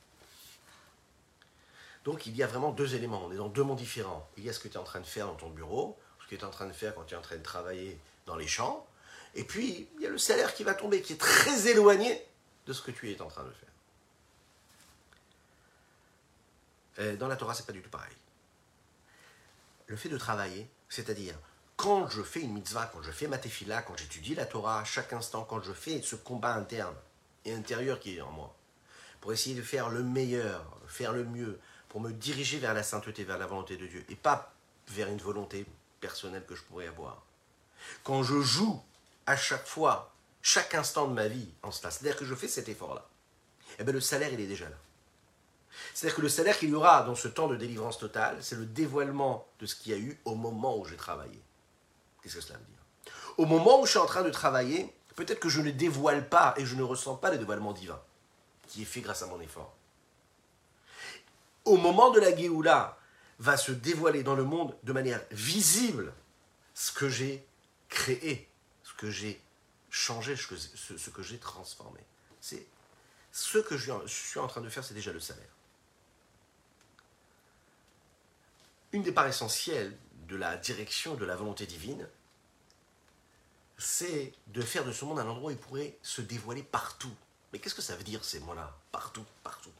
Donc 2.04 2.26
il 2.26 2.36
y 2.36 2.42
a 2.42 2.46
vraiment 2.46 2.70
deux 2.70 2.94
éléments, 2.94 3.24
on 3.24 3.32
est 3.32 3.36
dans 3.36 3.48
deux 3.48 3.64
mondes 3.64 3.78
différents. 3.78 4.28
Il 4.36 4.44
y 4.44 4.50
a 4.50 4.52
ce 4.52 4.60
que 4.60 4.68
tu 4.68 4.74
es 4.74 4.78
en 4.78 4.84
train 4.84 5.00
de 5.00 5.06
faire 5.06 5.26
dans 5.26 5.34
ton 5.34 5.50
bureau, 5.50 5.98
ce 6.20 6.26
que 6.26 6.36
tu 6.36 6.42
es 6.42 6.44
en 6.44 6.50
train 6.50 6.66
de 6.66 6.72
faire 6.72 6.94
quand 6.94 7.04
tu 7.04 7.14
es 7.14 7.16
en 7.16 7.22
train 7.22 7.36
de 7.36 7.42
travailler 7.42 7.98
dans 8.26 8.36
les 8.36 8.46
champs, 8.46 8.86
et 9.34 9.44
puis 9.44 9.88
il 9.96 10.02
y 10.02 10.06
a 10.06 10.10
le 10.10 10.18
salaire 10.18 10.54
qui 10.54 10.62
va 10.62 10.74
tomber, 10.74 11.02
qui 11.02 11.14
est 11.14 11.20
très 11.20 11.66
éloigné 11.66 12.24
de 12.66 12.72
ce 12.72 12.82
que 12.82 12.92
tu 12.92 13.10
es 13.10 13.20
en 13.20 13.28
train 13.28 13.44
de 13.44 13.50
faire. 16.96 17.16
dans 17.16 17.26
la 17.26 17.36
Torah, 17.36 17.54
c'est 17.54 17.66
pas 17.66 17.72
du 17.72 17.82
tout 17.82 17.90
pareil 17.90 18.14
le 19.86 19.96
fait 19.96 20.08
de 20.08 20.18
travailler, 20.18 20.68
c'est-à-dire 20.88 21.34
quand 21.76 22.08
je 22.08 22.22
fais 22.22 22.40
une 22.40 22.52
mitzvah, 22.52 22.86
quand 22.86 23.02
je 23.02 23.10
fais 23.10 23.26
ma 23.26 23.38
tefila, 23.38 23.82
quand 23.82 23.96
j'étudie 23.96 24.34
la 24.34 24.46
Torah 24.46 24.80
à 24.80 24.84
chaque 24.84 25.12
instant, 25.12 25.44
quand 25.44 25.60
je 25.60 25.72
fais 25.72 26.00
ce 26.02 26.16
combat 26.16 26.54
interne 26.54 26.94
et 27.44 27.52
intérieur 27.52 27.98
qui 27.98 28.16
est 28.16 28.20
en 28.20 28.30
moi, 28.30 28.54
pour 29.20 29.32
essayer 29.32 29.54
de 29.54 29.62
faire 29.62 29.88
le 29.90 30.02
meilleur, 30.02 30.64
faire 30.86 31.12
le 31.12 31.24
mieux, 31.24 31.58
pour 31.88 32.00
me 32.00 32.12
diriger 32.12 32.58
vers 32.58 32.74
la 32.74 32.82
sainteté, 32.82 33.24
vers 33.24 33.38
la 33.38 33.46
volonté 33.46 33.76
de 33.76 33.86
Dieu, 33.86 34.04
et 34.08 34.16
pas 34.16 34.54
vers 34.88 35.08
une 35.08 35.18
volonté 35.18 35.66
personnelle 36.00 36.44
que 36.46 36.54
je 36.54 36.62
pourrais 36.62 36.86
avoir. 36.86 37.22
Quand 38.02 38.22
je 38.22 38.40
joue 38.40 38.82
à 39.26 39.36
chaque 39.36 39.66
fois, 39.66 40.12
chaque 40.42 40.74
instant 40.74 41.08
de 41.08 41.14
ma 41.14 41.28
vie 41.28 41.48
en 41.62 41.70
cela, 41.70 41.90
c'est-à-dire 41.90 42.16
que 42.16 42.24
je 42.24 42.34
fais 42.34 42.48
cet 42.48 42.68
effort-là, 42.68 43.08
eh 43.78 43.84
bien 43.84 43.92
le 43.92 44.00
salaire, 44.00 44.32
il 44.32 44.40
est 44.40 44.46
déjà 44.46 44.68
là. 44.68 44.76
C'est-à-dire 45.92 46.16
que 46.16 46.22
le 46.22 46.28
salaire 46.28 46.58
qu'il 46.58 46.70
y 46.70 46.74
aura 46.74 47.02
dans 47.02 47.14
ce 47.14 47.28
temps 47.28 47.48
de 47.48 47.56
délivrance 47.56 47.98
totale, 47.98 48.36
c'est 48.40 48.56
le 48.56 48.66
dévoilement 48.66 49.46
de 49.60 49.66
ce 49.66 49.74
qu'il 49.74 49.92
y 49.92 49.94
a 49.94 49.98
eu 49.98 50.18
au 50.24 50.34
moment 50.34 50.76
où 50.78 50.84
j'ai 50.84 50.96
travaillé. 50.96 51.40
Qu'est-ce 52.22 52.36
que 52.36 52.40
cela 52.40 52.58
veut 52.58 52.64
dire? 52.64 53.14
Au 53.36 53.46
moment 53.46 53.80
où 53.80 53.86
je 53.86 53.90
suis 53.90 53.98
en 53.98 54.06
train 54.06 54.22
de 54.22 54.30
travailler, 54.30 54.92
peut-être 55.16 55.40
que 55.40 55.48
je 55.48 55.60
ne 55.60 55.70
dévoile 55.70 56.28
pas 56.28 56.54
et 56.56 56.64
je 56.64 56.74
ne 56.74 56.82
ressens 56.82 57.16
pas 57.16 57.30
le 57.30 57.38
dévoilement 57.38 57.72
divin 57.72 58.00
qui 58.66 58.82
est 58.82 58.86
fait 58.86 59.00
grâce 59.00 59.22
à 59.22 59.26
mon 59.26 59.40
effort. 59.40 59.74
Au 61.64 61.76
moment 61.76 62.10
de 62.10 62.20
la 62.20 62.34
Géoula, 62.34 62.98
va 63.38 63.56
se 63.56 63.72
dévoiler 63.72 64.22
dans 64.22 64.36
le 64.36 64.44
monde 64.44 64.76
de 64.84 64.92
manière 64.92 65.20
visible 65.30 66.12
ce 66.74 66.92
que 66.92 67.08
j'ai 67.08 67.44
créé, 67.88 68.48
ce 68.84 68.94
que 68.94 69.10
j'ai 69.10 69.40
changé, 69.90 70.36
ce 70.36 71.10
que 71.10 71.22
j'ai 71.22 71.38
transformé. 71.38 72.00
Ce 73.32 73.58
que 73.58 73.76
je 73.76 73.92
suis 74.06 74.38
en 74.38 74.46
train 74.46 74.60
de 74.60 74.68
faire, 74.68 74.84
c'est 74.84 74.94
déjà 74.94 75.12
le 75.12 75.20
salaire. 75.20 75.53
Une 78.94 79.02
des 79.02 79.10
parts 79.10 79.26
essentielles 79.26 79.98
de 80.28 80.36
la 80.36 80.56
direction 80.56 81.16
de 81.16 81.24
la 81.24 81.34
volonté 81.34 81.66
divine, 81.66 82.08
c'est 83.76 84.32
de 84.46 84.62
faire 84.62 84.84
de 84.84 84.92
ce 84.92 85.04
monde 85.04 85.18
un 85.18 85.26
endroit 85.26 85.48
où 85.48 85.50
il 85.50 85.58
pourrait 85.58 85.98
se 86.00 86.20
dévoiler 86.22 86.62
partout. 86.62 87.10
Mais 87.52 87.58
qu'est-ce 87.58 87.74
que 87.74 87.82
ça 87.82 87.96
veut 87.96 88.04
dire 88.04 88.24
ces 88.24 88.38
mots-là 88.38 88.72
Partout, 88.92 89.24
partout. 89.42 89.72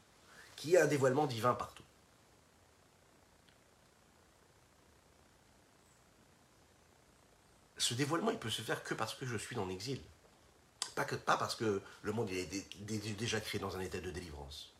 Qu'il 0.57 0.71
y 0.71 0.75
ait 0.75 0.81
un 0.81 0.87
dévoilement 0.87 1.27
divin 1.27 1.53
partout. 1.53 1.85
Ce 7.77 7.93
dévoilement, 7.93 8.31
il 8.31 8.37
peut 8.37 8.49
se 8.49 8.63
faire 8.63 8.83
que 8.83 8.95
parce 8.95 9.15
que 9.15 9.25
je 9.25 9.37
suis 9.37 9.57
en 9.57 9.69
exil. 9.69 10.01
Pas 10.93 11.05
parce 11.37 11.55
que 11.55 11.81
le 12.01 12.11
monde 12.11 12.29
est 12.31 13.15
déjà 13.15 13.39
créé 13.39 13.61
dans 13.61 13.77
un 13.77 13.79
état 13.79 14.01
de 14.01 14.11
délivrance. 14.11 14.73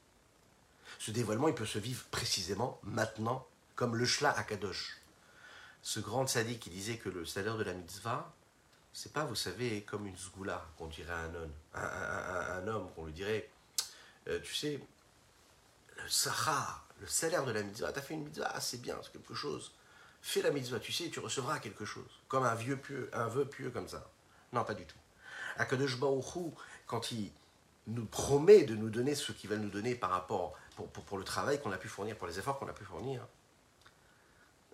Ce 0.99 1.11
dévoilement, 1.11 1.47
il 1.47 1.55
peut 1.55 1.65
se 1.65 1.79
vivre 1.79 2.03
précisément 2.11 2.81
maintenant, 2.83 3.47
comme 3.75 3.95
le 3.95 4.05
Shla 4.05 4.31
Akadosh. 4.31 4.97
Ce 5.81 5.99
grand 5.99 6.25
sadique 6.27 6.61
qui 6.61 6.69
disait 6.69 6.97
que 6.97 7.09
le 7.09 7.25
salaire 7.25 7.57
de 7.57 7.63
la 7.63 7.73
mitzvah, 7.73 8.33
c'est 8.93 9.11
pas, 9.11 9.25
vous 9.25 9.35
savez, 9.35 9.83
comme 9.83 10.07
une 10.07 10.17
zgoula 10.17 10.65
qu'on 10.77 10.87
dirait 10.87 11.13
à 11.13 11.19
un 11.19 11.35
homme, 11.35 11.51
un, 11.73 12.67
homme 12.67 12.89
qu'on 12.95 13.05
lui 13.05 13.13
dirait, 13.13 13.49
euh, 14.27 14.39
tu 14.41 14.55
sais, 14.55 14.79
le 15.97 16.09
sahar, 16.09 16.87
le 17.01 17.07
salaire 17.07 17.45
de 17.45 17.51
la 17.51 17.61
mitzvah, 17.61 17.91
tu 17.91 17.99
as 17.99 18.01
fait 18.01 18.13
une 18.13 18.23
mitzvah, 18.23 18.51
ah, 18.53 18.61
c'est 18.61 18.81
bien, 18.81 18.97
c'est 19.03 19.11
quelque 19.11 19.33
chose. 19.33 19.73
Fais 20.21 20.41
la 20.41 20.49
mitzvah, 20.49 20.79
tu 20.79 20.91
sais, 20.91 21.09
tu 21.09 21.19
recevras 21.19 21.59
quelque 21.59 21.85
chose, 21.85 22.09
comme 22.27 22.45
un 22.45 22.55
vieux 22.55 22.77
pieux, 22.77 23.09
un 23.13 23.27
vœu 23.27 23.45
pieux 23.45 23.69
comme 23.69 23.87
ça. 23.87 24.09
Non, 24.53 24.63
pas 24.63 24.73
du 24.73 24.85
tout. 24.85 24.97
Akadosh 25.57 25.99
Baruch 25.99 26.53
quand 26.87 27.11
il 27.11 27.31
nous 27.87 28.05
promet 28.05 28.63
de 28.63 28.75
nous 28.75 28.89
donner 28.89 29.13
ce 29.13 29.31
qu'il 29.31 29.49
va 29.49 29.57
nous 29.57 29.69
donner 29.69 29.95
par 29.95 30.09
rapport 30.09 30.57
pour, 30.75 30.87
pour, 30.87 31.17
le 31.17 31.23
travail 31.23 31.61
qu'on 31.61 31.71
a 31.71 31.77
pu 31.77 31.87
fournir, 31.87 32.17
pour 32.17 32.27
les 32.27 32.39
efforts 32.39 32.59
qu'on 32.59 32.67
a 32.67 32.73
pu 32.73 32.83
fournir, 32.83 33.25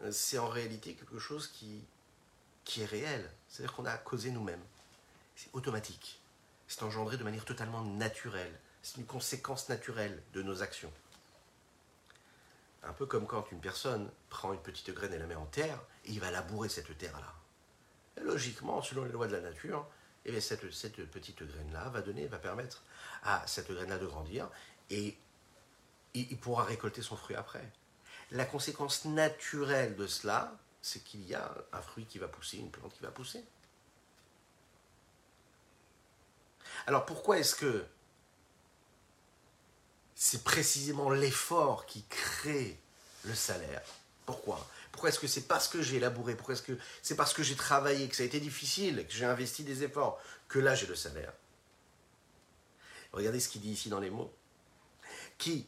c'est 0.10 0.38
en 0.38 0.48
réalité 0.48 0.96
quelque 0.96 1.20
chose 1.20 1.48
qui, 1.48 1.84
est 2.82 2.86
réel. 2.86 3.30
C'est-à-dire 3.50 3.76
qu'on 3.76 3.86
a 3.86 3.98
causé 3.98 4.32
nous-mêmes. 4.32 4.64
C'est 5.36 5.54
automatique. 5.54 6.20
C'est 6.68 6.84
engendré 6.84 7.18
de 7.18 7.24
manière 7.24 7.46
totalement 7.46 7.82
naturelle. 7.82 8.58
C'est 8.82 8.98
une 8.98 9.06
conséquence 9.06 9.70
naturelle 9.70 10.22
de 10.34 10.42
nos 10.42 10.64
actions. 10.64 10.92
Un 12.84 12.94
peu 12.94 13.06
comme 13.06 13.28
quand 13.28 13.52
une 13.52 13.60
personne 13.60 14.10
prend 14.30 14.54
une 14.54 14.62
petite 14.62 14.90
graine 14.92 15.14
et 15.14 15.20
la 15.20 15.28
met 15.28 15.36
en 15.36 15.46
terre, 15.46 15.80
et 16.06 16.12
il 16.12 16.20
va 16.20 16.32
labourer 16.32 16.70
cette 16.70 16.98
terre-là. 16.98 17.36
Logiquement, 18.24 18.82
selon 18.82 19.04
les 19.04 19.12
lois 19.12 19.28
de 19.28 19.34
la 19.34 19.42
nature, 19.42 19.88
eh 20.26 20.42
cette, 20.42 20.72
cette 20.72 21.06
petite 21.12 21.44
graine-là 21.44 21.90
va 21.90 22.02
donner, 22.02 22.28
va 22.28 22.40
permettre 22.40 22.84
à 23.24 23.46
cette 23.46 23.72
graine-là 23.72 24.00
de 24.00 24.08
grandir, 24.08 24.50
et 24.90 25.18
il 26.14 26.38
pourra 26.38 26.64
récolter 26.64 27.02
son 27.02 27.16
fruit 27.16 27.36
après. 27.36 27.70
La 28.32 28.46
conséquence 28.46 29.06
naturelle 29.06 29.96
de 29.96 30.08
cela, 30.08 30.58
c'est 30.82 31.04
qu'il 31.04 31.28
y 31.28 31.36
a 31.36 31.54
un 31.74 31.82
fruit 31.82 32.06
qui 32.06 32.18
va 32.18 32.28
pousser, 32.28 32.58
une 32.58 32.72
plante 32.72 32.94
qui 32.94 33.04
va 33.04 33.12
pousser. 33.12 33.44
Alors 36.88 37.06
pourquoi 37.06 37.38
est-ce 37.40 37.56
que 37.56 37.86
c'est 40.16 40.44
précisément 40.44 41.10
l'effort 41.10 41.86
qui 41.86 42.04
crée 42.06 42.80
le 43.26 43.36
salaire? 43.36 43.82
Pourquoi? 44.26 44.66
Pourquoi 44.92 45.10
est-ce 45.10 45.20
que 45.20 45.28
c'est 45.28 45.48
parce 45.48 45.68
que 45.68 45.82
j'ai 45.82 46.00
labouré 46.00 46.36
Pourquoi 46.36 46.54
est-ce 46.54 46.64
que 46.64 46.78
c'est 47.02 47.16
parce 47.16 47.34
que 47.34 47.44
j'ai 47.44 47.56
travaillé, 47.56 48.08
que 48.08 48.16
ça 48.16 48.24
a 48.24 48.26
été 48.26 48.40
difficile, 48.40 49.06
que 49.08 49.14
j'ai 49.14 49.26
investi 49.26 49.64
des 49.64 49.84
efforts, 49.84 50.20
que 50.48 50.60
là 50.60 50.74
j'ai 50.76 50.88
le 50.88 50.96
salaire? 50.96 51.34
Regardez 53.12 53.40
ce 53.40 53.50
qu'il 53.50 53.62
dit 53.62 53.72
ici 53.72 53.90
dans 53.90 54.00
les 54.00 54.10
mots. 54.10 54.34
Qui 55.38 55.68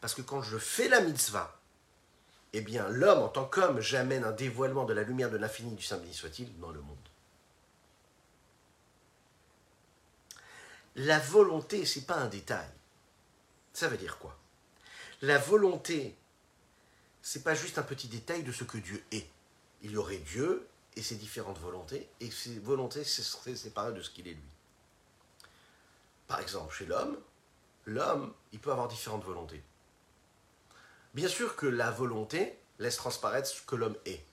parce 0.00 0.14
que 0.14 0.22
quand 0.22 0.42
je 0.42 0.58
fais 0.58 0.88
la 0.88 1.00
mitzvah, 1.00 1.58
eh 2.52 2.60
bien, 2.60 2.88
l'homme, 2.88 3.20
en 3.20 3.28
tant 3.28 3.46
qu'homme, 3.46 3.80
j'amène 3.80 4.24
un 4.24 4.32
dévoilement 4.32 4.84
de 4.84 4.92
la 4.92 5.02
lumière 5.02 5.30
de 5.30 5.38
l'infini 5.38 5.74
du 5.74 5.82
Saint 5.82 5.96
béni 5.96 6.12
soit-il 6.12 6.58
dans 6.58 6.70
le 6.70 6.80
monde. 6.80 6.98
La 10.96 11.18
volonté, 11.18 11.86
c'est 11.86 12.06
pas 12.06 12.16
un 12.16 12.28
détail. 12.28 12.68
Ça 13.72 13.88
veut 13.88 13.96
dire 13.96 14.18
quoi? 14.18 14.36
La 15.22 15.38
volonté, 15.38 16.14
c'est 17.22 17.42
pas 17.42 17.54
juste 17.54 17.78
un 17.78 17.82
petit 17.82 18.08
détail 18.08 18.42
de 18.42 18.52
ce 18.52 18.64
que 18.64 18.76
Dieu 18.76 19.02
est. 19.10 19.26
Il 19.80 19.92
y 19.92 19.96
aurait 19.96 20.18
Dieu 20.18 20.68
et 20.96 21.02
ses 21.02 21.14
différentes 21.14 21.58
volontés, 21.58 22.06
et 22.20 22.30
ces 22.30 22.58
volontés 22.58 23.04
seraient 23.04 23.56
séparées 23.56 23.94
de 23.94 24.02
ce 24.02 24.10
qu'il 24.10 24.28
est 24.28 24.34
lui. 24.34 24.42
Par 26.26 26.40
exemple, 26.40 26.74
chez 26.74 26.86
l'homme, 26.86 27.18
l'homme, 27.84 28.32
il 28.52 28.58
peut 28.58 28.72
avoir 28.72 28.88
différentes 28.88 29.24
volontés. 29.24 29.62
Bien 31.14 31.28
sûr 31.28 31.56
que 31.56 31.66
la 31.66 31.90
volonté 31.90 32.58
laisse 32.78 32.96
transparaître 32.96 33.48
ce 33.48 33.62
que 33.62 33.76
l'homme 33.76 33.96
est. 34.06 34.24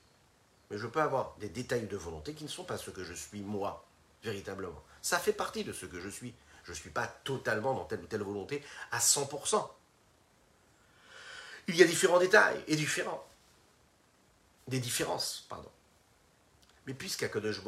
Mais 0.69 0.78
je 0.78 0.88
peux 0.88 1.02
avoir 1.02 1.36
des 1.39 1.49
détails 1.49 1.88
de 1.88 1.97
volonté 1.97 2.34
qui 2.34 2.43
ne 2.43 2.49
sont 2.49 2.63
pas 2.63 2.78
ce 2.78 2.91
que 2.91 3.04
je 3.04 3.13
suis 3.13 3.41
moi, 3.41 3.86
véritablement. 4.23 4.84
Ça 5.02 5.19
fait 5.19 5.34
partie 5.34 5.63
de 5.63 5.73
ce 5.73 5.86
que 5.86 5.99
je 5.99 6.10
suis. 6.10 6.34
Je 6.63 6.71
ne 6.71 6.75
suis 6.75 6.89
pas 6.89 7.08
totalement 7.08 7.73
dans 7.73 7.86
telle 7.86 8.02
ou 8.02 8.06
telle 8.06 8.21
volonté 8.21 8.63
à 8.91 8.99
100%. 8.99 9.67
Il 11.67 11.75
y 11.75 11.84
a 11.84 11.86
différents 11.86 12.19
détails 12.19 12.63
et 12.67 12.75
différents. 12.75 13.25
Des 14.67 14.80
différences, 14.80 15.45
pardon. 15.49 15.71
Mais 16.86 16.93
puisqu'à 16.93 17.28
Kodesh 17.28 17.62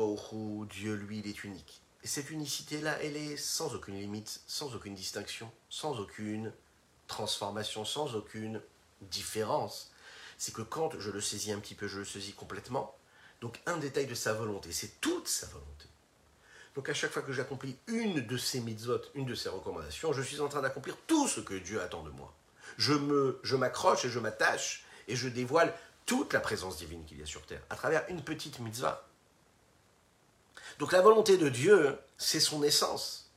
Dieu, 0.70 0.96
lui, 0.96 1.20
il 1.20 1.28
est 1.28 1.44
unique. 1.44 1.81
Et 2.04 2.08
cette 2.08 2.32
unicité-là, 2.32 2.98
elle 3.02 3.16
est 3.16 3.38
sans 3.38 3.76
aucune 3.76 4.00
limite, 4.00 4.42
sans 4.48 4.74
aucune 4.76 4.96
distinction, 4.96 5.52
sans 5.70 6.00
aucune 6.00 6.52
transformation, 7.08 7.86
sans 7.86 8.16
aucune 8.16 8.62
différence, 9.02 9.92
c'est 10.38 10.54
que 10.54 10.62
quand 10.62 11.00
je 11.00 11.12
le 11.12 11.22
saisis 11.22 11.52
un 11.52 11.60
petit 11.60 11.76
peu, 11.76 11.88
je 11.88 12.00
le 12.00 12.06
saisis 12.06 12.34
complètement. 12.34 12.96
Donc 13.42 13.60
un 13.66 13.78
détail 13.78 14.08
de 14.08 14.16
sa 14.16 14.34
volonté, 14.34 14.72
c'est 14.72 15.00
toute 15.00 15.28
sa 15.28 15.46
volonté. 15.48 15.86
Donc 16.76 16.90
à 16.90 16.94
chaque 16.94 17.12
fois 17.12 17.22
que 17.22 17.34
j'accomplis 17.34 17.76
une 17.88 18.26
de 18.26 18.38
ces 18.38 18.62
mitzvot, 18.62 19.02
une 19.14 19.26
de 19.26 19.36
ces 19.36 19.50
recommandations, 19.50 20.14
je 20.14 20.22
suis 20.22 20.40
en 20.40 20.48
train 20.48 20.62
d'accomplir 20.62 20.98
tout 21.06 21.28
ce 21.28 21.42
que 21.42 21.54
Dieu 21.54 21.82
attend 21.82 22.04
de 22.04 22.10
moi. 22.10 22.34
Je 22.78 22.94
me, 22.94 23.40
je 23.44 23.56
m'accroche 23.56 24.06
et 24.06 24.10
je 24.10 24.20
m'attache 24.20 24.86
et 25.08 25.16
je 25.16 25.28
dévoile 25.28 25.76
toute 26.06 26.34
la 26.34 26.40
présence 26.40 26.78
divine 26.78 27.04
qu'il 27.06 27.20
y 27.20 27.24
a 27.24 27.26
sur 27.26 27.46
terre 27.46 27.62
à 27.70 27.76
travers 27.76 28.06
une 28.10 28.24
petite 28.24 28.60
mitzvah. 28.60 29.08
Donc 30.82 30.94
la 30.94 31.02
volonté 31.02 31.38
de 31.38 31.48
Dieu, 31.48 31.96
c'est 32.18 32.40
son 32.40 32.64
essence. 32.64 33.30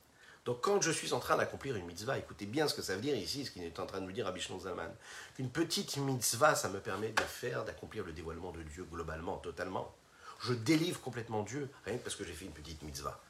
Donc 0.47 0.63
quand 0.63 0.81
je 0.81 0.91
suis 0.91 1.13
en 1.13 1.21
train 1.21 1.37
d'accomplir 1.37 1.77
une 1.77 1.85
mitzvah, 1.85 2.17
écoutez 2.17 2.47
bien 2.47 2.69
ce 2.69 2.75
que 2.75 2.81
ça 2.81 2.95
veut 2.95 3.03
dire 3.03 3.15
ici, 3.15 3.45
ce 3.45 3.51
qu'il 3.51 3.63
est 3.63 3.79
en 3.79 3.85
train 3.85 4.01
de 4.01 4.07
me 4.07 4.15
dire 4.15 4.25
Rabbi 4.25 4.41
Zaman. 4.41 4.89
Qu'une 5.37 5.51
petite 5.51 5.99
mitzvah, 5.99 6.55
ça 6.55 6.71
me 6.71 6.81
permet 6.81 7.11
de 7.11 7.21
faire, 7.21 7.67
d'accomplir 7.67 8.03
le 8.03 8.13
dévoilement 8.13 8.51
de 8.51 8.63
Dieu 8.63 8.87
globalement, 8.91 9.37
totalement. 9.37 9.95
Je 10.41 10.55
délivre 10.55 11.03
complètement 11.03 11.43
Dieu, 11.43 11.69
rien 11.85 11.99
que 11.99 12.03
parce 12.03 12.17
que 12.17 12.25
j'ai 12.25 12.33
fait 12.33 12.47
une 12.47 12.53
petite 12.53 12.81
mitzvah. 12.83 13.21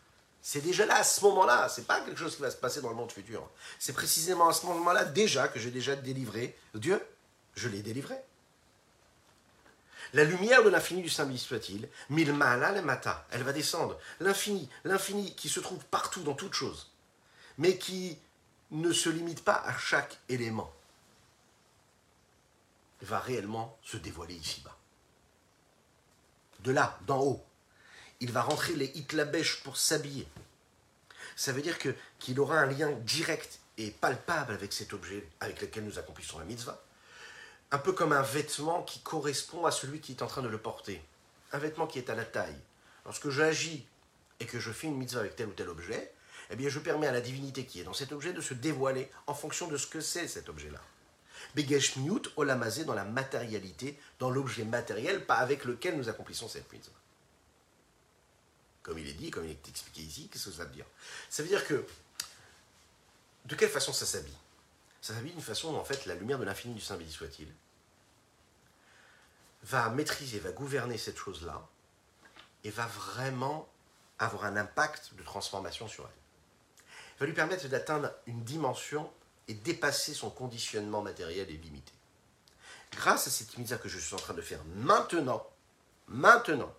C'est 0.40 0.60
déjà 0.60 0.86
là, 0.86 0.98
à 0.98 1.02
ce 1.02 1.20
moment-là, 1.24 1.68
c'est 1.68 1.88
pas 1.88 2.00
quelque 2.02 2.20
chose 2.20 2.36
qui 2.36 2.42
va 2.42 2.52
se 2.52 2.56
passer 2.56 2.80
dans 2.80 2.90
le 2.90 2.94
monde 2.94 3.10
futur. 3.10 3.50
C'est 3.80 3.94
précisément 3.94 4.48
à 4.48 4.52
ce 4.52 4.64
moment-là 4.66 5.06
déjà 5.06 5.48
que 5.48 5.58
j'ai 5.58 5.72
déjà 5.72 5.96
délivré 5.96 6.56
Dieu. 6.76 7.04
Je 7.56 7.68
l'ai 7.68 7.82
délivré. 7.82 8.14
La 10.12 10.24
lumière 10.24 10.62
de 10.62 10.68
l'infini 10.68 11.02
du 11.02 11.08
Saint 11.08 11.28
soit-il, 11.36 11.88
mille 12.10 12.28
le 12.28 12.82
mata, 12.82 13.26
elle 13.30 13.42
va 13.42 13.52
descendre. 13.52 13.98
L'infini, 14.20 14.68
l'infini 14.84 15.34
qui 15.34 15.48
se 15.48 15.60
trouve 15.60 15.84
partout 15.86 16.22
dans 16.22 16.34
toute 16.34 16.54
chose 16.54 16.90
mais 17.58 17.78
qui 17.78 18.18
ne 18.70 18.92
se 18.92 19.08
limite 19.08 19.44
pas 19.44 19.62
à 19.64 19.76
chaque 19.78 20.18
élément, 20.28 20.72
va 23.02 23.20
réellement 23.20 23.78
se 23.82 23.96
dévoiler 23.96 24.34
ici-bas. 24.34 24.76
De 26.60 26.72
là, 26.72 26.98
d'en 27.06 27.20
haut, 27.20 27.44
il 28.20 28.32
va 28.32 28.42
rentrer 28.42 28.74
les 28.74 28.86
hitlabèches 28.94 29.62
pour 29.62 29.76
s'habiller. 29.76 30.26
Ça 31.36 31.52
veut 31.52 31.62
dire 31.62 31.76
qu'il 32.18 32.40
aura 32.40 32.58
un 32.58 32.66
lien 32.66 32.92
direct 32.92 33.60
et 33.76 33.90
palpable 33.90 34.54
avec 34.54 34.72
cet 34.72 34.92
objet 34.92 35.28
avec 35.40 35.60
lequel 35.60 35.84
nous 35.84 35.98
accomplissons 35.98 36.38
la 36.38 36.44
mitzvah. 36.44 36.82
Un 37.74 37.78
peu 37.78 37.92
comme 37.92 38.12
un 38.12 38.22
vêtement 38.22 38.84
qui 38.84 39.00
correspond 39.00 39.66
à 39.66 39.72
celui 39.72 39.98
qui 39.98 40.12
est 40.12 40.22
en 40.22 40.28
train 40.28 40.42
de 40.42 40.48
le 40.48 40.58
porter. 40.58 41.02
Un 41.50 41.58
vêtement 41.58 41.88
qui 41.88 41.98
est 41.98 42.08
à 42.08 42.14
la 42.14 42.24
taille. 42.24 42.56
Lorsque 43.04 43.30
j'agis 43.30 43.84
et 44.38 44.46
que 44.46 44.60
je 44.60 44.70
fais 44.70 44.86
une 44.86 44.96
mitzvah 44.96 45.18
avec 45.18 45.34
tel 45.34 45.48
ou 45.48 45.52
tel 45.54 45.68
objet, 45.68 46.14
eh 46.50 46.54
bien 46.54 46.68
je 46.68 46.78
permets 46.78 47.08
à 47.08 47.10
la 47.10 47.20
divinité 47.20 47.66
qui 47.66 47.80
est 47.80 47.82
dans 47.82 47.92
cet 47.92 48.12
objet 48.12 48.32
de 48.32 48.40
se 48.40 48.54
dévoiler 48.54 49.10
en 49.26 49.34
fonction 49.34 49.66
de 49.66 49.76
ce 49.76 49.88
que 49.88 50.00
c'est 50.00 50.28
cet 50.28 50.48
objet-là. 50.48 50.80
Begeshmiut 51.56 52.22
olamazé 52.36 52.84
dans 52.84 52.94
la 52.94 53.04
matérialité, 53.04 53.98
dans 54.20 54.30
l'objet 54.30 54.64
matériel, 54.64 55.26
pas 55.26 55.38
avec 55.38 55.64
lequel 55.64 55.96
nous 55.96 56.08
accomplissons 56.08 56.46
cette 56.46 56.72
mitzvah. 56.72 56.94
Comme 58.84 59.00
il 59.00 59.08
est 59.08 59.14
dit, 59.14 59.32
comme 59.32 59.46
il 59.46 59.50
est 59.50 59.68
expliqué 59.68 60.02
ici, 60.02 60.28
qu'est-ce 60.28 60.44
que 60.44 60.52
ça 60.52 60.64
veut 60.64 60.70
dire? 60.70 60.86
Ça 61.28 61.42
veut 61.42 61.48
dire 61.48 61.66
que, 61.66 61.84
de 63.46 63.56
quelle 63.56 63.68
façon 63.68 63.92
ça 63.92 64.06
s'habille? 64.06 64.38
Ça 65.02 65.12
s'habille 65.12 65.32
d'une 65.32 65.42
façon 65.42 65.74
où, 65.74 65.76
en 65.76 65.84
fait, 65.84 66.06
la 66.06 66.14
lumière 66.14 66.38
de 66.38 66.44
l'infini 66.44 66.72
du 66.72 66.80
Saint 66.80 66.96
béni 66.96 67.10
soit-il, 67.10 67.48
va 69.64 69.88
maîtriser, 69.90 70.38
va 70.38 70.52
gouverner 70.52 70.98
cette 70.98 71.16
chose-là, 71.16 71.66
et 72.64 72.70
va 72.70 72.86
vraiment 72.86 73.68
avoir 74.18 74.44
un 74.44 74.56
impact 74.56 75.14
de 75.14 75.22
transformation 75.22 75.88
sur 75.88 76.04
elle. 76.04 76.84
Il 77.16 77.20
va 77.20 77.26
lui 77.26 77.32
permettre 77.32 77.68
d'atteindre 77.68 78.10
une 78.26 78.42
dimension 78.44 79.10
et 79.48 79.54
dépasser 79.54 80.14
son 80.14 80.30
conditionnement 80.30 81.02
matériel 81.02 81.50
et 81.50 81.56
limité. 81.56 81.92
Grâce 82.92 83.26
à 83.26 83.30
cette 83.30 83.56
mitzvah 83.58 83.76
que 83.78 83.88
je 83.88 83.98
suis 83.98 84.14
en 84.14 84.18
train 84.18 84.34
de 84.34 84.40
faire 84.40 84.60
maintenant, 84.76 85.46
maintenant, 86.08 86.72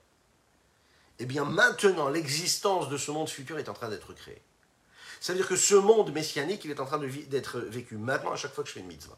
eh 1.20 1.26
bien 1.26 1.46
maintenant 1.46 2.10
l'existence 2.10 2.90
de 2.90 2.98
ce 2.98 3.12
monde 3.12 3.30
futur 3.30 3.58
est 3.60 3.70
en 3.70 3.74
train 3.74 3.90
d'être 3.90 4.14
créée. 4.14 4.42
Ça 5.20 5.34
veut 5.34 5.40
dire 5.40 5.48
que 5.48 5.56
ce 5.56 5.76
monde 5.76 6.12
messianique, 6.12 6.66
il 6.66 6.72
est 6.72 6.80
en 6.80 6.86
train 6.86 7.00
d'être 7.00 7.60
vécu 7.60 7.98
maintenant 7.98 8.32
à 8.32 8.36
chaque 8.36 8.54
fois 8.54 8.64
que 8.64 8.70
je 8.70 8.76
fais 8.76 8.80
une 8.82 8.88
mitzvah. 8.88 9.18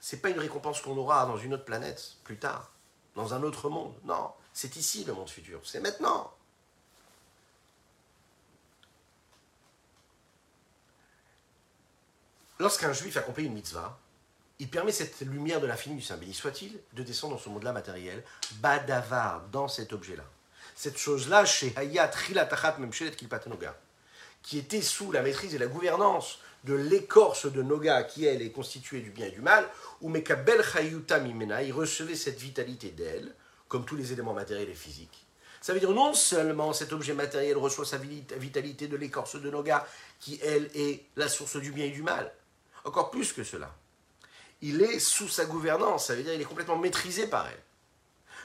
Ce 0.00 0.16
n'est 0.16 0.22
pas 0.22 0.30
une 0.30 0.38
récompense 0.38 0.80
qu'on 0.80 0.96
aura 0.96 1.26
dans 1.26 1.36
une 1.36 1.54
autre 1.54 1.64
planète 1.64 2.16
plus 2.24 2.38
tard, 2.38 2.72
dans 3.14 3.34
un 3.34 3.42
autre 3.42 3.68
monde. 3.68 3.94
Non, 4.04 4.32
c'est 4.52 4.76
ici 4.76 5.04
le 5.04 5.12
monde 5.12 5.28
futur, 5.28 5.60
c'est 5.64 5.80
maintenant. 5.80 6.32
Lorsqu'un 12.58 12.92
juif 12.92 13.16
accomplit 13.16 13.46
une 13.46 13.54
mitzvah, 13.54 13.98
il 14.58 14.68
permet 14.68 14.92
cette 14.92 15.20
lumière 15.20 15.62
de 15.62 15.66
l'infini 15.66 15.96
du 15.96 16.02
Saint 16.02 16.18
béni 16.18 16.34
soit-il 16.34 16.78
de 16.92 17.02
descendre 17.02 17.36
dans 17.36 17.40
ce 17.40 17.48
monde-là 17.48 17.72
matériel, 17.72 18.22
badavar, 18.56 19.46
dans 19.50 19.68
cet 19.68 19.94
objet-là. 19.94 20.24
Cette 20.74 20.98
chose-là, 20.98 21.46
chez 21.46 21.72
Hayat 21.76 22.10
Chilatachat 22.12 22.76
Memshelet 22.78 23.12
Kilpatenoga, 23.12 23.74
qui 24.42 24.58
était 24.58 24.82
sous 24.82 25.10
la 25.12 25.22
maîtrise 25.22 25.54
et 25.54 25.58
la 25.58 25.66
gouvernance 25.66 26.40
de 26.64 26.74
l'écorce 26.74 27.50
de 27.50 27.62
Noga, 27.62 28.02
qui 28.02 28.26
elle 28.26 28.42
est 28.42 28.50
constituée 28.50 29.00
du 29.00 29.10
bien 29.10 29.26
et 29.26 29.30
du 29.30 29.40
mal, 29.40 29.66
ou 30.00 30.08
Mekabel 30.08 30.62
Chayuta 30.62 31.18
Mimena, 31.18 31.62
il 31.62 31.72
recevait 31.72 32.16
cette 32.16 32.38
vitalité 32.38 32.90
d'elle, 32.90 33.34
comme 33.68 33.84
tous 33.84 33.96
les 33.96 34.12
éléments 34.12 34.34
matériels 34.34 34.68
et 34.68 34.74
physiques. 34.74 35.26
Ça 35.60 35.74
veut 35.74 35.80
dire 35.80 35.92
non 35.92 36.14
seulement 36.14 36.72
cet 36.72 36.92
objet 36.92 37.12
matériel 37.12 37.56
reçoit 37.56 37.84
sa 37.84 37.98
vitalité 37.98 38.88
de 38.88 38.96
l'écorce 38.96 39.36
de 39.36 39.50
Noga, 39.50 39.86
qui 40.18 40.40
elle 40.42 40.70
est 40.74 41.04
la 41.16 41.28
source 41.28 41.56
du 41.56 41.70
bien 41.70 41.86
et 41.86 41.90
du 41.90 42.02
mal, 42.02 42.32
encore 42.84 43.10
plus 43.10 43.32
que 43.32 43.44
cela. 43.44 43.74
Il 44.62 44.82
est 44.82 44.98
sous 44.98 45.28
sa 45.28 45.46
gouvernance, 45.46 46.06
ça 46.06 46.14
veut 46.14 46.22
dire 46.22 46.32
qu'il 46.32 46.40
est 46.40 46.46
complètement 46.46 46.76
maîtrisé 46.76 47.26
par 47.26 47.46
elle. 47.46 47.62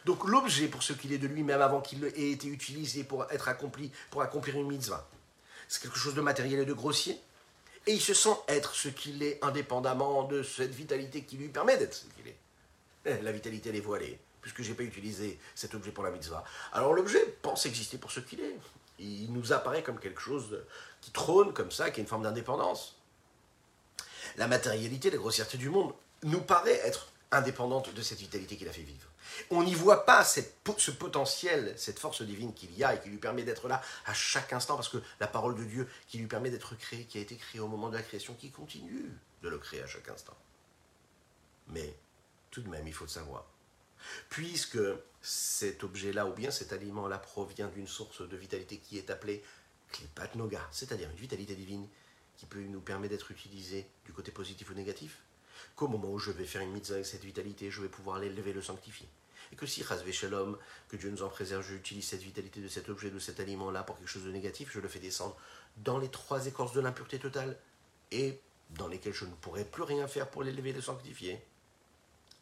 Donc 0.06 0.26
l'objet, 0.26 0.68
pour 0.68 0.84
ce 0.84 0.94
qu'il 0.94 1.12
est 1.14 1.18
de 1.18 1.28
lui-même 1.28 1.62
avant 1.62 1.82
qu'il 1.82 2.04
ait 2.06 2.32
été 2.32 2.48
utilisé 2.48 3.04
pour 3.04 3.30
être 3.32 3.48
accompli, 3.48 3.92
pour 4.12 4.22
accomplir 4.22 4.56
une 4.56 4.68
mitzvah, 4.68 5.10
c'est 5.68 5.82
quelque 5.82 5.98
chose 5.98 6.14
de 6.14 6.22
matériel 6.22 6.60
et 6.60 6.66
de 6.66 6.74
grossier. 6.74 7.20
Et 7.88 7.94
il 7.94 8.02
se 8.02 8.14
sent 8.14 8.36
être 8.48 8.74
ce 8.74 8.90
qu'il 8.90 9.22
est 9.24 9.44
indépendamment 9.44 10.24
de 10.24 10.44
cette 10.44 10.74
vitalité 10.74 11.24
qui 11.24 11.38
lui 11.38 11.50
permet 11.50 11.78
d'être 11.78 11.94
ce 11.94 12.06
qu'il 12.16 12.28
est. 12.28 12.38
Eh, 13.06 13.22
la 13.22 13.32
vitalité, 13.32 13.70
elle 13.70 13.76
est 13.76 13.82
voilée, 13.82 14.20
puisque 14.42 14.64
je 14.64 14.70
n'ai 14.70 14.76
pas 14.76 14.84
utilisé 14.84 15.40
cet 15.54 15.76
objet 15.76 15.92
pour 15.92 16.04
la 16.04 16.12
mitzvah. 16.12 16.44
Alors 16.74 16.94
l'objet 16.94 17.24
pense 17.42 17.66
exister 17.66 17.98
pour 17.98 18.12
ce 18.12 18.20
qu'il 18.20 18.40
est. 18.40 18.56
Il 18.98 19.32
nous 19.34 19.54
apparaît 19.54 19.84
comme 19.84 20.00
quelque 20.00 20.22
chose 20.22 20.64
qui 21.02 21.12
trône 21.12 21.54
comme 21.54 21.72
ça, 21.72 21.92
qui 21.92 22.00
a 22.00 22.02
une 22.02 22.08
forme 22.08 22.24
d'indépendance 22.24 22.96
la 24.38 24.48
matérialité, 24.48 25.10
la 25.10 25.18
grossièreté 25.18 25.58
du 25.58 25.70
monde 25.70 25.94
nous 26.24 26.42
paraît 26.42 26.80
être 26.84 27.08
indépendante 27.32 27.94
de 27.94 28.02
cette 28.02 28.20
vitalité 28.20 28.56
qu'il 28.56 28.68
a 28.68 28.72
fait 28.72 28.82
vivre. 28.82 29.08
On 29.50 29.64
n'y 29.64 29.74
voit 29.74 30.06
pas 30.06 30.24
ce 30.24 30.92
potentiel, 30.92 31.74
cette 31.78 32.00
force 32.00 32.22
divine 32.22 32.54
qu'il 32.54 32.76
y 32.78 32.84
a 32.84 32.96
et 32.96 33.02
qui 33.02 33.10
lui 33.10 33.18
permet 33.18 33.44
d'être 33.44 33.68
là 33.68 33.82
à 34.06 34.14
chaque 34.14 34.54
instant, 34.54 34.76
parce 34.76 34.90
que 34.90 35.02
la 35.20 35.28
parole 35.28 35.56
de 35.56 35.64
Dieu 35.64 35.90
qui 36.08 36.18
lui 36.18 36.28
permet 36.28 36.50
d'être 36.50 36.76
créé, 36.78 37.06
qui 37.06 37.18
a 37.18 37.22
été 37.22 37.36
créé 37.36 37.62
au 37.62 37.68
moment 37.68 37.90
de 37.90 37.96
la 37.96 38.04
création, 38.04 38.34
qui 38.34 38.52
continue 38.52 39.12
de 39.42 39.50
le 39.50 39.58
créer 39.58 39.82
à 39.82 39.88
chaque 39.88 40.10
instant. 40.10 40.38
Mais 41.68 41.96
tout 42.52 42.62
de 42.62 42.70
même, 42.70 42.88
il 42.88 42.94
faut 42.94 43.06
le 43.06 43.10
savoir. 43.10 43.46
Puisque 44.30 44.80
cet 45.22 45.84
objet-là, 45.84 46.28
ou 46.28 46.34
bien 46.34 46.52
cet 46.52 46.74
aliment-là, 46.74 47.18
provient 47.18 47.68
d'une 47.68 47.88
source 47.88 48.22
de 48.22 48.38
vitalité 48.38 48.78
qui 48.78 48.98
est 48.98 49.10
appelée 49.10 49.44
Klipat 49.92 50.36
Noga, 50.36 50.62
c'est-à-dire 50.72 51.10
une 51.10 51.18
vitalité 51.18 51.56
divine 51.56 51.88
qui 52.38 52.46
peut 52.46 52.60
nous 52.60 52.82
permettre 52.82 53.14
d'être 53.14 53.32
utilisé 53.32 53.88
du 54.06 54.14
côté 54.14 54.32
positif 54.32 54.70
ou 54.70 54.74
négatif, 54.74 55.24
qu'au 55.76 55.88
moment 55.88 56.10
où 56.10 56.20
je 56.20 56.32
vais 56.32 56.46
faire 56.46 56.62
une 56.62 56.72
mitzvah 56.72 56.96
avec 56.96 57.06
cette 57.06 57.24
vitalité, 57.24 57.70
je 57.72 57.82
vais 57.82 57.90
pouvoir 57.90 58.20
l'élever, 58.20 58.54
le 58.54 58.62
sanctifier. 58.62 59.08
Et 59.52 59.56
que 59.56 59.66
si, 59.66 59.84
Shalom, 60.12 60.58
que 60.88 60.98
Dieu 60.98 61.10
nous 61.10 61.22
en 61.22 61.30
préserve, 61.30 61.64
j'utilise 61.64 62.08
cette 62.08 62.22
vitalité 62.22 62.62
de 62.62 62.68
cet 62.68 62.90
objet, 62.90 63.10
de 63.10 63.20
cet 63.20 63.40
aliment-là 63.40 63.84
pour 63.84 63.98
quelque 63.98 64.08
chose 64.08 64.26
de 64.26 64.32
négatif, 64.32 64.72
je 64.72 64.80
le 64.80 64.88
fais 64.88 65.00
descendre 65.00 65.36
dans 65.78 65.98
les 65.98 66.10
trois 66.10 66.48
écorces 66.48 66.74
de 66.74 66.82
l'impureté 66.82 67.20
totale 67.20 67.58
et 68.12 68.40
dans 68.72 68.88
lesquelles 68.88 69.14
je 69.14 69.26
ne 69.26 69.34
pourrai 69.34 69.66
plus 69.66 69.84
rien 69.84 70.08
faire 70.08 70.30
pour 70.30 70.44
l'élever 70.44 70.72
et 70.72 70.74
le 70.74 70.82
sanctifier. 70.82 71.44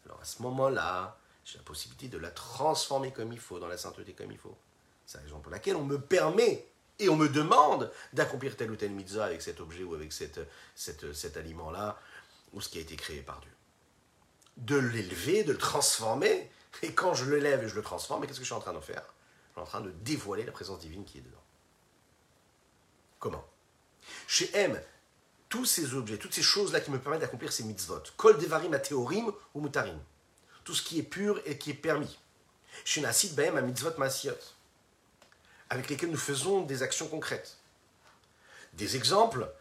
Alors 0.06 0.20
à 0.22 0.26
ce 0.26 0.42
moment-là, 0.44 1.18
j'ai 1.44 1.58
la 1.58 1.64
possibilité 1.64 2.08
de 2.08 2.18
la 2.18 2.32
transformer 2.32 3.12
comme 3.12 3.34
il 3.34 3.40
faut, 3.40 3.60
dans 3.60 3.68
la 3.68 3.78
sainteté 3.78 4.14
comme 4.14 4.32
il 4.32 4.38
faut. 4.38 4.58
C'est 5.06 5.18
la 5.18 5.24
raison 5.26 5.40
pour 5.40 5.52
laquelle 5.52 5.76
on 5.76 5.84
me 5.84 6.00
permet 6.00 6.66
et 7.00 7.10
on 7.10 7.16
me 7.16 7.28
demande 7.28 7.92
d'accomplir 8.14 8.56
telle 8.56 8.72
ou 8.72 8.76
telle 8.76 8.92
mitzvah 8.92 9.26
avec 9.26 9.42
cet 9.42 9.60
objet 9.60 9.84
ou 9.84 9.94
avec 9.94 10.14
cette, 10.14 10.40
cet 10.76 11.38
aliment-là, 11.38 12.00
ou 12.54 12.62
ce 12.62 12.70
qui 12.70 12.78
a 12.78 12.82
été 12.82 12.96
créé 12.96 13.22
par 13.22 13.40
Dieu. 13.42 13.52
De 14.58 14.78
l'élever, 14.78 15.44
de 15.44 15.52
le 15.52 15.58
transformer, 15.58 16.50
et 16.82 16.94
quand 16.94 17.14
je 17.14 17.30
l'élève 17.30 17.64
et 17.64 17.70
je 17.70 17.76
le 17.76 17.82
transforme, 17.82 18.26
qu'est-ce 18.26 18.40
que 18.40 18.46
je 18.46 18.50
suis 18.50 18.54
en 18.54 18.60
train 18.60 18.74
de 18.74 18.80
faire? 18.80 19.04
Je 19.50 19.54
suis 19.54 19.62
en 19.62 19.66
train 19.66 19.82
de 19.82 19.92
dévoiler 19.92 20.44
la 20.44 20.52
présence 20.52 20.80
divine 20.80 21.06
qui 21.06 21.20
est 21.20 21.22
dedans. 21.22 21.44
Comment? 23.20 23.46
Chez 24.28 24.50
M, 24.56 24.82
tous 25.50 25.66
ces 25.66 25.94
objets, 25.94 26.18
toutes 26.18 26.34
ces 26.34 26.42
choses-là 26.42 26.82
qui 26.82 26.92
me 26.92 27.00
permettent 27.00 27.22
d'accomplir 27.22 27.54
ces 27.54 27.64
mitzvot, 27.64 28.04
kol 28.18 28.38
devarim 28.38 28.78
théorim 28.80 29.32
ou 29.54 29.62
mutarim, 29.62 30.00
tout 30.64 30.74
ce 30.74 30.82
qui 30.82 31.00
est 31.00 31.04
pur 31.04 31.42
et 31.46 31.58
qui 31.58 31.72
est 31.72 31.76
permis. 31.76 32.18
Chez 32.86 33.02
Nasid 33.02 33.36
Bahem 33.36 33.58
a 33.58 33.62
mitzvot 33.62 33.98
masiot 33.98 34.34
avec 35.70 35.90
lesquels 35.90 36.12
nous 36.12 36.18
faisons 36.18 36.62
des 36.62 36.84
actions 36.84 37.08
concrètes. 37.08 37.58
Des 38.74 38.96
exemples 38.96 39.52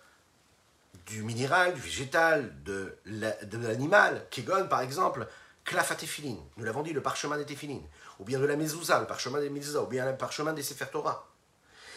du 1.07 1.23
minéral, 1.23 1.75
du 1.75 1.81
végétal, 1.81 2.63
de 2.63 2.97
l'animal, 3.05 4.27
Kegon 4.31 4.69
par 4.69 4.81
exemple, 4.81 5.27
Klafatefilin, 5.65 6.37
nous 6.57 6.65
l'avons 6.65 6.83
dit, 6.83 6.93
le 6.93 7.03
parchemin 7.03 7.39
des 7.39 7.47
Téphilines, 7.47 7.87
ou 8.19 8.25
bien 8.25 8.39
de 8.39 8.45
la 8.45 8.57
Mezouza, 8.57 9.01
le 9.01 9.07
parchemin 9.07 9.41
des 9.41 9.51
Mezouza, 9.51 9.83
ou 9.83 9.87
bien 9.87 10.11
le 10.11 10.17
parchemin 10.17 10.53
des 10.53 10.63
Sefer 10.63 10.87
Torah. 10.91 11.29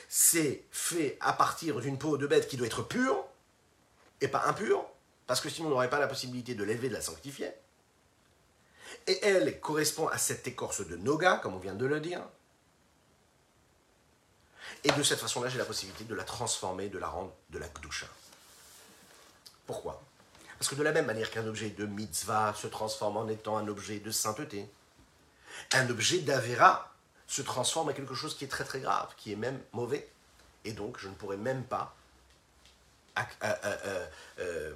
C'est 0.08 0.66
fait 0.72 1.18
à 1.20 1.34
partir 1.34 1.80
d'une 1.80 1.97
peau 1.97 2.18
de 2.18 2.28
bête 2.28 2.47
qui 2.47 2.58
doit 2.58 2.68
être 2.68 2.84
pure, 2.84 3.26
et 4.22 4.28
pas 4.28 4.45
impure, 4.45 4.86
parce 5.28 5.41
que 5.41 5.49
sinon 5.49 5.68
on 5.68 5.72
n'aurait 5.72 5.89
pas 5.89 5.99
la 5.99 6.08
possibilité 6.08 6.53
de 6.53 6.64
l'élever, 6.64 6.89
de 6.89 6.93
la 6.93 7.01
sanctifier. 7.01 7.51
Et 9.08 9.20
elle 9.26 9.60
correspond 9.60 10.08
à 10.08 10.18
cette 10.18 10.47
écorce 10.47 10.86
de 10.86 10.95
Noga, 10.95 11.38
comme 11.38 11.56
on 11.56 11.60
vient 11.60 11.74
de 11.74 11.86
le 11.86 11.99
dire, 11.99 12.22
et 14.84 14.91
de 14.91 15.03
cette 15.03 15.20
façon-là, 15.20 15.49
j'ai 15.49 15.58
la 15.58 15.66
possibilité 15.66 16.03
de 16.03 16.14
la 16.14 16.24
transformer, 16.24 16.89
de 16.89 16.99
la 16.99 17.08
rendre 17.08 17.34
de 17.49 17.58
la 17.58 17.68
Kdusha. 17.68 18.08
Pourquoi? 19.66 20.03
Parce 20.57 20.70
que 20.70 20.76
de 20.76 20.84
la 20.84 20.91
même 20.91 21.05
manière 21.05 21.32
qu'un 21.32 21.45
objet 21.47 21.70
de 21.70 21.86
mitzvah 21.86 22.53
se 22.55 22.68
transforme 22.68 23.18
en 23.18 23.28
étant 23.28 23.57
un 23.57 23.68
objet 23.68 23.99
de 23.99 24.11
sainteté, 24.11 24.70
un 25.74 25.89
objet 25.89 26.20
d'Avera 26.20 26.93
se 27.28 27.41
transforme 27.41 27.89
en 27.89 27.93
quelque 27.93 28.13
chose 28.13 28.38
qui 28.38 28.45
est 28.45 28.49
très 28.49 28.63
très 28.63 28.80
grave, 28.80 29.13
qui 29.18 29.32
est 29.32 29.36
même 29.36 29.59
mauvais. 29.74 30.07
Et 30.63 30.72
donc, 30.74 30.97
je 30.99 31.07
ne 31.07 31.13
pourrais 31.13 31.38
même 31.38 31.63
pas 31.63 31.95
euh, 33.18 33.24
euh, 33.63 34.74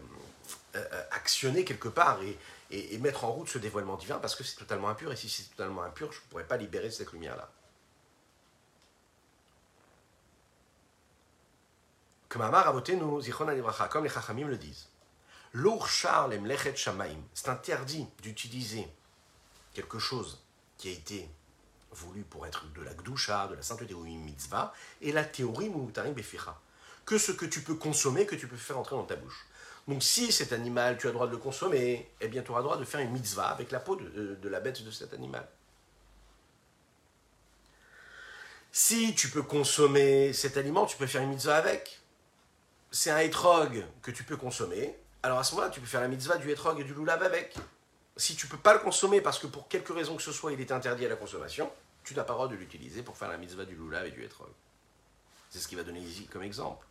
euh, 0.76 1.04
actionner 1.12 1.66
quelque 1.66 1.90
part 1.90 2.22
et, 2.22 2.38
et, 2.72 2.98
mettre 3.00 3.26
en 3.26 3.32
route 3.32 3.50
ce 3.50 3.58
dévoilement 3.58 3.98
divin 3.98 4.18
parce 4.20 4.36
que 4.36 4.44
c'est 4.44 4.56
totalement 4.56 4.90
impur. 4.90 5.12
Et 5.12 5.16
si 5.16 5.30
c'est 5.30 5.50
totalement 5.56 5.84
impur, 5.84 6.12
je 6.12 6.20
ne 6.20 6.24
pourrais 6.30 6.44
pas 6.44 6.58
libérer 6.58 6.92
cette 6.92 7.12
lumière-là. 7.12 7.50
Comme 12.30 12.44
les 14.04 14.10
Chachamim 14.10 14.48
le 14.48 14.58
disent. 14.58 14.88
C'est 17.34 17.50
interdit 17.50 18.08
d'utiliser 18.22 18.88
quelque 19.74 19.98
chose 20.00 20.40
qui 20.78 20.90
a 20.90 20.92
été 20.92 21.28
voulu 21.92 22.22
pour 22.22 22.46
être 22.46 22.72
de 22.74 22.82
la 22.82 22.94
gdusha, 22.94 23.48
de 23.48 23.56
la 23.56 23.64
sainteté 23.64 23.94
ou 23.94 24.06
une 24.06 24.24
mitzvah, 24.24 24.74
et 25.02 25.12
la 25.12 25.24
théorie 25.24 25.70
mutarim 25.70 26.14
beficha. 26.14 26.60
Que 27.06 27.18
ce 27.18 27.32
que 27.32 27.46
tu 27.46 27.62
peux 27.62 27.76
consommer, 27.76 28.28
que 28.28 28.36
tu 28.36 28.48
peux 28.48 28.56
faire 28.56 28.78
entrer 28.78 28.96
dans 28.96 29.06
ta 29.06 29.16
bouche. 29.16 29.48
Donc 29.88 30.04
si 30.04 30.32
cet 30.32 30.54
animal, 30.54 31.00
tu 31.00 31.08
as 31.08 31.10
le 31.10 31.16
droit 31.16 31.26
de 31.26 31.32
le 31.32 31.38
consommer, 31.38 32.12
eh 32.22 32.28
bien 32.28 32.44
tu 32.44 32.52
auras 32.52 32.60
le 32.60 32.66
droit 32.66 32.78
de 32.78 32.86
faire 32.86 33.00
une 33.00 33.12
mitzvah 33.12 33.48
avec 33.48 33.72
la 33.72 33.80
peau 33.80 33.96
de, 33.96 34.50
la 34.50 34.60
bête 34.60 34.84
de 34.84 34.92
cet 34.92 35.14
animal. 35.16 35.48
Si 38.72 39.16
tu 39.16 39.30
peux 39.30 39.42
consommer 39.42 40.32
cet 40.32 40.58
aliment, 40.58 40.86
tu 40.86 40.96
peux 40.96 41.08
faire 41.08 41.24
une 41.24 41.30
mitzvah 41.30 41.56
avec. 41.56 41.99
C'est 42.92 43.12
un 43.12 43.20
etrog 43.20 43.86
que 44.02 44.12
tu 44.12 44.24
peux 44.24 44.38
consommer. 44.38 44.98
Alors 45.22 45.40
à 45.40 45.44
ce 45.44 45.54
moment-là, 45.54 45.72
tu 45.72 45.80
peux 45.80 45.86
faire 45.86 46.02
la 46.02 46.08
mitzvah 46.08 46.38
du 46.38 46.50
etrog 46.50 46.80
et 46.80 46.84
du 46.84 46.94
lulav 46.94 47.22
avec. 47.22 47.56
Si 48.18 48.36
tu 48.36 48.48
peux 48.48 48.58
pas 48.58 48.74
le 48.74 48.80
consommer 48.80 49.22
parce 49.22 49.40
que 49.40 49.48
pour 49.48 49.68
quelque 49.68 49.94
raison 49.94 50.16
que 50.16 50.24
ce 50.24 50.32
soit, 50.32 50.52
il 50.52 50.62
est 50.62 50.72
interdit 50.72 51.06
à 51.06 51.10
la 51.10 51.16
consommation, 51.16 51.72
tu 52.04 52.16
n'as 52.16 52.24
pas 52.24 52.34
droit 52.34 52.48
de 52.48 52.56
l'utiliser 52.56 53.04
pour 53.04 53.18
faire 53.18 53.30
la 53.30 53.38
mitzvah 53.38 53.66
du 53.66 53.76
lulav 53.76 54.06
et 54.08 54.12
du 54.12 54.24
etrog. 54.24 54.50
C'est 55.50 55.60
ce 55.60 55.68
qu'il 55.68 55.78
va 55.78 55.84
donner 55.84 56.00
ici 56.00 56.28
comme 56.28 56.44
exemple. 56.44 56.86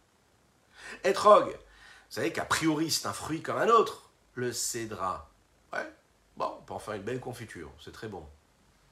Etrog, 1.05 1.49
vous 1.49 2.15
savez 2.15 2.33
qu'a 2.33 2.45
priori, 2.45 2.91
c'est 2.91 3.07
un 3.07 3.13
fruit 3.13 3.43
comme 3.43 3.59
un 3.59 3.69
autre, 3.69 4.11
le 4.35 4.53
cédra. 4.53 5.29
Ouais, 5.73 5.93
bon, 6.37 6.57
on 6.59 6.63
peut 6.63 6.75
en 6.75 6.79
faire 6.79 6.95
une 6.95 7.03
belle 7.03 7.21
confiture, 7.21 7.71
c'est 7.83 7.93
très 7.93 8.09
bon. 8.09 8.27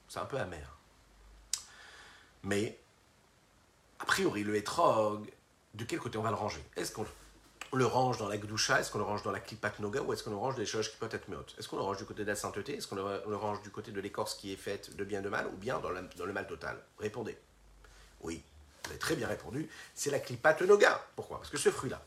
C'est 0.07 0.19
un 0.19 0.25
peu 0.25 0.37
amer. 0.37 0.77
Mais, 2.43 2.79
a 3.99 4.05
priori, 4.05 4.43
le 4.43 4.55
hétrog, 4.55 5.31
de 5.77 5.85
quel 5.85 5.99
côté 5.99 6.17
on 6.17 6.23
va 6.23 6.29
le 6.29 6.35
ranger? 6.35 6.63
Est-ce 6.75 6.91
qu'on 6.91 7.05
le 7.73 7.85
range 7.85 8.17
dans 8.17 8.27
la 8.27 8.37
gdoucha 8.37 8.79
Est-ce 8.79 8.91
qu'on 8.91 8.97
le 8.97 9.03
range 9.03 9.23
dans 9.23 9.31
la 9.31 9.39
klipat 9.39 9.79
noga 9.79 10.01
Ou 10.01 10.11
est-ce 10.13 10.23
qu'on 10.23 10.31
le 10.31 10.37
range 10.37 10.55
des 10.55 10.65
choses 10.65 10.89
qui 10.89 10.97
peuvent 10.97 11.13
être 11.13 11.29
meutes 11.29 11.55
Est-ce 11.57 11.67
qu'on 11.67 11.77
le 11.77 11.83
range 11.83 11.97
du 11.97 12.05
côté 12.05 12.23
de 12.23 12.27
la 12.27 12.35
sainteté? 12.35 12.77
Est-ce 12.77 12.87
qu'on 12.87 12.95
le 12.95 13.35
range 13.35 13.61
du 13.61 13.69
côté 13.69 13.91
de 13.91 14.01
l'écorce 14.01 14.35
qui 14.35 14.51
est 14.51 14.57
faite 14.57 14.95
de 14.95 15.03
bien 15.03 15.21
de 15.21 15.29
mal? 15.29 15.47
Ou 15.47 15.57
bien 15.57 15.79
dans, 15.79 15.91
dans 15.91 16.25
le 16.25 16.33
mal 16.33 16.47
total? 16.47 16.81
Répondez. 16.99 17.37
Oui, 18.21 18.43
vous 18.83 18.89
avez 18.89 18.99
très 18.99 19.15
bien 19.15 19.27
répondu. 19.27 19.69
C'est 19.93 20.09
la 20.09 20.19
klipat 20.19 20.61
noga. 20.61 21.05
Pourquoi? 21.15 21.37
Parce 21.37 21.51
que 21.51 21.57
ce 21.57 21.69
fruit-là, 21.69 22.03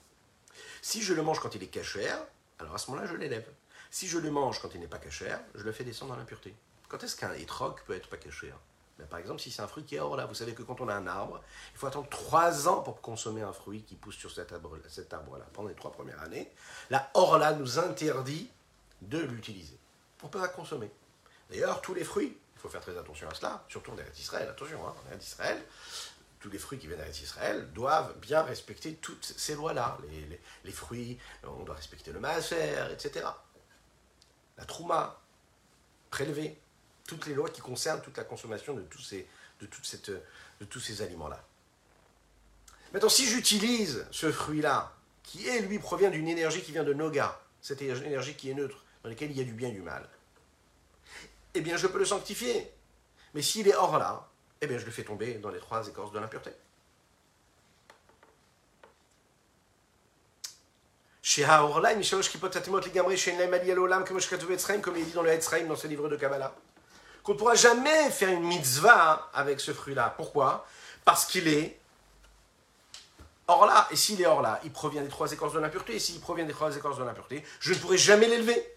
si 0.82 1.02
je 1.02 1.14
le 1.14 1.22
mange 1.22 1.38
quand 1.38 1.54
il 1.54 1.62
est 1.62 1.68
cachère, 1.68 2.18
alors 2.58 2.74
à 2.74 2.78
ce 2.78 2.90
moment-là, 2.90 3.08
je 3.08 3.16
l'élève. 3.16 3.46
Si 3.90 4.08
je 4.08 4.18
le 4.18 4.30
mange 4.30 4.60
quand 4.60 4.74
il 4.74 4.80
n'est 4.80 4.88
pas 4.88 4.98
cachère, 4.98 5.40
je 5.54 5.62
le 5.62 5.72
fais 5.72 5.84
descendre 5.84 6.12
dans 6.12 6.18
l'impureté. 6.18 6.54
Quand 6.88 7.02
est-ce 7.04 7.16
qu'un 7.16 7.32
étrog 7.34 7.80
peut 7.86 7.94
être 7.94 8.08
pas 8.08 8.16
cachère? 8.16 8.56
Ben, 9.00 9.06
Par 9.06 9.18
exemple, 9.18 9.40
si 9.40 9.50
c'est 9.50 9.62
un 9.62 9.68
fruit 9.68 9.84
qui 9.84 9.96
est 9.96 10.00
hors 10.00 10.16
là, 10.16 10.26
vous 10.26 10.34
savez 10.34 10.54
que 10.54 10.62
quand 10.62 10.80
on 10.80 10.88
a 10.88 10.94
un 10.94 11.06
arbre, 11.06 11.42
il 11.72 11.78
faut 11.78 11.86
attendre 11.86 12.08
trois 12.08 12.68
ans 12.68 12.82
pour 12.82 13.00
consommer 13.00 13.42
un 13.42 13.52
fruit 13.52 13.82
qui 13.82 13.96
pousse 13.96 14.16
sur 14.16 14.30
cet 14.30 14.52
arbre-là 14.52 15.46
pendant 15.52 15.68
les 15.68 15.74
trois 15.74 15.92
premières 15.92 16.20
années. 16.22 16.50
La 16.90 17.10
hors-là 17.14 17.54
nous 17.54 17.78
interdit 17.78 18.50
de 19.02 19.18
l'utiliser. 19.18 19.78
On 20.22 20.28
peut 20.28 20.40
la 20.40 20.48
consommer. 20.48 20.90
D'ailleurs, 21.48 21.80
tous 21.80 21.94
les 21.94 22.04
fruits, 22.04 22.36
il 22.54 22.60
faut 22.60 22.68
faire 22.68 22.82
très 22.82 22.96
attention 22.96 23.28
à 23.28 23.34
cela, 23.34 23.64
surtout 23.68 23.92
en 23.92 23.96
Israël, 24.18 24.48
attention, 24.48 24.86
hein, 24.86 24.94
en 25.12 25.18
Israël, 25.18 25.62
tous 26.40 26.50
les 26.50 26.58
fruits 26.58 26.78
qui 26.78 26.86
viennent 26.86 27.02
d'Israël 27.10 27.70
doivent 27.72 28.18
bien 28.18 28.42
respecter 28.42 28.94
toutes 28.94 29.24
ces 29.24 29.54
lois-là. 29.54 29.98
Les, 30.64 30.72
fruits, 30.72 31.18
on 31.44 31.64
doit 31.64 31.74
respecter 31.74 32.12
le 32.12 32.20
maaser, 32.20 32.74
etc. 32.92 33.26
La 34.56 34.64
trouma, 34.64 35.20
prélever, 36.10 36.58
toutes 37.10 37.26
les 37.26 37.34
lois 37.34 37.50
qui 37.50 37.60
concernent 37.60 38.00
toute 38.00 38.16
la 38.16 38.24
consommation 38.24 38.72
de 38.72 38.82
tous 38.82 39.02
ces, 39.02 39.26
de 39.60 39.66
toute 39.66 39.84
cette, 39.84 40.10
de 40.10 40.64
tous 40.64 40.78
ces 40.78 41.02
aliments-là. 41.02 41.42
Maintenant, 42.92 43.08
si 43.08 43.26
j'utilise 43.26 44.06
ce 44.12 44.30
fruit-là, 44.30 44.92
qui 45.24 45.48
est, 45.48 45.60
lui, 45.60 45.78
provient 45.80 46.10
d'une 46.10 46.28
énergie 46.28 46.62
qui 46.62 46.70
vient 46.70 46.84
de 46.84 46.94
Noga, 46.94 47.40
cette 47.60 47.82
énergie 47.82 48.34
qui 48.34 48.50
est 48.50 48.54
neutre, 48.54 48.84
dans 49.02 49.08
laquelle 49.08 49.30
il 49.30 49.36
y 49.36 49.40
a 49.40 49.44
du 49.44 49.52
bien 49.52 49.68
et 49.68 49.72
du 49.72 49.82
mal, 49.82 50.08
eh 51.54 51.60
bien, 51.60 51.76
je 51.76 51.88
peux 51.88 51.98
le 51.98 52.04
sanctifier. 52.04 52.70
Mais 53.34 53.42
s'il 53.42 53.66
est 53.66 53.74
hors 53.74 53.98
là, 53.98 54.28
eh 54.60 54.66
bien 54.68 54.78
je 54.78 54.84
le 54.84 54.92
fais 54.92 55.04
tomber 55.04 55.34
dans 55.34 55.50
les 55.50 55.58
trois 55.58 55.86
écorces 55.88 56.12
de 56.12 56.18
l'impureté. 56.20 56.50
comme 64.80 64.96
il 64.96 65.04
dit 65.04 65.12
dans 65.12 65.22
le 65.22 65.66
dans 65.66 65.76
ce 65.76 65.86
livre 65.86 66.08
de 66.08 66.16
Kabbalah, 66.16 66.54
qu'on 67.22 67.32
ne 67.32 67.38
pourra 67.38 67.54
jamais 67.54 68.10
faire 68.10 68.30
une 68.30 68.44
mitzvah 68.44 69.30
avec 69.32 69.60
ce 69.60 69.72
fruit-là. 69.72 70.14
Pourquoi? 70.16 70.66
Parce 71.04 71.26
qu'il 71.26 71.48
est 71.48 71.78
hors 73.46 73.66
là. 73.66 73.86
Et 73.90 73.96
s'il 73.96 74.20
est 74.20 74.26
hors 74.26 74.42
là, 74.42 74.60
il 74.64 74.72
provient 74.72 75.02
des 75.02 75.08
trois 75.08 75.30
écorces 75.32 75.52
de 75.52 75.58
l'impureté. 75.58 75.96
Et 75.96 75.98
s'il 75.98 76.20
provient 76.20 76.44
des 76.44 76.52
trois 76.52 76.76
écorces 76.76 76.98
de 76.98 77.04
l'impureté, 77.04 77.44
je 77.60 77.72
ne 77.72 77.78
pourrai 77.78 77.98
jamais 77.98 78.28
l'élever. 78.28 78.76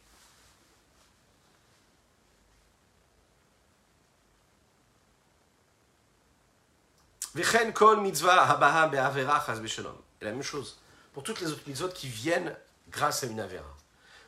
Et 10.22 10.26
la 10.26 10.32
même 10.32 10.44
chose 10.44 10.80
pour 11.14 11.24
toutes 11.24 11.42
les 11.42 11.52
autres 11.52 11.64
mitzvot 11.66 11.90
qui 11.90 12.08
viennent 12.08 12.56
grâce 12.90 13.24
à 13.24 13.28
une 13.28 13.40
avera. 13.40 13.66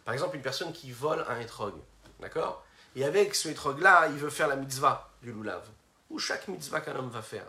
Par 0.05 0.13
exemple, 0.13 0.35
une 0.35 0.41
personne 0.41 0.73
qui 0.73 0.91
vole 0.91 1.23
un 1.29 1.39
etrog, 1.39 1.75
d'accord? 2.19 2.64
Et 2.95 3.03
avec 3.03 3.35
ce 3.35 3.49
etrog-là, 3.49 4.07
il 4.07 4.17
veut 4.17 4.29
faire 4.29 4.47
la 4.47 4.55
mitzvah 4.55 5.09
du 5.21 5.31
lulav. 5.31 5.63
Ou 6.09 6.19
chaque 6.19 6.47
mitzvah 6.47 6.81
qu'un 6.81 6.95
homme 6.95 7.09
va 7.09 7.21
faire. 7.21 7.45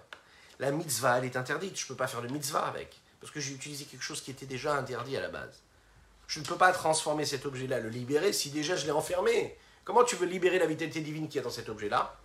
La 0.58 0.72
mitzvah, 0.72 1.18
elle 1.18 1.24
est 1.24 1.36
interdite. 1.36 1.78
Je 1.78 1.84
ne 1.84 1.88
peux 1.88 1.94
pas 1.94 2.08
faire 2.08 2.22
de 2.22 2.28
mitzvah 2.28 2.66
avec. 2.66 3.00
Parce 3.20 3.32
que 3.32 3.40
j'ai 3.40 3.54
utilisé 3.54 3.84
quelque 3.84 4.02
chose 4.02 4.20
qui 4.20 4.30
était 4.30 4.46
déjà 4.46 4.74
interdit 4.74 5.16
à 5.16 5.20
la 5.20 5.28
base. 5.28 5.62
Je 6.26 6.40
ne 6.40 6.44
peux 6.44 6.56
pas 6.56 6.72
transformer 6.72 7.24
cet 7.24 7.46
objet-là, 7.46 7.78
le 7.78 7.88
libérer, 7.88 8.32
si 8.32 8.50
déjà 8.50 8.74
je 8.74 8.84
l'ai 8.84 8.90
enfermé. 8.92 9.56
Comment 9.84 10.02
tu 10.02 10.16
veux 10.16 10.26
libérer 10.26 10.58
la 10.58 10.66
vitalité 10.66 11.00
divine 11.00 11.28
qui 11.28 11.38
est 11.38 11.42
dans 11.42 11.50
cet 11.50 11.68
objet-là 11.68 12.16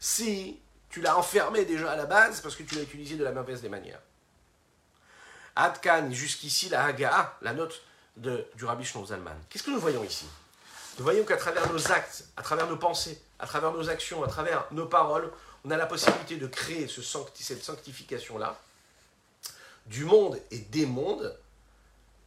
Si 0.00 0.58
tu 0.88 1.00
l'as 1.00 1.16
enfermé 1.16 1.64
déjà 1.64 1.92
à 1.92 1.96
la 1.96 2.06
base 2.06 2.40
parce 2.40 2.56
que 2.56 2.64
tu 2.64 2.74
l'as 2.74 2.82
utilisé 2.82 3.16
de 3.16 3.22
la 3.22 3.30
mauvaise 3.30 3.62
des 3.62 3.68
manières? 3.68 4.00
Adkan, 5.54 6.10
jusqu'ici, 6.10 6.68
la 6.68 6.84
Hagaa, 6.84 7.38
la 7.42 7.52
note 7.52 7.82
de, 8.16 8.46
du 8.56 8.64
Rabbi 8.64 8.84
Zalman. 8.84 9.36
Qu'est-ce 9.48 9.62
que 9.62 9.70
nous 9.70 9.78
voyons 9.78 10.02
ici? 10.02 10.26
Nous 11.00 11.04
voyons 11.04 11.24
qu'à 11.24 11.38
travers 11.38 11.72
nos 11.72 11.90
actes, 11.92 12.26
à 12.36 12.42
travers 12.42 12.66
nos 12.66 12.76
pensées, 12.76 13.18
à 13.38 13.46
travers 13.46 13.72
nos 13.72 13.88
actions, 13.88 14.22
à 14.22 14.28
travers 14.28 14.66
nos 14.70 14.84
paroles, 14.84 15.32
on 15.64 15.70
a 15.70 15.78
la 15.78 15.86
possibilité 15.86 16.36
de 16.36 16.46
créer 16.46 16.88
ce 16.88 17.00
cette 17.00 17.64
sanctification-là 17.64 18.60
du 19.86 20.04
monde 20.04 20.38
et 20.50 20.58
des 20.58 20.84
mondes 20.84 21.34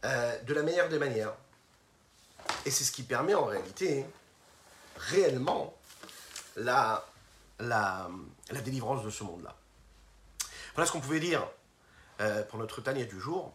euh, 0.05 0.41
de 0.41 0.53
la 0.55 0.63
meilleure 0.63 0.89
des 0.89 0.97
manières. 0.97 1.35
Et 2.65 2.71
c'est 2.71 2.83
ce 2.83 2.91
qui 2.91 3.03
permet 3.03 3.35
en 3.35 3.45
réalité 3.45 4.07
réellement 4.97 5.77
la 6.55 7.05
la, 7.59 8.09
délivrance 8.65 9.05
de 9.05 9.11
ce 9.11 9.23
monde-là. 9.23 9.55
Voilà 10.73 10.87
ce 10.87 10.91
qu'on 10.93 10.99
pouvait 10.99 11.19
dire 11.19 11.47
euh, 12.21 12.41
pour 12.45 12.57
notre 12.57 12.81
tania 12.81 13.05
du 13.05 13.19
jour. 13.19 13.53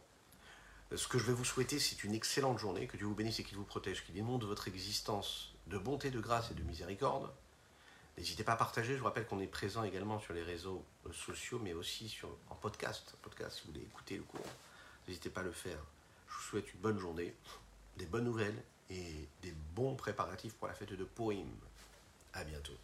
Ce 0.96 1.06
que 1.06 1.18
je 1.18 1.24
vais 1.24 1.34
vous 1.34 1.44
souhaiter, 1.44 1.78
c'est 1.78 2.02
une 2.02 2.14
excellente 2.14 2.58
journée, 2.58 2.86
que 2.86 2.96
Dieu 2.96 3.06
vous 3.06 3.14
bénisse 3.14 3.38
et 3.40 3.44
qu'il 3.44 3.58
vous 3.58 3.64
protège, 3.64 4.06
qu'il 4.06 4.16
inonde 4.16 4.44
votre 4.44 4.68
existence 4.68 5.52
de 5.66 5.76
bonté, 5.76 6.10
de 6.10 6.18
grâce 6.18 6.50
et 6.50 6.54
de 6.54 6.62
miséricorde. 6.62 7.30
N'hésitez 8.16 8.42
pas 8.42 8.52
à 8.52 8.56
partager, 8.56 8.94
je 8.94 8.98
vous 8.98 9.04
rappelle 9.04 9.26
qu'on 9.26 9.38
est 9.40 9.46
présent 9.46 9.84
également 9.84 10.18
sur 10.18 10.32
les 10.32 10.42
réseaux 10.42 10.82
euh, 11.06 11.12
sociaux, 11.12 11.60
mais 11.62 11.74
aussi 11.74 12.18
en 12.48 12.54
podcast. 12.54 13.14
podcast, 13.22 13.58
si 13.58 13.66
vous 13.66 13.72
voulez 13.72 13.84
écouter 13.84 14.16
le 14.16 14.22
cours, 14.22 14.40
n'hésitez 15.06 15.28
pas 15.28 15.42
à 15.42 15.44
le 15.44 15.52
faire. 15.52 15.78
Je 16.26 16.34
vous 16.34 16.42
souhaite 16.42 16.72
une 16.72 16.80
bonne 16.80 16.98
journée, 16.98 17.36
des 17.98 18.06
bonnes 18.06 18.24
nouvelles 18.24 18.60
et 18.88 19.28
des 19.42 19.52
bons 19.74 19.94
préparatifs 19.94 20.54
pour 20.54 20.68
la 20.68 20.74
fête 20.74 20.94
de 20.94 21.04
Purim. 21.04 21.50
À 22.32 22.44
bientôt. 22.44 22.76